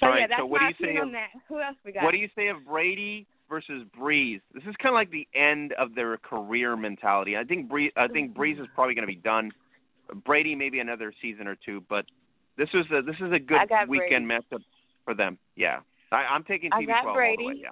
[0.00, 1.28] So All right, yeah, that's so what do you say of- on that.
[1.48, 2.04] Who else we got?
[2.04, 4.40] What do you say of Brady versus Brees?
[4.54, 7.36] This is kind of like the end of their career mentality.
[7.36, 9.50] I think Brees, I think Brees is probably going to be done.
[10.24, 12.06] Brady maybe another season or two, but
[12.56, 14.62] this is a this is a good weekend matchup
[15.04, 15.38] for them.
[15.56, 17.36] Yeah, I, I'm taking I TB12 got all Brady.
[17.42, 17.54] the way.
[17.62, 17.68] Yeah.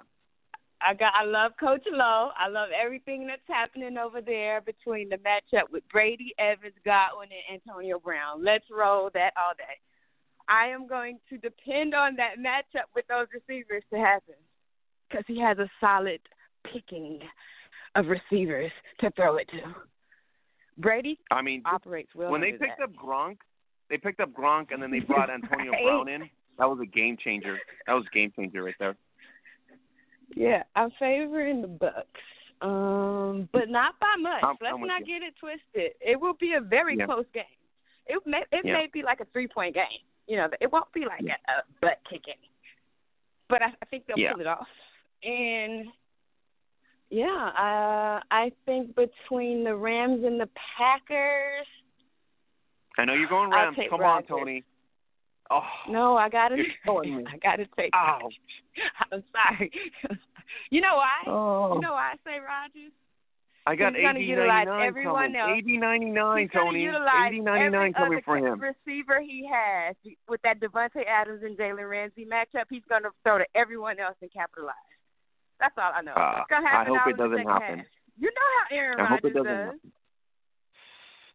[0.81, 2.29] I got I love Coach Lowe.
[2.37, 7.61] I love everything that's happening over there between the matchup with Brady, Evans, Godwin, and
[7.61, 8.43] Antonio Brown.
[8.43, 9.75] Let's roll that all day.
[10.47, 14.35] I am going to depend on that matchup with those receivers to happen
[15.09, 16.19] because he has a solid
[16.71, 17.19] picking
[17.95, 19.73] of receivers to throw it to.
[20.77, 22.31] Brady I mean, operates well.
[22.31, 22.83] when they picked that.
[22.85, 23.37] up Gronk,
[23.89, 25.83] they picked up Gronk and then they brought Antonio Right.
[25.83, 26.29] Brown in.
[26.57, 27.57] That was a game changer.
[27.87, 28.95] That was a game changer right there.
[30.35, 32.21] Yeah, I'm favoring the Bucks,
[32.61, 34.43] um, but not by much.
[34.43, 35.19] I'm- Let's I'm not you.
[35.19, 35.93] get it twisted.
[36.01, 37.05] It will be a very Yeah.
[37.05, 37.43] close game.
[38.05, 38.73] It may it Yeah.
[38.73, 39.85] may be like a three point game.
[40.27, 42.37] You know, it won't be like a, a butt kicking,
[43.49, 44.33] but I, I think they'll Yeah.
[44.33, 44.67] pull it off.
[45.23, 45.85] And
[47.09, 47.25] yeah,
[47.57, 51.65] uh, I think between the Rams and the Packers,
[52.97, 53.77] I know you're going Rams.
[53.89, 54.29] Come Rodgers.
[54.31, 54.63] on, Toni.
[55.51, 57.25] Oh, no, I gotta, You're killing me.
[57.31, 57.93] I gotta take.
[57.95, 58.33] Rodgers.
[59.11, 59.71] I'm sorry.
[60.69, 61.23] you know why?
[61.31, 61.75] Oh.
[61.75, 62.91] You know why I say Rodgers?
[63.65, 65.35] I got He's gonna utilize everyone coming.
[65.35, 65.51] else.
[65.57, 66.81] Eighty ninety nine, Toni.
[66.81, 68.59] utilize Eighty ninety nine coming for him.
[68.59, 69.95] receiver he has
[70.27, 72.65] with that Davante Adams and Jalen Ramsey matchup.
[72.69, 74.73] He's gonna throw to everyone else and capitalize.
[75.59, 76.13] That's all I know.
[76.13, 77.77] Uh, I hope it doesn't happen.
[77.79, 77.85] half.
[78.17, 79.65] You know how Aaron I hope it doesn't does.
[79.65, 79.91] happen.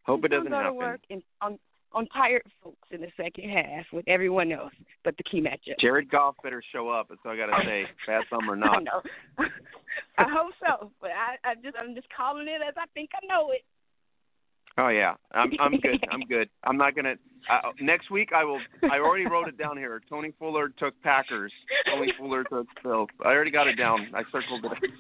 [0.05, 0.73] Hope He's it doesn't go happen.
[0.73, 1.59] to work and on
[1.93, 4.73] on tired folks in the second half with everyone else,
[5.05, 5.79] but the key matchup.
[5.81, 7.07] Jared Goff better show up.
[7.09, 7.85] That's all I gotta say.
[8.07, 8.85] Bad thumb or I not.
[8.85, 9.01] know.
[10.19, 13.25] I hope so, but I, I just I'm just calling it as I think I
[13.27, 13.63] know it.
[14.79, 16.05] Oh yeah, I'm I'm good.
[16.11, 16.49] I'm good.
[16.65, 17.15] I'm not gonna.
[17.51, 18.61] Uh, next week I will.
[18.91, 20.01] I already wrote it down here.
[20.09, 21.53] Toni Fuller took Packers.
[21.87, 23.09] Toni Fuller took Bills.
[23.25, 24.09] I already got it down.
[24.15, 24.91] I circled it.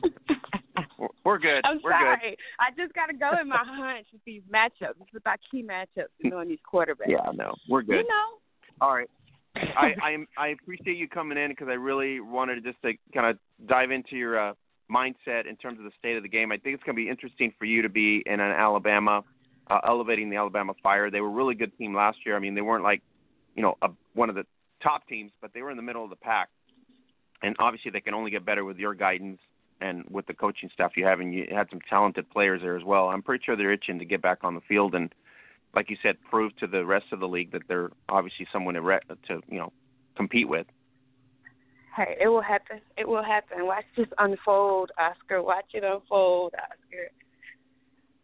[0.98, 1.62] We're- We're good.
[1.64, 2.16] I'm We're sorry.
[2.22, 2.36] good.
[2.60, 4.94] I just got to go in my hunch with these matchups.
[5.00, 7.08] It's about key matchups and knowing these quarterbacks.
[7.08, 7.96] Yeah, no, we're good.
[7.96, 8.38] You know.
[8.80, 9.08] All right.
[9.56, 13.26] I I'm, I appreciate you coming in because I really wanted to just to kind
[13.26, 13.38] of
[13.68, 14.52] dive into your uh,
[14.90, 16.52] mindset in terms of the state of the game.
[16.52, 19.22] I think it's going to be interesting for you to be in an Alabama,
[19.68, 21.10] uh, elevating the Alabama Fire.
[21.10, 22.36] They were a really good team last year.
[22.36, 23.02] I mean, they weren't like,
[23.54, 24.46] you know, a, one of the
[24.82, 26.48] top teams, but they were in the middle of the pack.
[27.42, 29.38] And obviously, they can only get better with your guidance
[29.80, 31.20] and with the coaching staff you have.
[31.20, 33.08] And you had some talented players there as well.
[33.08, 35.12] I'm pretty sure they're itching to get back on the field and
[35.74, 38.82] like you said, prove to the rest of the league that they're obviously someone to,
[38.82, 39.72] re- to you know
[40.16, 40.66] compete with.
[41.96, 42.80] Hey, it will happen.
[42.96, 43.66] It will happen.
[43.66, 45.42] Watch this unfold, Oscar.
[45.42, 47.10] Watch it unfold, Oscar.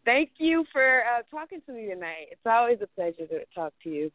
[0.03, 2.27] Thank you for uh, talking to me tonight.
[2.31, 4.11] It's always a pleasure to talk to you.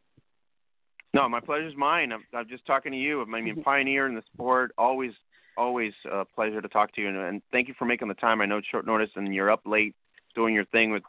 [1.14, 2.12] No, my pleasure's mine.
[2.12, 3.22] I'm, I'm just talking to you.
[3.22, 4.72] I mean, a pioneer in the sport.
[4.76, 5.12] Always,
[5.56, 7.08] always a pleasure to talk to you.
[7.08, 8.40] And, and thank you for making the time.
[8.40, 9.94] I know it's short notice and you're up late
[10.34, 11.04] doing your thing with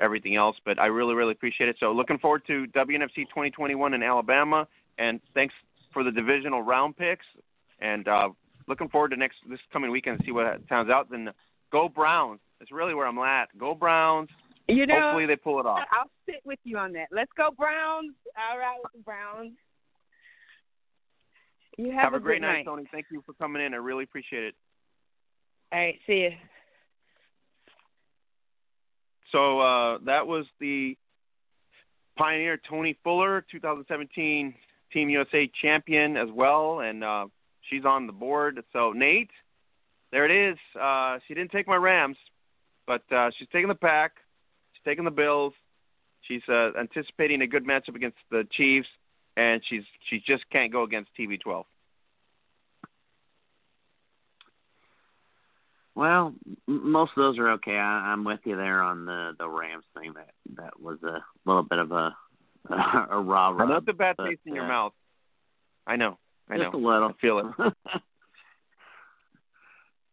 [0.00, 1.76] everything else, but I really, really appreciate it.
[1.78, 4.66] So looking forward to WNFC 2021 in Alabama,
[4.98, 5.54] and thanks
[5.92, 7.26] for the divisional round picks.
[7.80, 8.30] And uh,
[8.66, 11.10] looking forward to next this coming weekend to see what turns out.
[11.10, 11.30] Then
[11.70, 12.40] go Browns.
[12.60, 13.48] That's really where I'm at.
[13.58, 14.28] Go Browns.
[14.68, 15.80] You know, Hopefully they pull it off.
[15.90, 17.08] I'll sit with you on that.
[17.10, 18.14] Let's go Browns.
[18.38, 19.52] All right Browns.
[21.76, 22.84] You have, Have a great good night, Toni.
[22.92, 23.72] Thank you for coming in.
[23.72, 24.54] I really appreciate it.
[25.72, 26.30] All right, see you.
[29.32, 30.96] So uh, that was the
[32.18, 34.54] pioneer Toni Fuller, 2017
[34.92, 37.26] Team USA champion as well, and uh,
[37.68, 38.62] she's on the board.
[38.72, 39.30] So Nate,
[40.12, 40.58] there it is.
[40.78, 42.16] Uh, she didn't take my Rams,
[42.90, 44.16] but uh, she's taking the pack.
[44.72, 45.52] She's taking the Bills.
[46.22, 48.88] She's uh, anticipating a good matchup against the Chiefs,
[49.36, 51.62] and she's she just can't go against TB12.
[55.94, 56.34] Well,
[56.66, 57.76] m- most of those are okay.
[57.76, 60.12] I, I'm with you there on the the Rams thing.
[60.14, 62.12] That that was a little bit of a
[62.70, 63.56] a a raw.
[63.56, 64.92] I know a bad but, taste in your uh, mouth.
[65.86, 66.18] I know.
[66.48, 66.64] I know.
[66.64, 67.10] Just a little.
[67.10, 67.46] I feel it.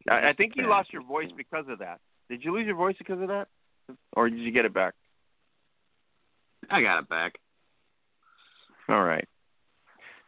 [0.10, 2.00] I, I think you lost your voice because of that.
[2.30, 3.48] Did you lose your voice because of that,
[4.14, 4.94] or did you get it back?
[6.70, 7.38] I got it back.
[8.90, 9.28] All right.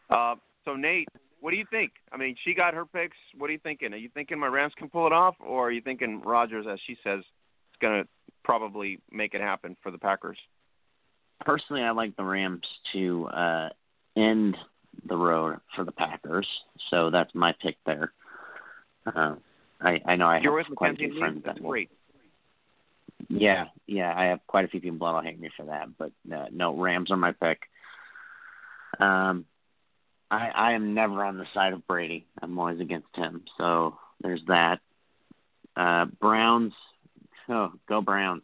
[0.10, 0.36] Uh,
[0.66, 1.08] so Nate,
[1.42, 1.92] what do you think?
[2.12, 3.18] I mean, she got her picks.
[3.38, 3.94] What are you thinking?
[3.94, 6.80] Are you thinking my Rams can pull it off, or are you thinking Rodgers, as
[6.86, 8.10] she says, is going to
[8.44, 10.38] probably make it happen for the Packers?
[11.42, 13.70] Personally, I like the Rams to uh
[14.18, 14.58] end
[15.08, 16.48] the road for the Packers,
[16.90, 18.12] so that's my pick there.
[19.06, 19.36] Uh,
[20.10, 21.92] I know I You're have quite a few friends That's that will great.
[23.28, 26.46] Yeah, yeah, I have quite a few people that'll hate me for that, but uh,
[26.52, 27.60] no, Rams are my pick.
[29.00, 29.46] Um,
[30.32, 32.26] I I am never on the side of Brady.
[32.42, 33.44] I'm always against him.
[33.60, 34.80] So there's that.
[35.76, 36.74] Uh, Browns,
[37.48, 38.44] oh, go Browns.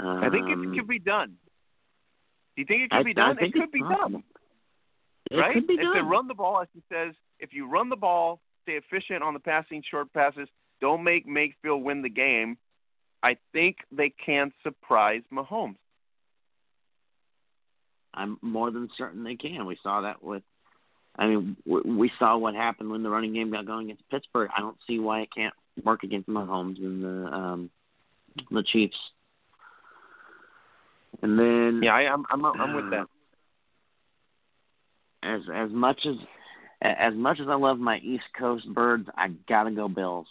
[0.00, 1.36] Um, I think it could be done.
[2.56, 3.38] Do you think it could I- be done?
[3.40, 4.24] it could be done.
[5.30, 5.54] It right?
[5.54, 8.40] could be if they run the ball, as he says, if you run the ball,
[8.66, 10.48] stay efficient on the passing, short passes,
[10.80, 12.58] don't make Mayfield win the game.
[13.22, 15.76] I think they can surprise Mahomes.
[18.12, 19.66] I'm more than certain they can.
[19.66, 20.42] We saw that with.
[21.18, 24.50] I mean, w- we saw what happened when the running game got going against Pittsburgh.
[24.56, 27.70] I don't see why it can't work against Mahomes and the um,
[28.50, 28.96] the Chiefs.
[31.22, 33.06] And then Yeah, I, I'm I'm I'm with that.
[35.22, 36.16] as as much as
[36.82, 40.26] as much as I love my East Coast birds, I gotta go Bills.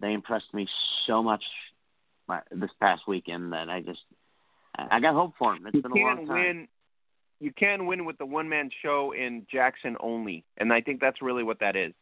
[0.00, 0.66] They impressed me
[1.06, 1.44] so much
[2.28, 4.00] my- this past weekend that I just
[4.74, 5.66] I got hope for them.
[5.66, 6.36] It's You been a long time.
[6.36, 6.68] win.
[7.40, 11.20] You can win with the one man show in Jackson only, and I think that's
[11.20, 11.92] really what that is.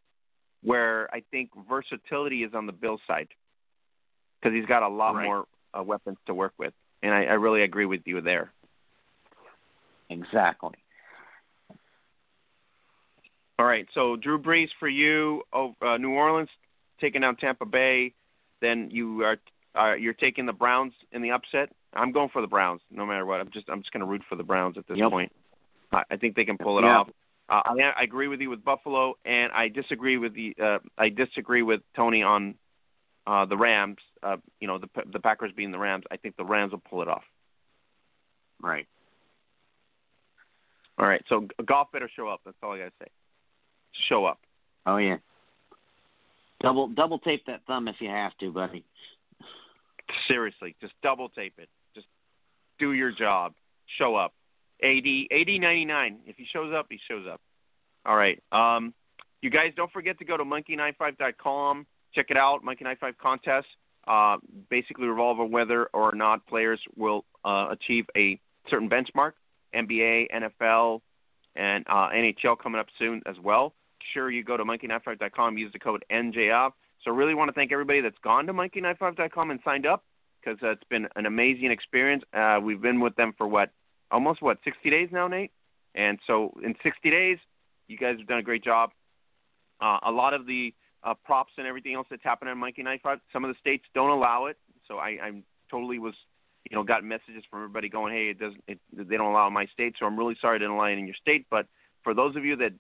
[0.63, 3.29] Where I think versatility is on the Bill side
[4.39, 5.25] because he's got a lot Right.
[5.25, 5.47] more
[5.77, 8.53] uh, weapons to work with, and I, I really agree with you there.
[10.09, 10.77] Exactly.
[13.61, 16.49] All right, so Drew Brees for you, oh, uh, New Orleans
[16.99, 18.15] taking down Tampa Bay.
[18.63, 19.37] Then you are
[19.79, 21.69] uh, you're taking the Browns in the upset.
[21.93, 23.39] I'm going for the Browns, no matter what.
[23.39, 25.11] I'm just I'm just going to root for the Browns at this Yep.
[25.11, 25.33] point.
[25.93, 27.11] I, I think they can pull it off.
[27.51, 31.11] Uh, I, I agree with you with Buffalo, and I disagree with the uh, I
[31.11, 32.55] disagree with Tony on
[33.27, 33.99] uh, the Rams.
[34.23, 36.05] Uh, you know, the the Packers being the Rams.
[36.11, 37.25] I think the Rams will pull it off.
[38.63, 38.87] Right.
[40.99, 41.23] All right.
[41.29, 42.41] So Goff better show up.
[42.47, 43.09] That's all I gotta say.
[44.09, 44.39] Show up.
[44.87, 45.17] Oh yeah.
[46.63, 48.85] Double double tape that thumb if you have to, buddy.
[50.29, 51.69] Seriously, just double tape it.
[51.95, 52.07] Just
[52.79, 53.55] do your job.
[53.99, 54.33] Show up.
[54.83, 56.19] AD AD ninety nine.
[56.27, 57.41] If he shows up, he shows up.
[58.07, 58.43] All right.
[58.53, 58.95] Um,
[59.43, 61.87] you guys don't forget to go to monkeyknifefight.com.
[62.15, 62.65] Check it out.
[62.65, 63.67] Monkey Knife Fight contest.
[64.07, 64.39] Uh,
[64.71, 68.39] basically revolve on whether or not players will uh, achieve a
[68.69, 69.33] certain benchmark.
[69.75, 71.01] NBA, NFL,
[71.55, 73.73] and uh, NHL coming up soon as well.
[74.13, 76.73] Sure, you go to monkeyknifefight.com, use the code NJF.
[77.05, 80.05] So really want to thank everybody that's gone to monkeyknifefight.com and signed up
[80.41, 82.23] because it's been an amazing experience.
[82.35, 83.71] Uh, we've been with them for what,
[84.11, 85.53] almost what, 60 days now, Nate?
[85.95, 87.39] And so in 60 days,
[87.89, 88.91] you guys have done a great job.
[89.81, 93.01] Uh, a lot of the uh, props and everything else that's happening on Monkey Knife
[93.03, 94.57] Fight, some of the states don't allow it.
[94.87, 96.15] So I, I'm totally was,
[96.71, 99.67] you know, got messages from everybody going, hey, it doesn't, it, they don't allow my
[99.67, 99.95] state.
[99.99, 101.47] So I'm really sorry it didn't allow in your state.
[101.51, 101.67] But
[102.05, 102.73] for those of you that,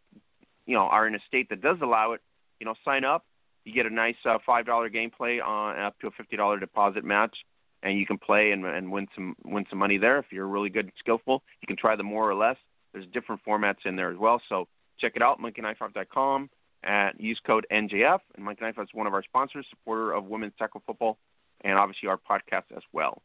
[0.66, 2.20] you know, are in a state that does allow it,
[2.58, 3.24] you know, sign up.
[3.64, 7.04] You get a nice uh, five dollar gameplay on up to a fifty dollar deposit
[7.04, 7.36] match,
[7.82, 10.70] and you can play and, and win some win some money there if you're really
[10.70, 11.42] good and skillful.
[11.60, 12.56] You can try the more or less.
[12.92, 14.40] There's different formats in there as well.
[14.48, 14.66] So
[14.98, 16.50] check it out, monkeyknifefight.com,
[16.82, 18.20] and use code NJF.
[18.34, 21.18] And Monkey Knife is one of our sponsors, supporter of women's tackle football,
[21.62, 23.22] and obviously our podcast as well.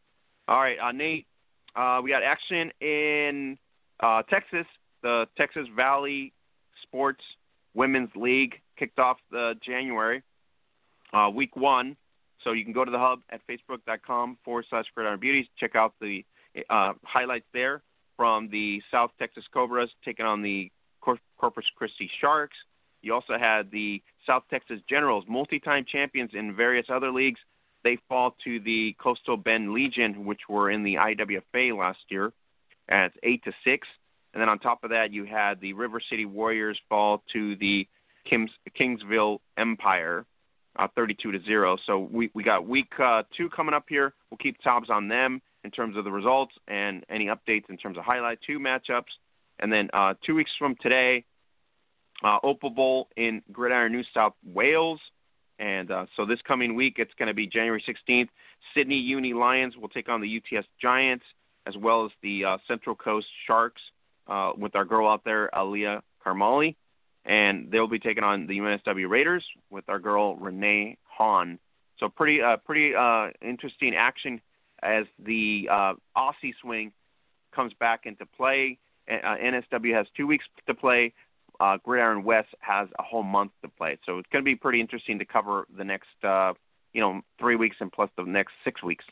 [0.47, 1.25] All right, uh, Nate,
[1.75, 3.57] uh, we got action in
[3.99, 4.65] uh, Texas.
[5.01, 6.33] The Texas Valley
[6.83, 7.21] Sports
[7.73, 10.23] Women's League kicked off the January,
[11.13, 11.97] uh, week one.
[12.43, 15.47] So you can go to the hub at facebook.com forward slash Gridiron Beauties.
[15.59, 16.23] Check out the
[16.69, 17.81] uh, highlights there
[18.17, 20.71] from the South Texas Cobras taking on the
[21.01, 22.55] Cor- Corpus Christi Sharks.
[23.01, 27.39] You also had the South Texas Generals, multi-time champions in various other leagues.
[27.83, 32.33] They fall to the Coastal Bend Legion, which were in the IWFA last year,
[32.89, 33.87] at eight to six.
[34.35, 37.87] And then on top of that, you had the River City Warriors fall to the
[38.29, 40.25] Kings, Kingsville Empire,
[40.77, 41.77] uh, 32 to zero.
[41.85, 44.13] So we we got week uh, two coming up here.
[44.29, 47.97] We'll keep tabs on them in terms of the results and any updates in terms
[47.97, 49.13] of highlight two matchups.
[49.59, 51.23] And then uh, two weeks from today,
[52.21, 54.99] uh, Opal Bowl in Gridiron New South Wales.
[55.59, 58.27] And uh, so this coming week, it's going to be January 16th.
[58.75, 61.23] Sydney Uni Lions will take on the UTS Giants,
[61.65, 63.81] as well as the uh, Central Coast Sharks
[64.27, 66.75] uh, with our girl out there, Aliyah Karmali.
[67.25, 71.57] And they'll be taking on the UNSW Raiders with our girl, Renee Hahn.
[71.99, 74.41] So pretty, uh, pretty uh, interesting action
[74.83, 76.91] as the uh, Aussie swing
[77.51, 78.77] comes back into play.
[79.09, 81.13] Uh, NSW has two weeks to play
[81.59, 83.97] uh, Gridiron West has a whole month to play.
[84.05, 86.53] So it's going to be pretty interesting to cover the next, uh,
[86.93, 89.05] you know, three weeks and plus the next six weeks.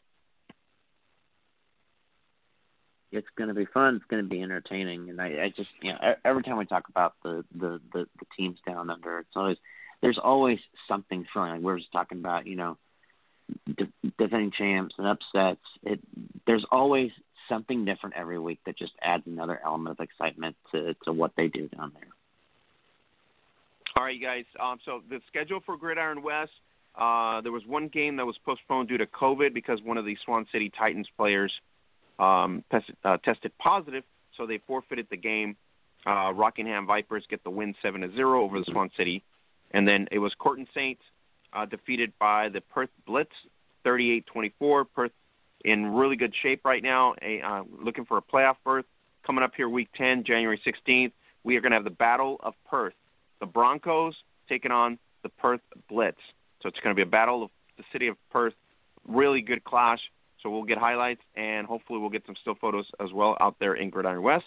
[3.14, 3.96] It's going to be fun.
[3.96, 6.90] It's going to be entertaining, and I, I just, you know, every time we talk
[6.90, 9.58] about the the the, the teams down under, it's always
[10.02, 11.54] there's always something thrilling.
[11.54, 12.78] Like we're just talking about, you know,
[13.78, 15.62] de- defending champs and upsets.
[15.84, 16.00] It
[16.46, 17.12] there's always
[17.48, 21.48] something different every week that just adds another element of excitement to to what they
[21.48, 22.10] do down there.
[23.96, 24.46] All right, you guys.
[24.60, 26.52] Um, so the schedule for Gridiron West,
[26.96, 30.18] uh, there was one game that was postponed due to COVID because one of the
[30.26, 31.52] Swan City Titans players
[32.20, 34.04] um, tested, uh, tested positive,
[34.38, 35.56] so they forfeited the game.
[36.06, 39.24] Uh, Rockingham Vipers get the win seven to zero over the Swan City,
[39.72, 41.02] and then it was Curtin Saints
[41.54, 43.32] uh, defeated by the Perth Blitz,
[43.86, 44.86] 38-24.
[44.94, 45.12] Perth
[45.64, 48.86] in really good shape right now, a, uh, looking for a playoff berth.
[49.26, 51.14] Coming up here, Week 10, January 16th,
[51.46, 52.94] we are going to have the Battle of Perth
[53.44, 54.16] the Broncos
[54.48, 55.60] taking on the Perth
[55.90, 56.18] Blitz.
[56.62, 58.54] So it's going to be a battle of the city of Perth.
[59.06, 60.00] Really good clash.
[60.44, 63.74] So we'll get highlights and hopefully we'll get some still photos as well out there
[63.74, 64.46] in Gridiron West.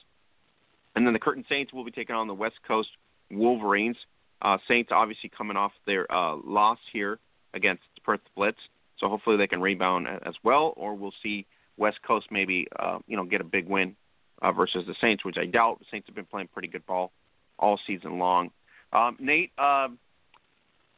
[0.95, 2.91] And then the Curtin Saints will be taking on the West Coast
[3.31, 3.97] Wolverines.
[4.43, 7.19] Uh, Saints obviously coming off their uh, loss here
[7.55, 8.59] against Perth Blitz,
[8.99, 11.47] so hopefully they can rebound as well, or we'll see
[11.79, 13.97] West Coast maybe uh, you know get a big win
[14.43, 15.79] uh, versus the Saints, which I doubt.
[15.79, 17.13] The Saints have been playing pretty good ball
[17.59, 18.51] all season long.
[18.93, 19.89] Um, Nate, uh,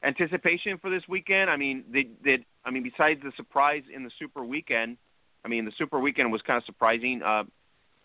[0.02, 1.50] anticipation for this weekend?
[1.50, 4.96] I mean, did, did I mean besides the surprise in the Super Weekend?
[5.44, 7.22] I mean, the Super Weekend was kind of surprising.
[7.22, 7.44] Uh,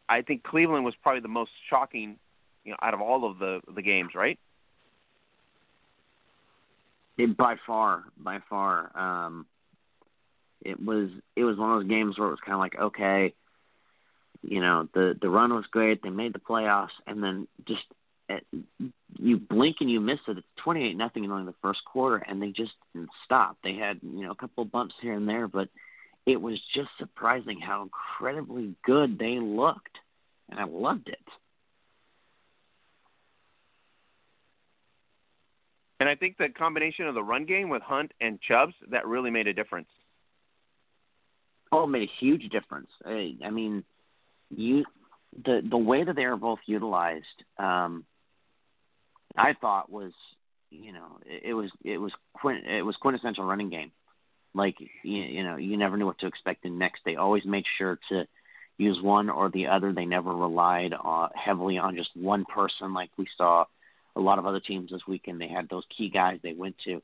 [0.08, 2.18] I think Cleveland was probably the most shocking,
[2.64, 4.40] you know, out of all of the the games, right?
[7.18, 9.46] It, by far, by far, um,
[10.62, 13.34] it was it was one of those games where it was kind of like, okay,
[14.42, 17.84] you know, the the run was great, they made the playoffs, and then just
[19.20, 20.38] you blink and you miss it.
[20.38, 23.58] It's twenty eight nothing in only the first quarter, and they just didn't stop.
[23.64, 25.70] They had you know a couple of bumps here and there, but
[26.26, 29.98] it was just surprising how incredibly good they looked,
[30.50, 31.20] and I loved it.
[36.00, 39.32] And I think the combination of the run game with Hunt and Chubbs that really
[39.32, 39.88] made a difference.
[41.72, 42.90] Oh, it made a huge difference.
[43.06, 43.84] I, I mean,
[44.50, 44.84] you
[45.46, 47.26] the the way that they are both utilized,
[47.58, 48.06] um,
[49.36, 50.14] I thought was
[50.70, 53.92] you know it, was it was quint, it was quintessential running game.
[54.54, 54.90] Like you,
[55.24, 57.02] you know you never knew what to expect the next.
[57.06, 58.28] They always made sure to
[58.78, 59.94] use one or the other.
[59.94, 63.66] They never relied uh, heavily on just one person, like we saw
[64.16, 65.42] a lot of other teams this weekend.
[65.42, 67.02] They had those key guys they went to.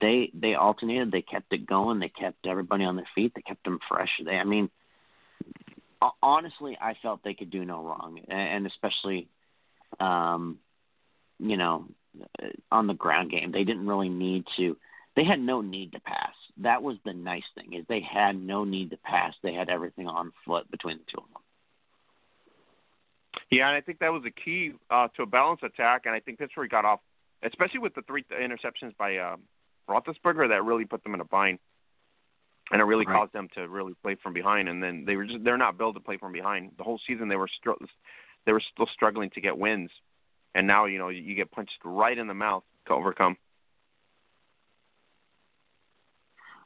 [0.00, 1.10] They they alternated.
[1.10, 2.00] They kept it going.
[2.00, 3.32] They kept everybody on their feet.
[3.34, 4.10] They kept them fresh.
[4.24, 4.70] They, I mean,
[6.22, 9.28] honestly, I felt they could do no wrong, and especially,
[10.00, 10.58] um,
[11.38, 11.86] you know,
[12.70, 14.76] on the ground game, they didn't really need to.
[15.14, 16.32] They had no need to pass.
[16.58, 19.34] That was the nice thing is they had no need to pass.
[19.42, 21.42] They had everything on foot between the two of them.
[23.50, 26.20] Yeah, and I think that was the key uh, to a balanced attack, and I
[26.20, 27.00] think Pittsburgh got off,
[27.42, 29.36] especially with the three interceptions by uh,
[29.88, 31.58] Roethlisberger, that really put them in a bind,
[32.72, 33.14] and it really right.
[33.14, 34.68] caused them to really play from behind.
[34.68, 36.72] And then they were just they're not built to play from behind.
[36.76, 37.84] The whole season they were str-
[38.46, 39.90] they were still struggling to get wins,
[40.56, 43.36] and now you know you get punched right in the mouth to overcome.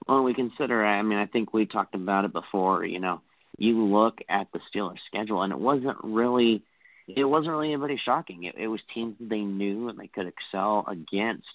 [0.07, 0.85] Well, we consider.
[0.87, 2.85] I mean, I think we talked about it before.
[2.85, 3.21] You know,
[3.59, 6.63] you look at the Steelers' schedule, and it wasn't really
[7.09, 8.45] it wasn't really anybody shocking.
[8.45, 11.49] It, it was teams that they knew and they could excel against.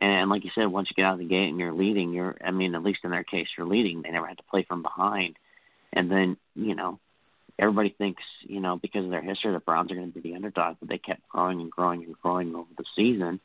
[0.00, 2.36] And like you said, once you get out of the gate and you're leading, you're
[2.44, 4.02] I mean, at least in their case, you're leading.
[4.02, 5.36] They never had to play from behind.
[5.92, 7.00] And then you know,
[7.58, 10.36] everybody thinks you know because of their history, the Browns are going to be the
[10.36, 13.40] underdog, but they kept growing and growing and growing over the season.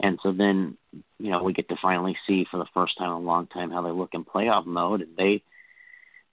[0.00, 0.76] And so then,
[1.20, 3.70] you know, we get to finally see for the first time in a long time
[3.70, 5.42] how they look in playoff mode, and they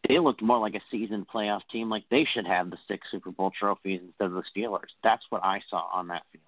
[0.08, 3.32] they looked more like a seasoned playoff team, like they should have the six Super
[3.32, 4.90] Bowl trophies instead of the Steelers.
[5.04, 6.44] That's what I saw on that field.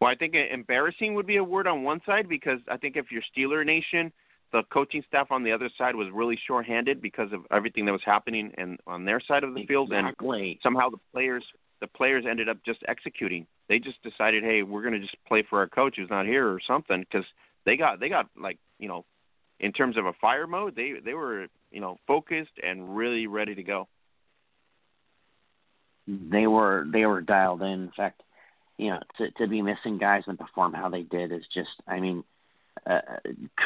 [0.00, 3.06] Well, I think embarrassing would be a word on one side because I think if
[3.10, 4.12] you're Steeler Nation,
[4.52, 8.00] the coaching staff on the other side was really short-handed because of everything that was
[8.04, 10.06] happening and on their side of the field, and
[10.62, 11.44] somehow the players
[11.80, 13.46] the players ended up just executing.
[13.68, 16.48] They just decided, hey, we're going to just play for our coach who's not here
[16.48, 17.24] or something because
[17.64, 19.04] they got they got like you know
[19.60, 23.54] in terms of a fire mode, they they were you know focused and really ready
[23.54, 23.88] to go.
[26.06, 27.68] They were they were dialed in.
[27.68, 28.22] In fact,
[28.78, 32.00] you know to to be missing guys and perform how they did is just I
[32.00, 32.24] mean
[32.86, 33.00] uh,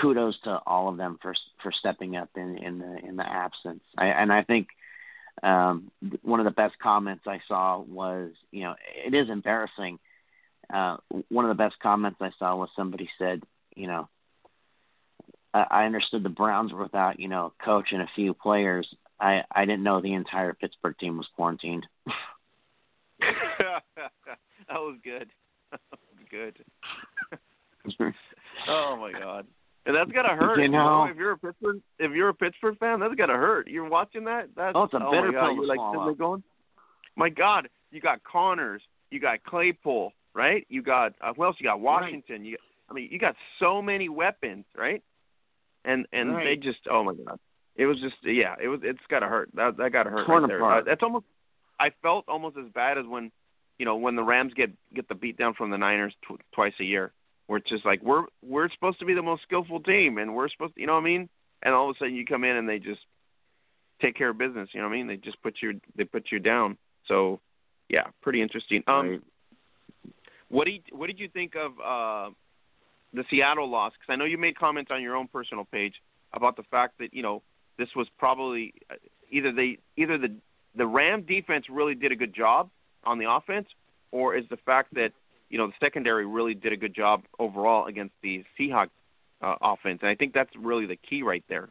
[0.01, 3.83] kudos to all of them for for stepping up in in the in the absence.
[3.97, 4.69] I, and I think
[5.43, 5.91] um,
[6.23, 8.75] one of the best comments I saw was you know
[9.07, 9.99] it is embarrassing.
[10.73, 10.97] Uh,
[11.29, 13.43] one of the best comments I saw was somebody said
[13.75, 14.09] you know
[15.55, 18.89] I understood the Browns were without, you know, a coach and a few players.
[19.21, 21.87] I I didn't know the entire Pittsburgh team was quarantined.
[23.21, 23.83] that
[24.71, 25.31] was good.
[25.81, 28.15] That was good.
[28.69, 29.47] Oh my god.
[29.85, 30.61] And that's gotta hurt.
[30.61, 33.69] You know, if you're a Pittsburgh if you're a Pittsburgh fan, that's gotta hurt.
[33.69, 34.49] You're watching that?
[34.57, 35.47] That's oh, it's a oh bitter my god.
[35.47, 36.43] pill You're like sitting going,
[37.17, 40.67] My God, you got Connors, you got Claypool, right?
[40.69, 41.57] You got uh, who else?
[41.59, 42.43] You got Washington.
[42.43, 42.47] Right.
[42.47, 42.57] You,
[42.89, 45.03] I mean, you got so many weapons, right?
[45.85, 46.45] and and right.
[46.45, 47.39] they just oh my god,
[47.77, 49.51] it was just yeah, it was it's gotta hurt.
[49.55, 50.83] That that gotta hurt Torn right apart.
[50.83, 51.25] Uh, that's almost
[51.81, 53.31] I felt almost as bad as when
[53.79, 56.75] you know when the Rams get get the beat down from the Niners tw- twice
[56.81, 57.13] a year,
[57.47, 60.49] where it's just like we're we're supposed to be the most skillful team, and we're
[60.49, 61.29] supposed to, you know what I mean,
[61.63, 63.01] and all of a sudden you come in and they just
[64.01, 64.69] take care of business.
[64.73, 65.07] You know what I mean?
[65.07, 66.77] They just put you they put you down.
[67.09, 67.41] So
[67.89, 68.83] yeah, pretty interesting.
[68.87, 69.21] Um, Right.
[70.49, 72.31] what did what did you think of uh
[73.13, 73.93] the Seattle loss?
[73.93, 75.95] Because I know you made comments on your own personal page
[76.33, 77.43] about the fact that you know
[77.79, 78.95] this was probably uh,
[79.31, 80.35] either they either the
[80.75, 82.71] the Ram defense really did a good job
[83.05, 83.67] on the offense,
[84.11, 85.13] or is the fact that
[85.53, 88.89] you know the secondary really did a good job overall against the Seahawks
[89.43, 91.69] uh, offense, and I think that's really the key right there.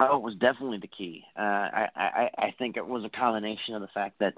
[0.00, 1.24] Oh, it was definitely the key.
[1.38, 4.34] Uh, I, I I think it was a combination of the fact that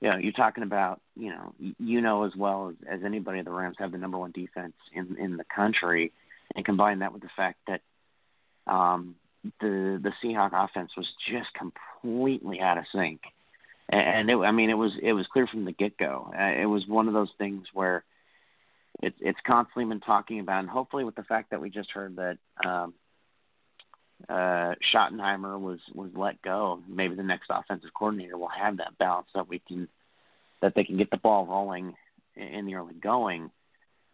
[0.00, 3.50] you know you're talking about you know you know as well as, as anybody the
[3.50, 6.12] Rams have the number one defense in in the country,
[6.54, 7.80] and combine that with the fact that
[8.72, 9.16] um,
[9.60, 13.22] the the Seahawk offense was just completely out of sync,
[13.88, 16.32] and it, I mean it was it was clear from the get go.
[16.36, 18.04] Uh, it was one of those things where
[19.02, 22.16] it's it's constantly been talking about, and hopefully with the fact that we just heard
[22.16, 22.38] that.
[22.64, 22.94] Um,
[24.28, 26.80] uh, Schottenheimer was was let go.
[26.88, 29.88] Maybe the next offensive coordinator will have that balance that we can
[30.62, 31.94] that they can get the ball rolling
[32.36, 33.50] in the early going.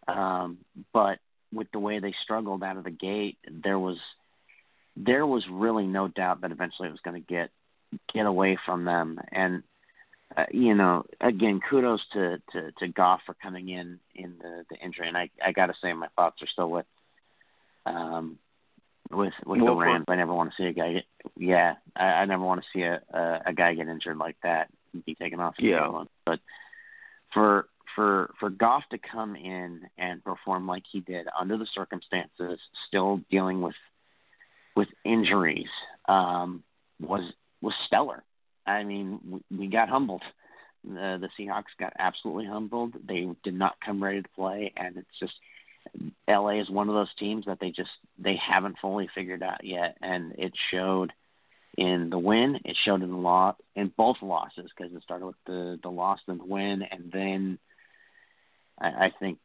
[0.07, 0.57] Um,
[0.91, 1.19] but
[1.53, 3.97] with the way they struggled out of the gate, there was
[4.97, 7.51] there was really no doubt that eventually it was going to get
[8.13, 9.19] get away from them.
[9.31, 9.63] And
[10.35, 14.77] uh, you know, again, kudos to, to to Goff for coming in in the the
[14.77, 15.07] injury.
[15.07, 16.85] And I I got to say, my thoughts are still with
[17.85, 18.37] um
[19.09, 20.05] with with the Rams.
[20.07, 21.05] I never want to see a guy get
[21.37, 21.75] yeah.
[21.95, 25.03] I, I never want to see a, a a guy get injured like that and
[25.03, 25.55] be taken off.
[25.59, 26.03] Yeah.
[26.25, 26.39] But
[27.33, 32.59] for for for Goff to come in and perform like he did under the circumstances,
[32.87, 33.75] still dealing with
[34.75, 35.67] with injuries,
[36.07, 36.63] um,
[36.99, 38.23] was was stellar.
[38.65, 39.19] I mean,
[39.49, 40.23] we, we got humbled.
[40.83, 42.95] The the Seahawks got absolutely humbled.
[43.07, 45.33] They did not come ready to play, and it's just
[46.27, 49.97] LA is one of those teams that they just they haven't fully figured out yet,
[50.01, 51.11] and it showed
[51.77, 52.59] in the win.
[52.65, 56.19] It showed in the loss in both losses because it started with the the loss
[56.27, 57.59] and the win, and then
[58.79, 59.39] I, I think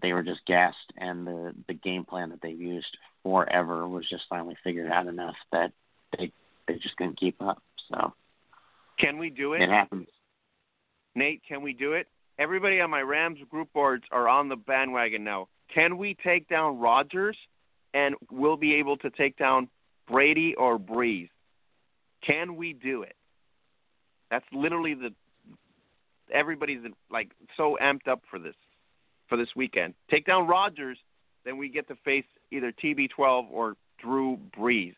[0.00, 4.24] they were just gassed, and the the game plan that they used forever was just
[4.28, 5.72] finally figured out enough that
[6.16, 6.32] they
[6.70, 7.62] they just couldn't keep up.
[7.90, 8.12] So
[8.98, 9.62] can we do it?
[9.62, 10.08] It happens.
[11.14, 12.06] Nate, can we do it?
[12.38, 15.48] Everybody on my Rams group boards are on the bandwagon now.
[15.74, 17.36] Can we take down Rodgers
[17.92, 19.68] and we'll be able to take down
[20.08, 21.28] Brady or Brees?
[22.26, 23.14] Can we do it?
[24.30, 25.12] That's literally the
[26.32, 26.80] everybody's
[27.10, 28.54] like so amped up for this
[29.28, 29.94] for this weekend.
[30.10, 30.98] Take down Rodgers,
[31.44, 34.94] then we get to face either TB12 or Drew Brees.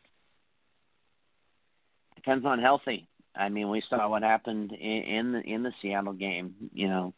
[2.23, 3.09] Depends on healthy.
[3.35, 6.55] I mean, we saw what happened in, in the in the Seattle game.
[6.73, 7.15] You know,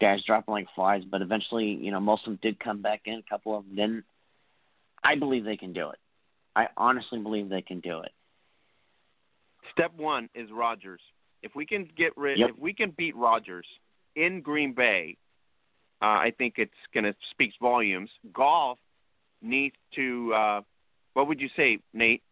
[0.00, 3.14] guys dropping like flies, but eventually, you know, most of them did come back in.
[3.14, 4.04] A couple of them didn't.
[5.04, 5.98] I believe they can do it.
[6.54, 8.10] I honestly believe they can do it.
[9.72, 11.00] Step one is Rodgers.
[11.42, 12.50] If we can get rid, yep.
[12.50, 13.66] if we can beat Rodgers
[14.16, 15.16] in Green Bay,
[16.02, 18.10] uh, I think it's going to speak volumes.
[18.34, 18.78] Goff
[19.40, 20.34] needs to.
[20.34, 20.60] Uh,
[21.14, 22.22] what would you say, Nate?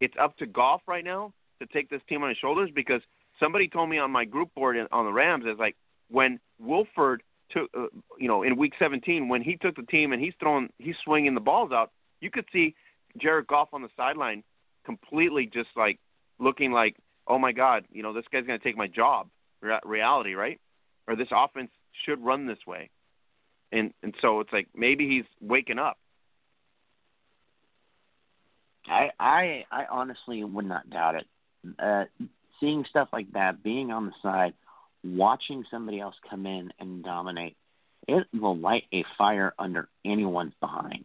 [0.00, 3.02] It's up to Goff right now to take this team on his shoulders because
[3.40, 5.76] somebody told me on my group board on the Rams is like
[6.08, 7.86] when Wolford took, uh,
[8.18, 11.34] you know, in Week 17 when he took the team and he's throwing, he's swinging
[11.34, 11.90] the balls out.
[12.20, 12.74] You could see
[13.16, 14.42] Jared Goff on the sideline
[14.84, 15.98] completely just like
[16.38, 16.96] looking like,
[17.26, 19.28] oh my God, you know, this guy's going to take my job.
[19.60, 20.60] Re- reality, right?
[21.06, 21.70] Or this offense
[22.04, 22.90] should run this way.
[23.72, 25.98] And and so it's like maybe he's waking up.
[28.88, 31.26] I I I honestly would not doubt it
[31.78, 32.04] uh,
[32.60, 34.54] seeing stuff like that, being on the side,
[35.04, 37.56] watching somebody else come in and dominate,
[38.06, 41.04] it will light a fire under anyone's behind.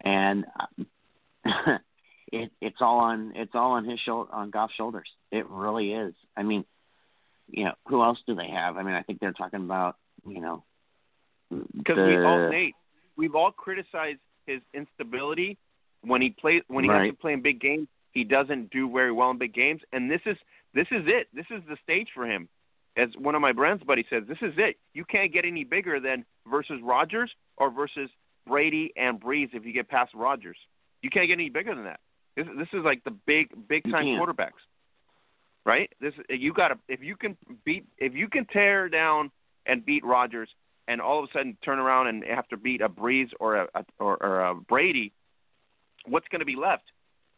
[0.00, 0.82] And uh,
[2.32, 5.08] it, it's all on it's all on his shoulder on Goff's shoulders.
[5.30, 6.14] It really is.
[6.36, 6.64] I mean,
[7.48, 8.76] you know, who else do they have?
[8.76, 9.96] I mean, I think they're talking about
[10.26, 10.64] you know
[11.50, 12.74] because we all Nate,
[13.16, 15.58] we've all criticized his instability
[16.04, 17.06] when he plays when he right.
[17.06, 20.10] has to play in big games he doesn't do very well in big games, and
[20.10, 20.36] this is
[20.72, 21.26] this is it.
[21.34, 22.48] This is the stage for him.
[22.96, 24.76] As one of my Browns buddies says, this is it.
[24.92, 28.08] You can't get any bigger than versus Rodgers or versus
[28.46, 30.56] Brady and Brees if you get past Rodgers.
[31.02, 31.98] You can't get any bigger than that.
[32.36, 34.62] This this is like the big big time quarterbacks,
[35.66, 35.92] right?
[36.00, 39.32] This you got to if you can beat if you can tear down
[39.66, 40.48] and beat Rodgers
[40.86, 43.68] and all of a sudden turn around and have to beat a Brees or a,
[43.74, 45.12] a or, or a Brady,
[46.06, 46.84] what's going to be left?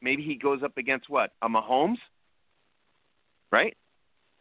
[0.01, 1.99] maybe he goes up against what a Mahomes,
[3.51, 3.77] right?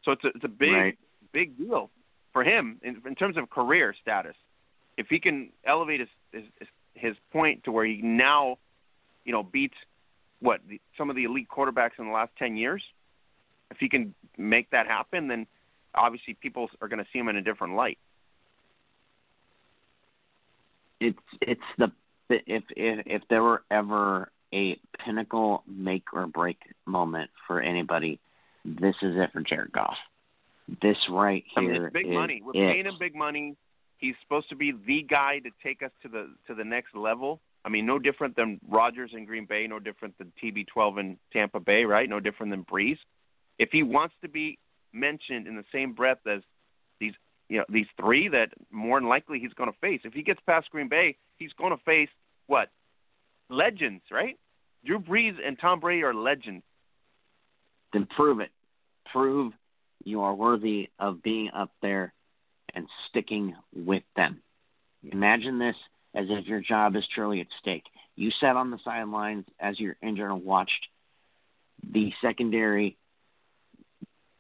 [0.04, 0.98] So it's a, it's a big right.
[1.34, 1.90] big deal
[2.34, 4.36] for him in, in terms of career status.
[4.98, 6.44] If he can elevate his his,
[6.94, 8.58] his point to where he now,
[9.26, 9.76] you know, beats
[10.40, 12.84] what the, some of the elite quarterbacks in the last ten years,
[13.72, 15.48] if he can make that happen, then
[15.96, 17.98] obviously people are going to see him in a different light.
[21.00, 21.92] It's it's the
[22.30, 28.20] if if if there were ever a pinnacle make or break moment for anybody,
[28.64, 29.98] this is it for Jared Goff.
[30.82, 31.76] This right here.
[31.76, 32.42] I mean, big money.
[32.44, 32.74] We're it.
[32.74, 33.56] paying him big money.
[33.98, 37.40] He's supposed to be the guy to take us to the to the next level.
[37.64, 41.60] I mean, no different than Rodgers in Green Bay, no different than TB12 in Tampa
[41.60, 42.08] Bay, right?
[42.08, 42.98] No different than Brees.
[43.58, 44.60] If he wants to be
[44.94, 46.42] mentioned in the same breath as
[47.00, 47.14] these,
[47.50, 50.02] you know, these three that more than likely he's going to face.
[50.04, 52.10] If he gets past Green Bay, he's going to face
[52.48, 52.70] what?
[53.50, 54.38] Legends, right?
[54.86, 56.64] Drew Brees and Tom Brady are legends.
[57.94, 58.52] Then prove it.
[59.12, 59.54] Prove
[60.04, 62.14] you are worthy of being up there
[62.74, 64.42] and sticking with them.
[65.12, 65.76] Imagine this
[66.14, 67.84] as if your job is truly at stake.
[68.16, 70.88] You sat on the sidelines as you're injured watched
[71.92, 72.98] the secondary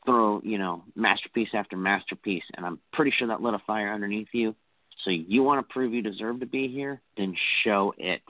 [0.05, 4.29] throw, you know, masterpiece after masterpiece, and I'm pretty sure that lit a fire underneath
[4.31, 4.55] you.
[5.03, 7.01] So you want to prove you deserve to be here?
[7.17, 8.21] Then show it.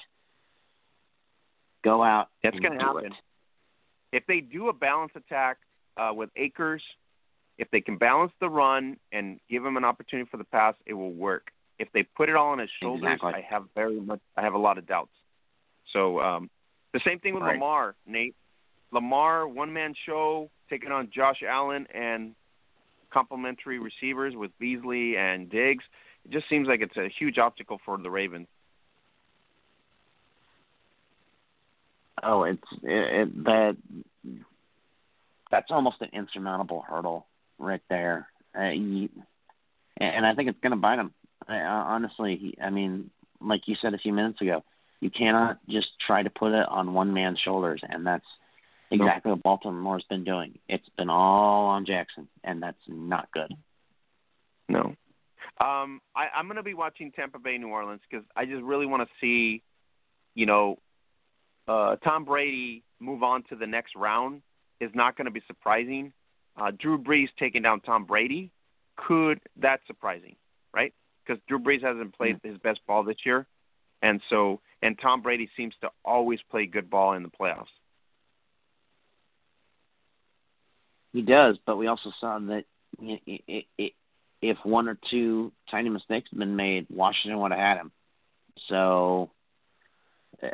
[1.84, 2.30] Go out.
[2.44, 3.06] That's going to happen.
[3.06, 3.14] It.
[4.12, 5.58] If they do a balance attack
[5.98, 6.82] uh, with Akers,
[7.58, 10.94] if they can balance the run and give him an opportunity for the pass, it
[10.94, 11.52] will work.
[11.78, 13.34] If they put it all on his shoulders, exactly.
[13.34, 15.12] I have very much, I have a lot of doubts.
[15.94, 16.50] So um,
[16.94, 17.54] the same thing with right.
[17.54, 18.36] Lamar, Nate.
[18.92, 22.36] Lamar one man show taking on Josh Allen and
[23.12, 25.84] complementary receivers with Beasley and Diggs.
[26.26, 28.48] It just seems like it's a huge obstacle for the Ravens.
[32.24, 33.78] Oh, it's it, it, that
[35.52, 37.26] that's almost an insurmountable hurdle
[37.60, 38.28] right there.
[38.56, 38.72] Uh,
[39.98, 41.14] and I think it's going to bite him.
[41.48, 44.64] Honestly, he, I mean, like you said a few minutes ago,
[45.02, 48.26] you cannot just try to put it on one man's shoulders, and that's
[48.92, 50.60] exactly what Baltimore's been doing.
[50.68, 53.54] It's been all on Jackson, and that's not good.
[54.70, 54.96] No.
[55.60, 58.86] Um, I, I'm going to be watching Tampa Bay, New Orleans because I just really
[58.86, 59.62] want to see,
[60.34, 60.80] you know,
[61.68, 64.42] uh, Tom Brady move on to the next round
[64.82, 66.12] is not going to be surprising.
[66.58, 68.52] Uh, Drew Brees taking down Tom Brady
[68.96, 70.36] could that's surprising,
[70.74, 70.94] right?
[71.26, 73.46] Because Drew Brees hasn't played his best ball this year,
[74.02, 77.66] and so and Tom Brady seems to always play good ball in the playoffs.
[81.16, 82.66] He does, but we also saw that
[84.42, 87.94] if one or two tiny mistakes had been made, Washington would have had him.
[88.68, 89.30] So,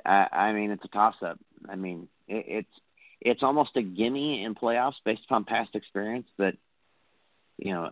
[0.06, 1.40] I, I mean, it's a toss-up.
[1.68, 2.82] I mean, it, it's
[3.22, 6.56] it's almost a gimme in playoffs based upon past experience that
[7.58, 7.92] you know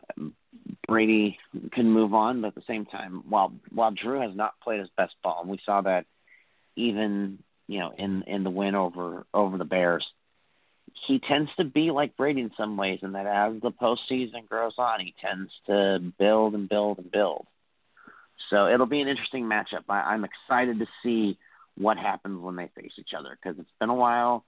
[0.87, 1.39] Brady
[1.71, 4.89] can move on, but at the same time, while while Drew has not played his
[4.95, 6.05] best ball, and we saw that
[6.75, 10.05] even you know in in the win over over the Bears,
[11.07, 14.73] he tends to be like Brady in some ways, in that as the postseason grows
[14.77, 17.47] on, he tends to build and build and build.
[18.49, 19.83] So it'll be an interesting matchup.
[19.89, 21.37] I, I'm excited to see
[21.77, 24.45] what happens when they face each other because it's been a while,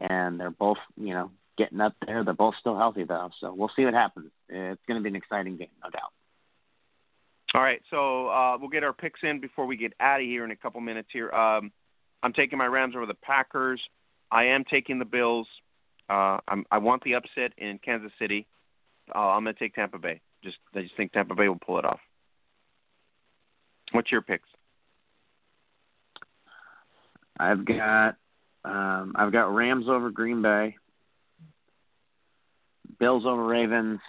[0.00, 2.24] and they're both you know getting up there.
[2.24, 4.30] They're both still healthy though, so we'll see what happens.
[4.48, 6.12] It's going to be an exciting game, no doubt.
[7.54, 10.44] All right, so uh, we'll get our picks in before we get out of here
[10.44, 11.08] in a couple minutes.
[11.12, 11.72] Here, um,
[12.22, 13.80] I'm taking my Rams over the Packers.
[14.30, 15.46] I am taking the Bills.
[16.08, 18.46] Uh, I'm, I want the upset in Kansas City.
[19.14, 20.20] Uh, I'm going to take Tampa Bay.
[20.42, 22.00] Just I just think Tampa Bay will pull it off.
[23.92, 24.48] What's your picks?
[27.38, 28.16] I've got
[28.64, 30.76] um, I've got Rams over Green Bay.
[32.98, 34.00] Bills over Ravens.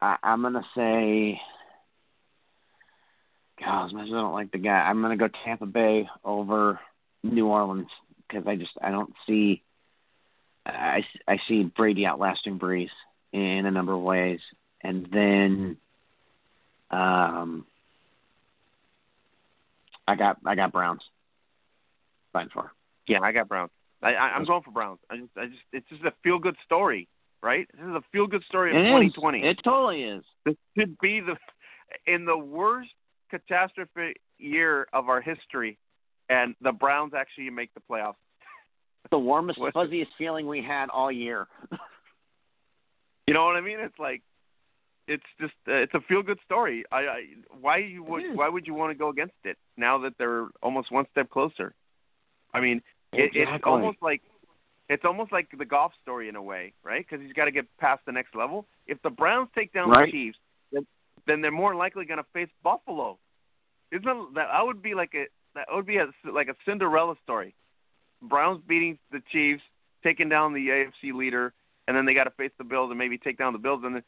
[0.00, 1.40] I, I'm gonna say,
[3.60, 4.78] God, I don't like the guy.
[4.78, 6.78] I'm gonna go Tampa Bay over
[7.22, 7.88] New Orleans
[8.28, 9.62] because I just I don't see.
[10.68, 12.90] I, I see Brady outlasting Brees
[13.32, 14.40] in a number of ways,
[14.82, 15.76] and then,
[16.90, 17.66] um,
[20.06, 21.02] I got I got Browns.
[22.32, 22.72] Fine for.
[23.06, 23.70] Yeah, I got Browns.
[24.02, 25.00] I, I, I'm going for Browns.
[25.10, 27.08] I just, I just, it's just a feel good story
[27.42, 27.68] right?
[27.74, 29.38] This is a feel good story of it 2020.
[29.38, 29.44] Is.
[29.44, 30.24] It totally is.
[30.44, 31.36] This could be the
[32.06, 32.90] in the worst
[33.30, 35.78] catastrophe year of our history,
[36.28, 38.14] and the Browns actually make the playoffs.
[39.10, 41.46] The warmest, fuzziest feeling we had all year.
[43.26, 43.78] you know what I mean?
[43.80, 44.22] It's like
[45.06, 46.84] it's just uh, it's a feel good story.
[46.92, 47.22] I, I
[47.60, 50.92] why you would why would you want to go against it now that they're almost
[50.92, 51.74] one step closer?
[52.52, 52.82] I mean,
[53.12, 53.40] exactly.
[53.40, 54.22] it, it's almost like
[54.88, 57.04] it's almost like the Goff story in a way, right?
[57.08, 58.66] Because he's got to get past the next level.
[58.86, 60.06] If the Browns take down right.
[60.06, 60.38] the Chiefs,
[60.72, 60.86] then,
[61.26, 63.18] then they're more likely going to face Buffalo.
[63.92, 65.24] Isn't that, that would be like a
[65.54, 67.54] that would be a, like a Cinderella story?
[68.22, 69.62] Browns beating the Chiefs,
[70.02, 71.52] taking down the AFC leader,
[71.86, 73.80] and then they got to face the Bills and maybe take down the Bills.
[73.84, 74.02] And then,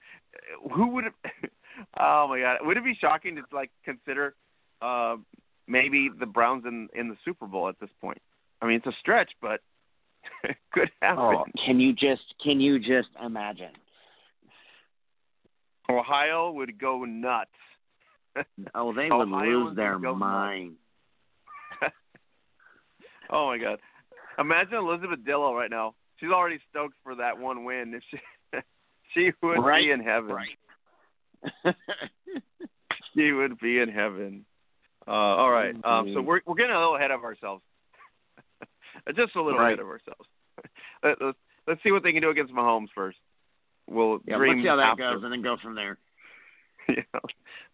[0.72, 1.06] who would?
[1.06, 1.12] It,
[2.00, 2.58] oh my God!
[2.62, 4.34] Would it be shocking to like consider
[4.82, 5.16] uh,
[5.66, 8.20] maybe the Browns in in the Super Bowl at this point?
[8.62, 9.60] I mean, it's a stretch, but
[10.72, 11.18] could happen.
[11.18, 13.72] Oh, can you just can you just imagine?
[15.90, 17.50] Ohio would go nuts.
[18.74, 20.74] oh, they would lose their would mind.
[23.30, 23.78] oh my God!
[24.40, 25.94] Imagine Elizabeth Dillow right now.
[26.18, 27.94] She's already stoked for that one win.
[27.94, 28.18] If she
[29.14, 29.84] she would right.
[29.84, 30.34] be in heaven.
[30.34, 30.58] Right.
[33.14, 34.44] she would be in heaven.
[35.06, 35.74] Uh, all right.
[35.84, 37.62] Um, so we're we're getting a little ahead of ourselves.
[39.16, 39.68] Just a little right.
[39.68, 40.28] ahead of ourselves.
[41.02, 41.34] Let, us
[41.66, 43.18] let's see what they can do against Mahomes first.
[43.88, 45.14] We'll yeah, dream let's see how that after.
[45.14, 45.98] goes, and then go from there.
[46.88, 47.02] yeah,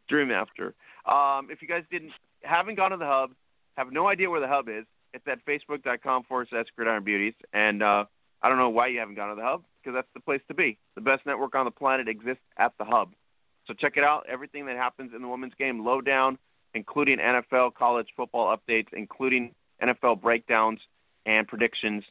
[0.09, 0.75] dream after.
[1.05, 2.13] Um, if you guys didn't
[2.43, 3.31] haven't gone to the hub,
[3.77, 4.85] have no idea where the hub is,
[5.17, 7.35] it's at facebook.com forward slash gridiron beauties.
[7.53, 8.05] And uh,
[8.43, 10.55] I don't know why you haven't gone to the hub because that's the place to
[10.55, 10.79] be.
[10.95, 13.13] The best network on the planet exists at the hub.
[13.67, 14.27] So check it out.
[14.29, 16.39] Everything that happens in the women's game, lowdown,
[16.75, 20.81] including NFL, college football updates, including NFL breakdowns
[21.25, 22.05] and predictions.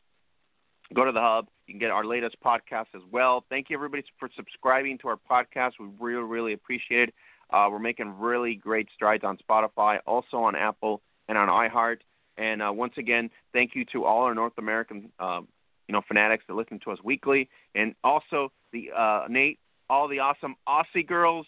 [0.93, 1.47] Go to the hub.
[1.67, 3.45] You can get our latest podcast as well.
[3.49, 5.73] Thank you, everybody, for subscribing to our podcast.
[5.79, 7.15] We really, really appreciate it.
[7.51, 11.97] Uh, we're making really great strides on Spotify, also on Apple and on iHeart.
[12.37, 15.41] And uh, once again, thank you to all our North American, uh,
[15.87, 19.59] you know, fanatics that listen to us weekly, and also the uh, Nate,
[19.89, 21.45] all the awesome Aussie girls,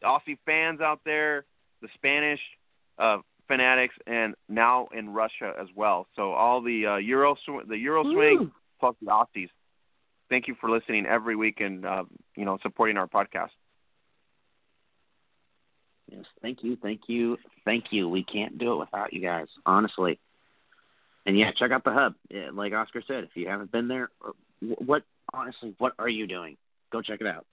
[0.00, 1.44] the Aussie fans out there,
[1.82, 2.40] the Spanish
[2.98, 3.18] uh,
[3.48, 6.06] fanatics, and now in Russia as well.
[6.16, 7.36] So all the uh, Euro,
[7.68, 9.50] the Euro swing plus the Aussies.
[10.28, 12.04] Thank you for listening every week and uh,
[12.36, 13.50] you know supporting our podcast.
[16.10, 18.08] Yes, thank you, thank you, thank you.
[18.08, 20.18] We can't do it without you guys, honestly.
[21.26, 22.14] And yeah, check out the hub.
[22.52, 24.32] Like Oscar said, if you haven't been there, uh,
[24.78, 25.02] what
[25.32, 26.56] honestly, what are you doing?
[26.90, 27.46] Go check it out.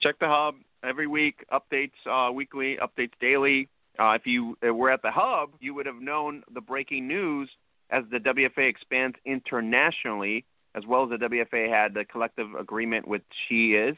[0.00, 1.44] Check the hub every week.
[1.52, 3.68] Updates uh, weekly, updates daily.
[3.98, 7.48] Uh, if you were at the hub, you would have known the breaking news
[7.90, 10.44] as the WFA expands internationally,
[10.74, 13.96] as well as the WFA had the collective agreement with She Is.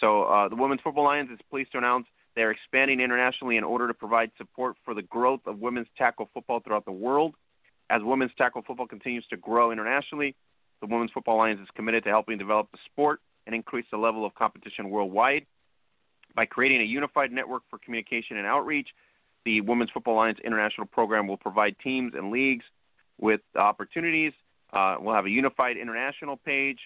[0.00, 3.86] So uh, the Women's Football Alliance is pleased to announce they're expanding internationally in order
[3.88, 7.34] to provide support for the growth of women's tackle football throughout the world.
[7.92, 10.34] As women's tackle football continues to grow internationally,
[10.80, 14.24] the Women's Football Alliance is committed to helping develop the sport and increase the level
[14.24, 15.44] of competition worldwide.
[16.34, 18.88] By creating a unified network for communication and outreach,
[19.44, 22.64] the Women's Football Alliance International Program will provide teams and leagues
[23.20, 24.32] with opportunities.
[24.72, 26.78] Uh, we'll have a unified international page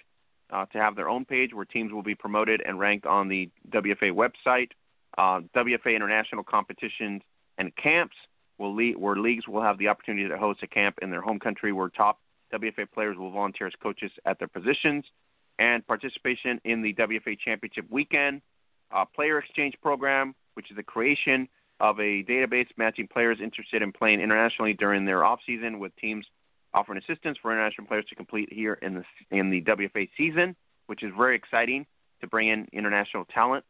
[0.50, 3.48] uh, to have their own page where teams will be promoted and ranked on the
[3.70, 4.70] WFA website.
[5.16, 7.22] Uh, WFA international competitions
[7.58, 8.16] and camps
[8.58, 11.38] will lead, where leagues will have the opportunity to host a camp in their home
[11.38, 12.20] country where top
[12.52, 15.04] WFA players will volunteer as coaches at their positions,
[15.58, 18.42] and participation in the WFA Championship Weekend
[18.92, 21.48] uh, Player Exchange Program, which is the creation
[21.80, 26.24] of a database matching players interested in playing internationally during their off season with teams
[26.72, 29.04] offering assistance for international players to complete here in the
[29.36, 30.54] in the WFA season,
[30.86, 31.86] which is very exciting
[32.20, 33.64] to bring in international talent.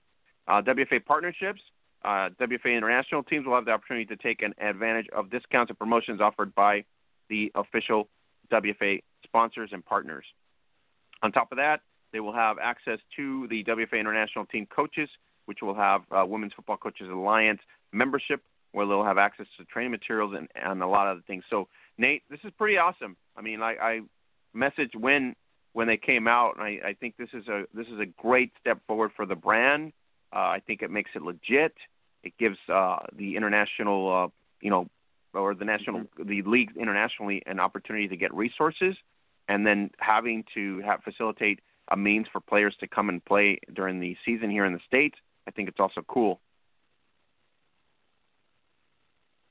[0.47, 1.61] Uh, WFA partnerships.
[2.07, 5.79] Uh, WFA international teams will have the opportunity to take an advantage of discounts and
[5.79, 6.85] promotions offered by
[7.29, 8.09] the official
[8.53, 10.25] WFA sponsors and partners.
[11.25, 11.81] On top of that,
[12.13, 15.09] they will have access to the WFA international team coaches,
[15.47, 17.61] which will have uh, Women's Football Coaches Alliance
[17.93, 21.43] membership, where they'll have access to training materials and, and a lot of other things.
[21.51, 21.67] So,
[21.99, 23.17] Nate, this is pretty awesome.
[23.37, 24.01] I mean, I, I
[24.57, 25.35] messaged when
[25.73, 28.53] when they came out, and I, I think this is a this is a great
[28.61, 29.93] step forward for the brand.
[30.33, 31.75] Uh, I think it makes it legit.
[32.27, 34.29] It gives uh, the international, uh,
[34.61, 34.89] you know,
[35.33, 36.29] or the national, mm-hmm.
[36.29, 38.97] the league internationally an opportunity to get resources,
[39.49, 44.01] and then having to have facilitate a means for players to come and play during
[44.01, 45.17] the season here in the states.
[45.47, 46.41] I think it's also cool.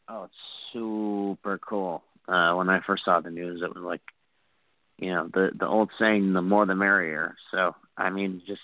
[0.09, 0.33] Oh, it's
[0.73, 2.03] super cool.
[2.27, 4.01] Uh, when I first saw the news, it was like,
[4.97, 8.61] you know, the the old saying, "The more the merrier." So, I mean, just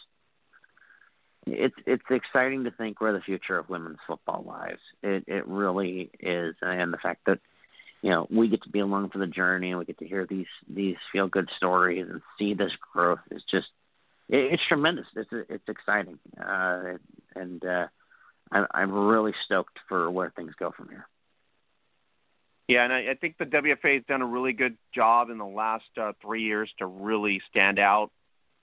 [1.45, 4.77] it's it's exciting to think where the future of women's football lies.
[5.01, 7.39] It it really is, and the fact that
[8.01, 10.25] you know we get to be along for the journey and we get to hear
[10.27, 13.67] these these feel good stories and see this growth is just
[14.29, 15.07] it, it's tremendous.
[15.15, 16.97] It's it's exciting, uh,
[17.35, 17.87] and uh,
[18.51, 21.07] I'm I'm really stoked for where things go from here.
[22.67, 25.45] Yeah, and I, I think the WFA has done a really good job in the
[25.45, 28.11] last uh, three years to really stand out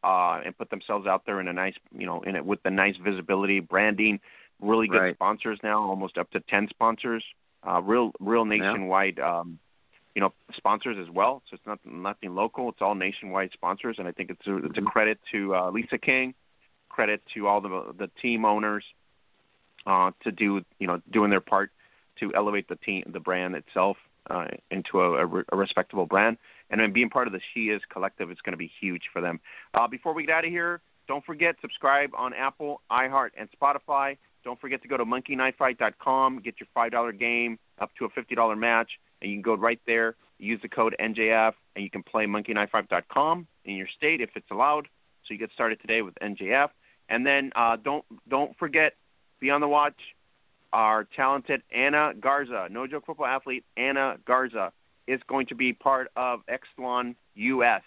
[0.05, 2.70] uh, and put themselves out there in a nice, you know, in it with the
[2.70, 4.20] nice visibility, branding,
[4.61, 5.15] really good right.
[5.15, 7.25] sponsors now, almost up to ten sponsors,
[7.66, 9.41] uh, real, real nationwide, yeah.
[9.41, 9.59] um,
[10.15, 11.43] you know, sponsors as well.
[11.51, 14.66] So it's not nothing local; it's all nationwide sponsors, and I think it's a, it's
[14.66, 14.87] a mm-hmm.
[14.87, 16.35] credit to uh, Lisa King,
[16.89, 18.85] credit to all the the team owners
[19.87, 21.70] uh, to do, you know, doing their part
[22.20, 23.97] to elevate the team, the brand itself
[24.31, 26.39] uh, into a, a, a respectable brand.
[26.71, 29.21] And then being part of the She Is collective is going to be huge for
[29.21, 29.41] them.
[29.75, 34.19] Uh, before we get out of here, don't forget subscribe on Apple, iHeart, and Spotify.
[34.45, 38.35] Don't forget to go to monkeyknifefight.com, get your five dollar game up to a fifty
[38.35, 38.91] dollar match,
[39.21, 43.47] and you can go right there, use the code NJF, and you can play monkeyknifefight.com
[43.65, 44.87] in your state if it's allowed.
[45.27, 46.69] So you get started today with NJF,
[47.09, 48.95] and then uh, don't don't forget,
[49.41, 49.97] be on the watch.
[50.73, 54.73] Our talented Anna Garza, no joke football athlete Anna Garza,
[55.07, 57.82] is going to be part of Exathlon US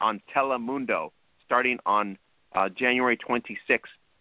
[0.00, 1.10] on Telemundo
[1.44, 2.16] starting on
[2.54, 3.80] uh, January 26th.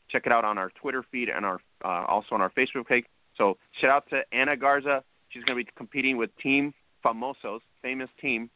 [0.10, 3.06] Check it out on our Twitter feed and our uh, also on our Facebook page.
[3.38, 5.04] So shout out to Anna Garza.
[5.30, 6.74] She's going to be competing with Team
[7.06, 8.50] Famosos, famous team,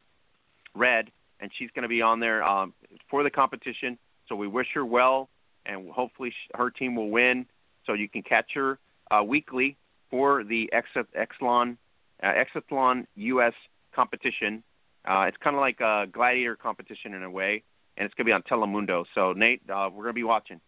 [0.73, 2.73] Red, and she's going to be on there um,
[3.09, 3.99] for the competition.
[4.27, 5.29] So we wish her well,
[5.67, 7.45] and hopefully her team will win.
[7.85, 8.79] So you can catch her
[9.13, 9.77] uh, weekly
[10.09, 11.77] for the Exathlon
[12.21, 13.53] uh, Exathlon US
[13.93, 14.63] competition.
[15.05, 17.63] Uh, it's kind of like a gladiator competition in a way,
[17.97, 19.05] and it's going to be on Telemundo.
[19.13, 20.61] So Nate, uh, we're going to be watching.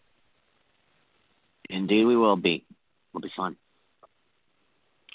[1.70, 2.66] Indeed, we will be.
[3.12, 3.56] It'll be fun.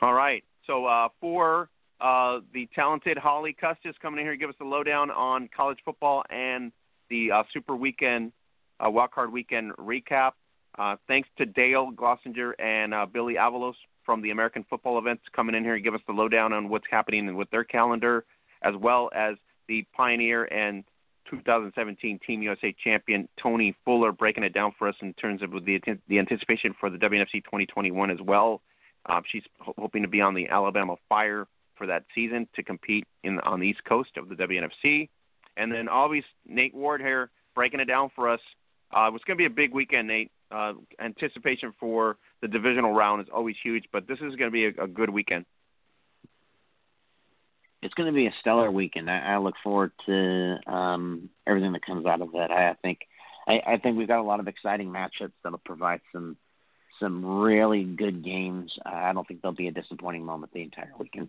[0.01, 0.43] All right.
[0.67, 1.69] So uh, for
[2.01, 5.79] uh, the talented Holly Custis coming in here to give us the lowdown on college
[5.85, 6.73] football and
[7.11, 8.33] the uh, Super Weekend,
[8.81, 10.33] uh, Wildcard Weekend recap.
[10.79, 13.75] Uh, thanks to Dale Glossenger and uh, Billy Avalos
[14.05, 16.87] from the American Football Events coming in here and give us the lowdown on what's
[16.91, 18.25] happening with their calendar,
[18.63, 19.37] as well as
[19.69, 20.85] the Pioneer and
[21.31, 25.81] 2017 Team USA champion Toni Fuller breaking it down for us in terms of the
[26.09, 28.61] the anticipation for the WNFC 2021 as well.
[29.07, 33.39] Um, she's hoping to be on the Alabama Fire for that season to compete in
[33.41, 35.09] on the East Coast of the WNFC.
[35.57, 38.41] And then always Nate Ward here breaking it down for us.
[38.93, 40.31] Uh, it's going to be a big weekend, Nate.
[40.51, 44.67] Uh, anticipation for the divisional round is always huge, but this is going to be
[44.67, 45.45] a, a good weekend.
[47.83, 49.09] It's going to be a stellar weekend.
[49.09, 52.51] I, I look forward to um, everything that comes out of that.
[52.51, 52.99] I, I think
[53.47, 56.37] I, I think we've got a lot of exciting matchups that'll provide some
[56.99, 58.73] some really good games.
[58.85, 61.29] Uh, I don't think there'll be a disappointing moment the entire weekend.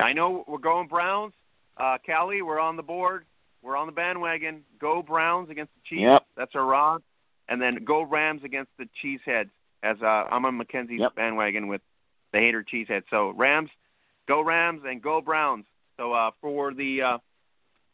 [0.00, 1.34] I know we're going Browns.
[1.76, 3.24] Uh, Callie, we're on the board.
[3.62, 4.62] We're on the bandwagon.
[4.80, 6.02] Go Browns against the Chiefs.
[6.02, 6.26] Yep.
[6.36, 7.02] That's our rod.
[7.48, 9.50] And then go Rams against the Cheeseheads.
[9.82, 11.14] As uh, I'm on Mackenzie's yep.
[11.14, 11.80] bandwagon with
[12.32, 13.04] the hater Cheeseheads.
[13.10, 13.70] So Rams,
[14.26, 15.66] go Rams, and go Browns.
[15.96, 17.18] So uh, for the uh,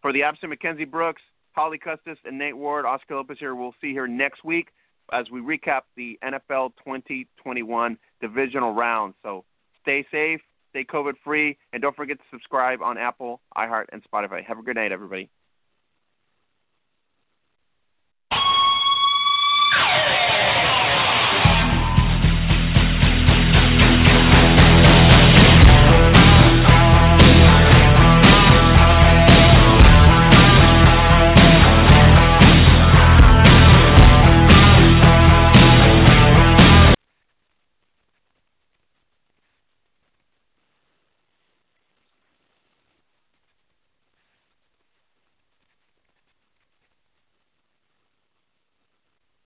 [0.03, 1.23] for the absent Mackenzie Brooks,
[1.53, 3.55] Holly Custis, and Nate Ward, Oscar Lopez here.
[3.55, 4.69] We'll see here next week
[5.13, 9.15] as we recap the NFL 2021 divisional round.
[9.23, 9.45] So
[9.83, 10.41] stay safe,
[10.71, 14.45] stay COVID free, and don't forget to subscribe on Apple, iHeart, and Spotify.
[14.45, 15.29] Have a good night, everybody.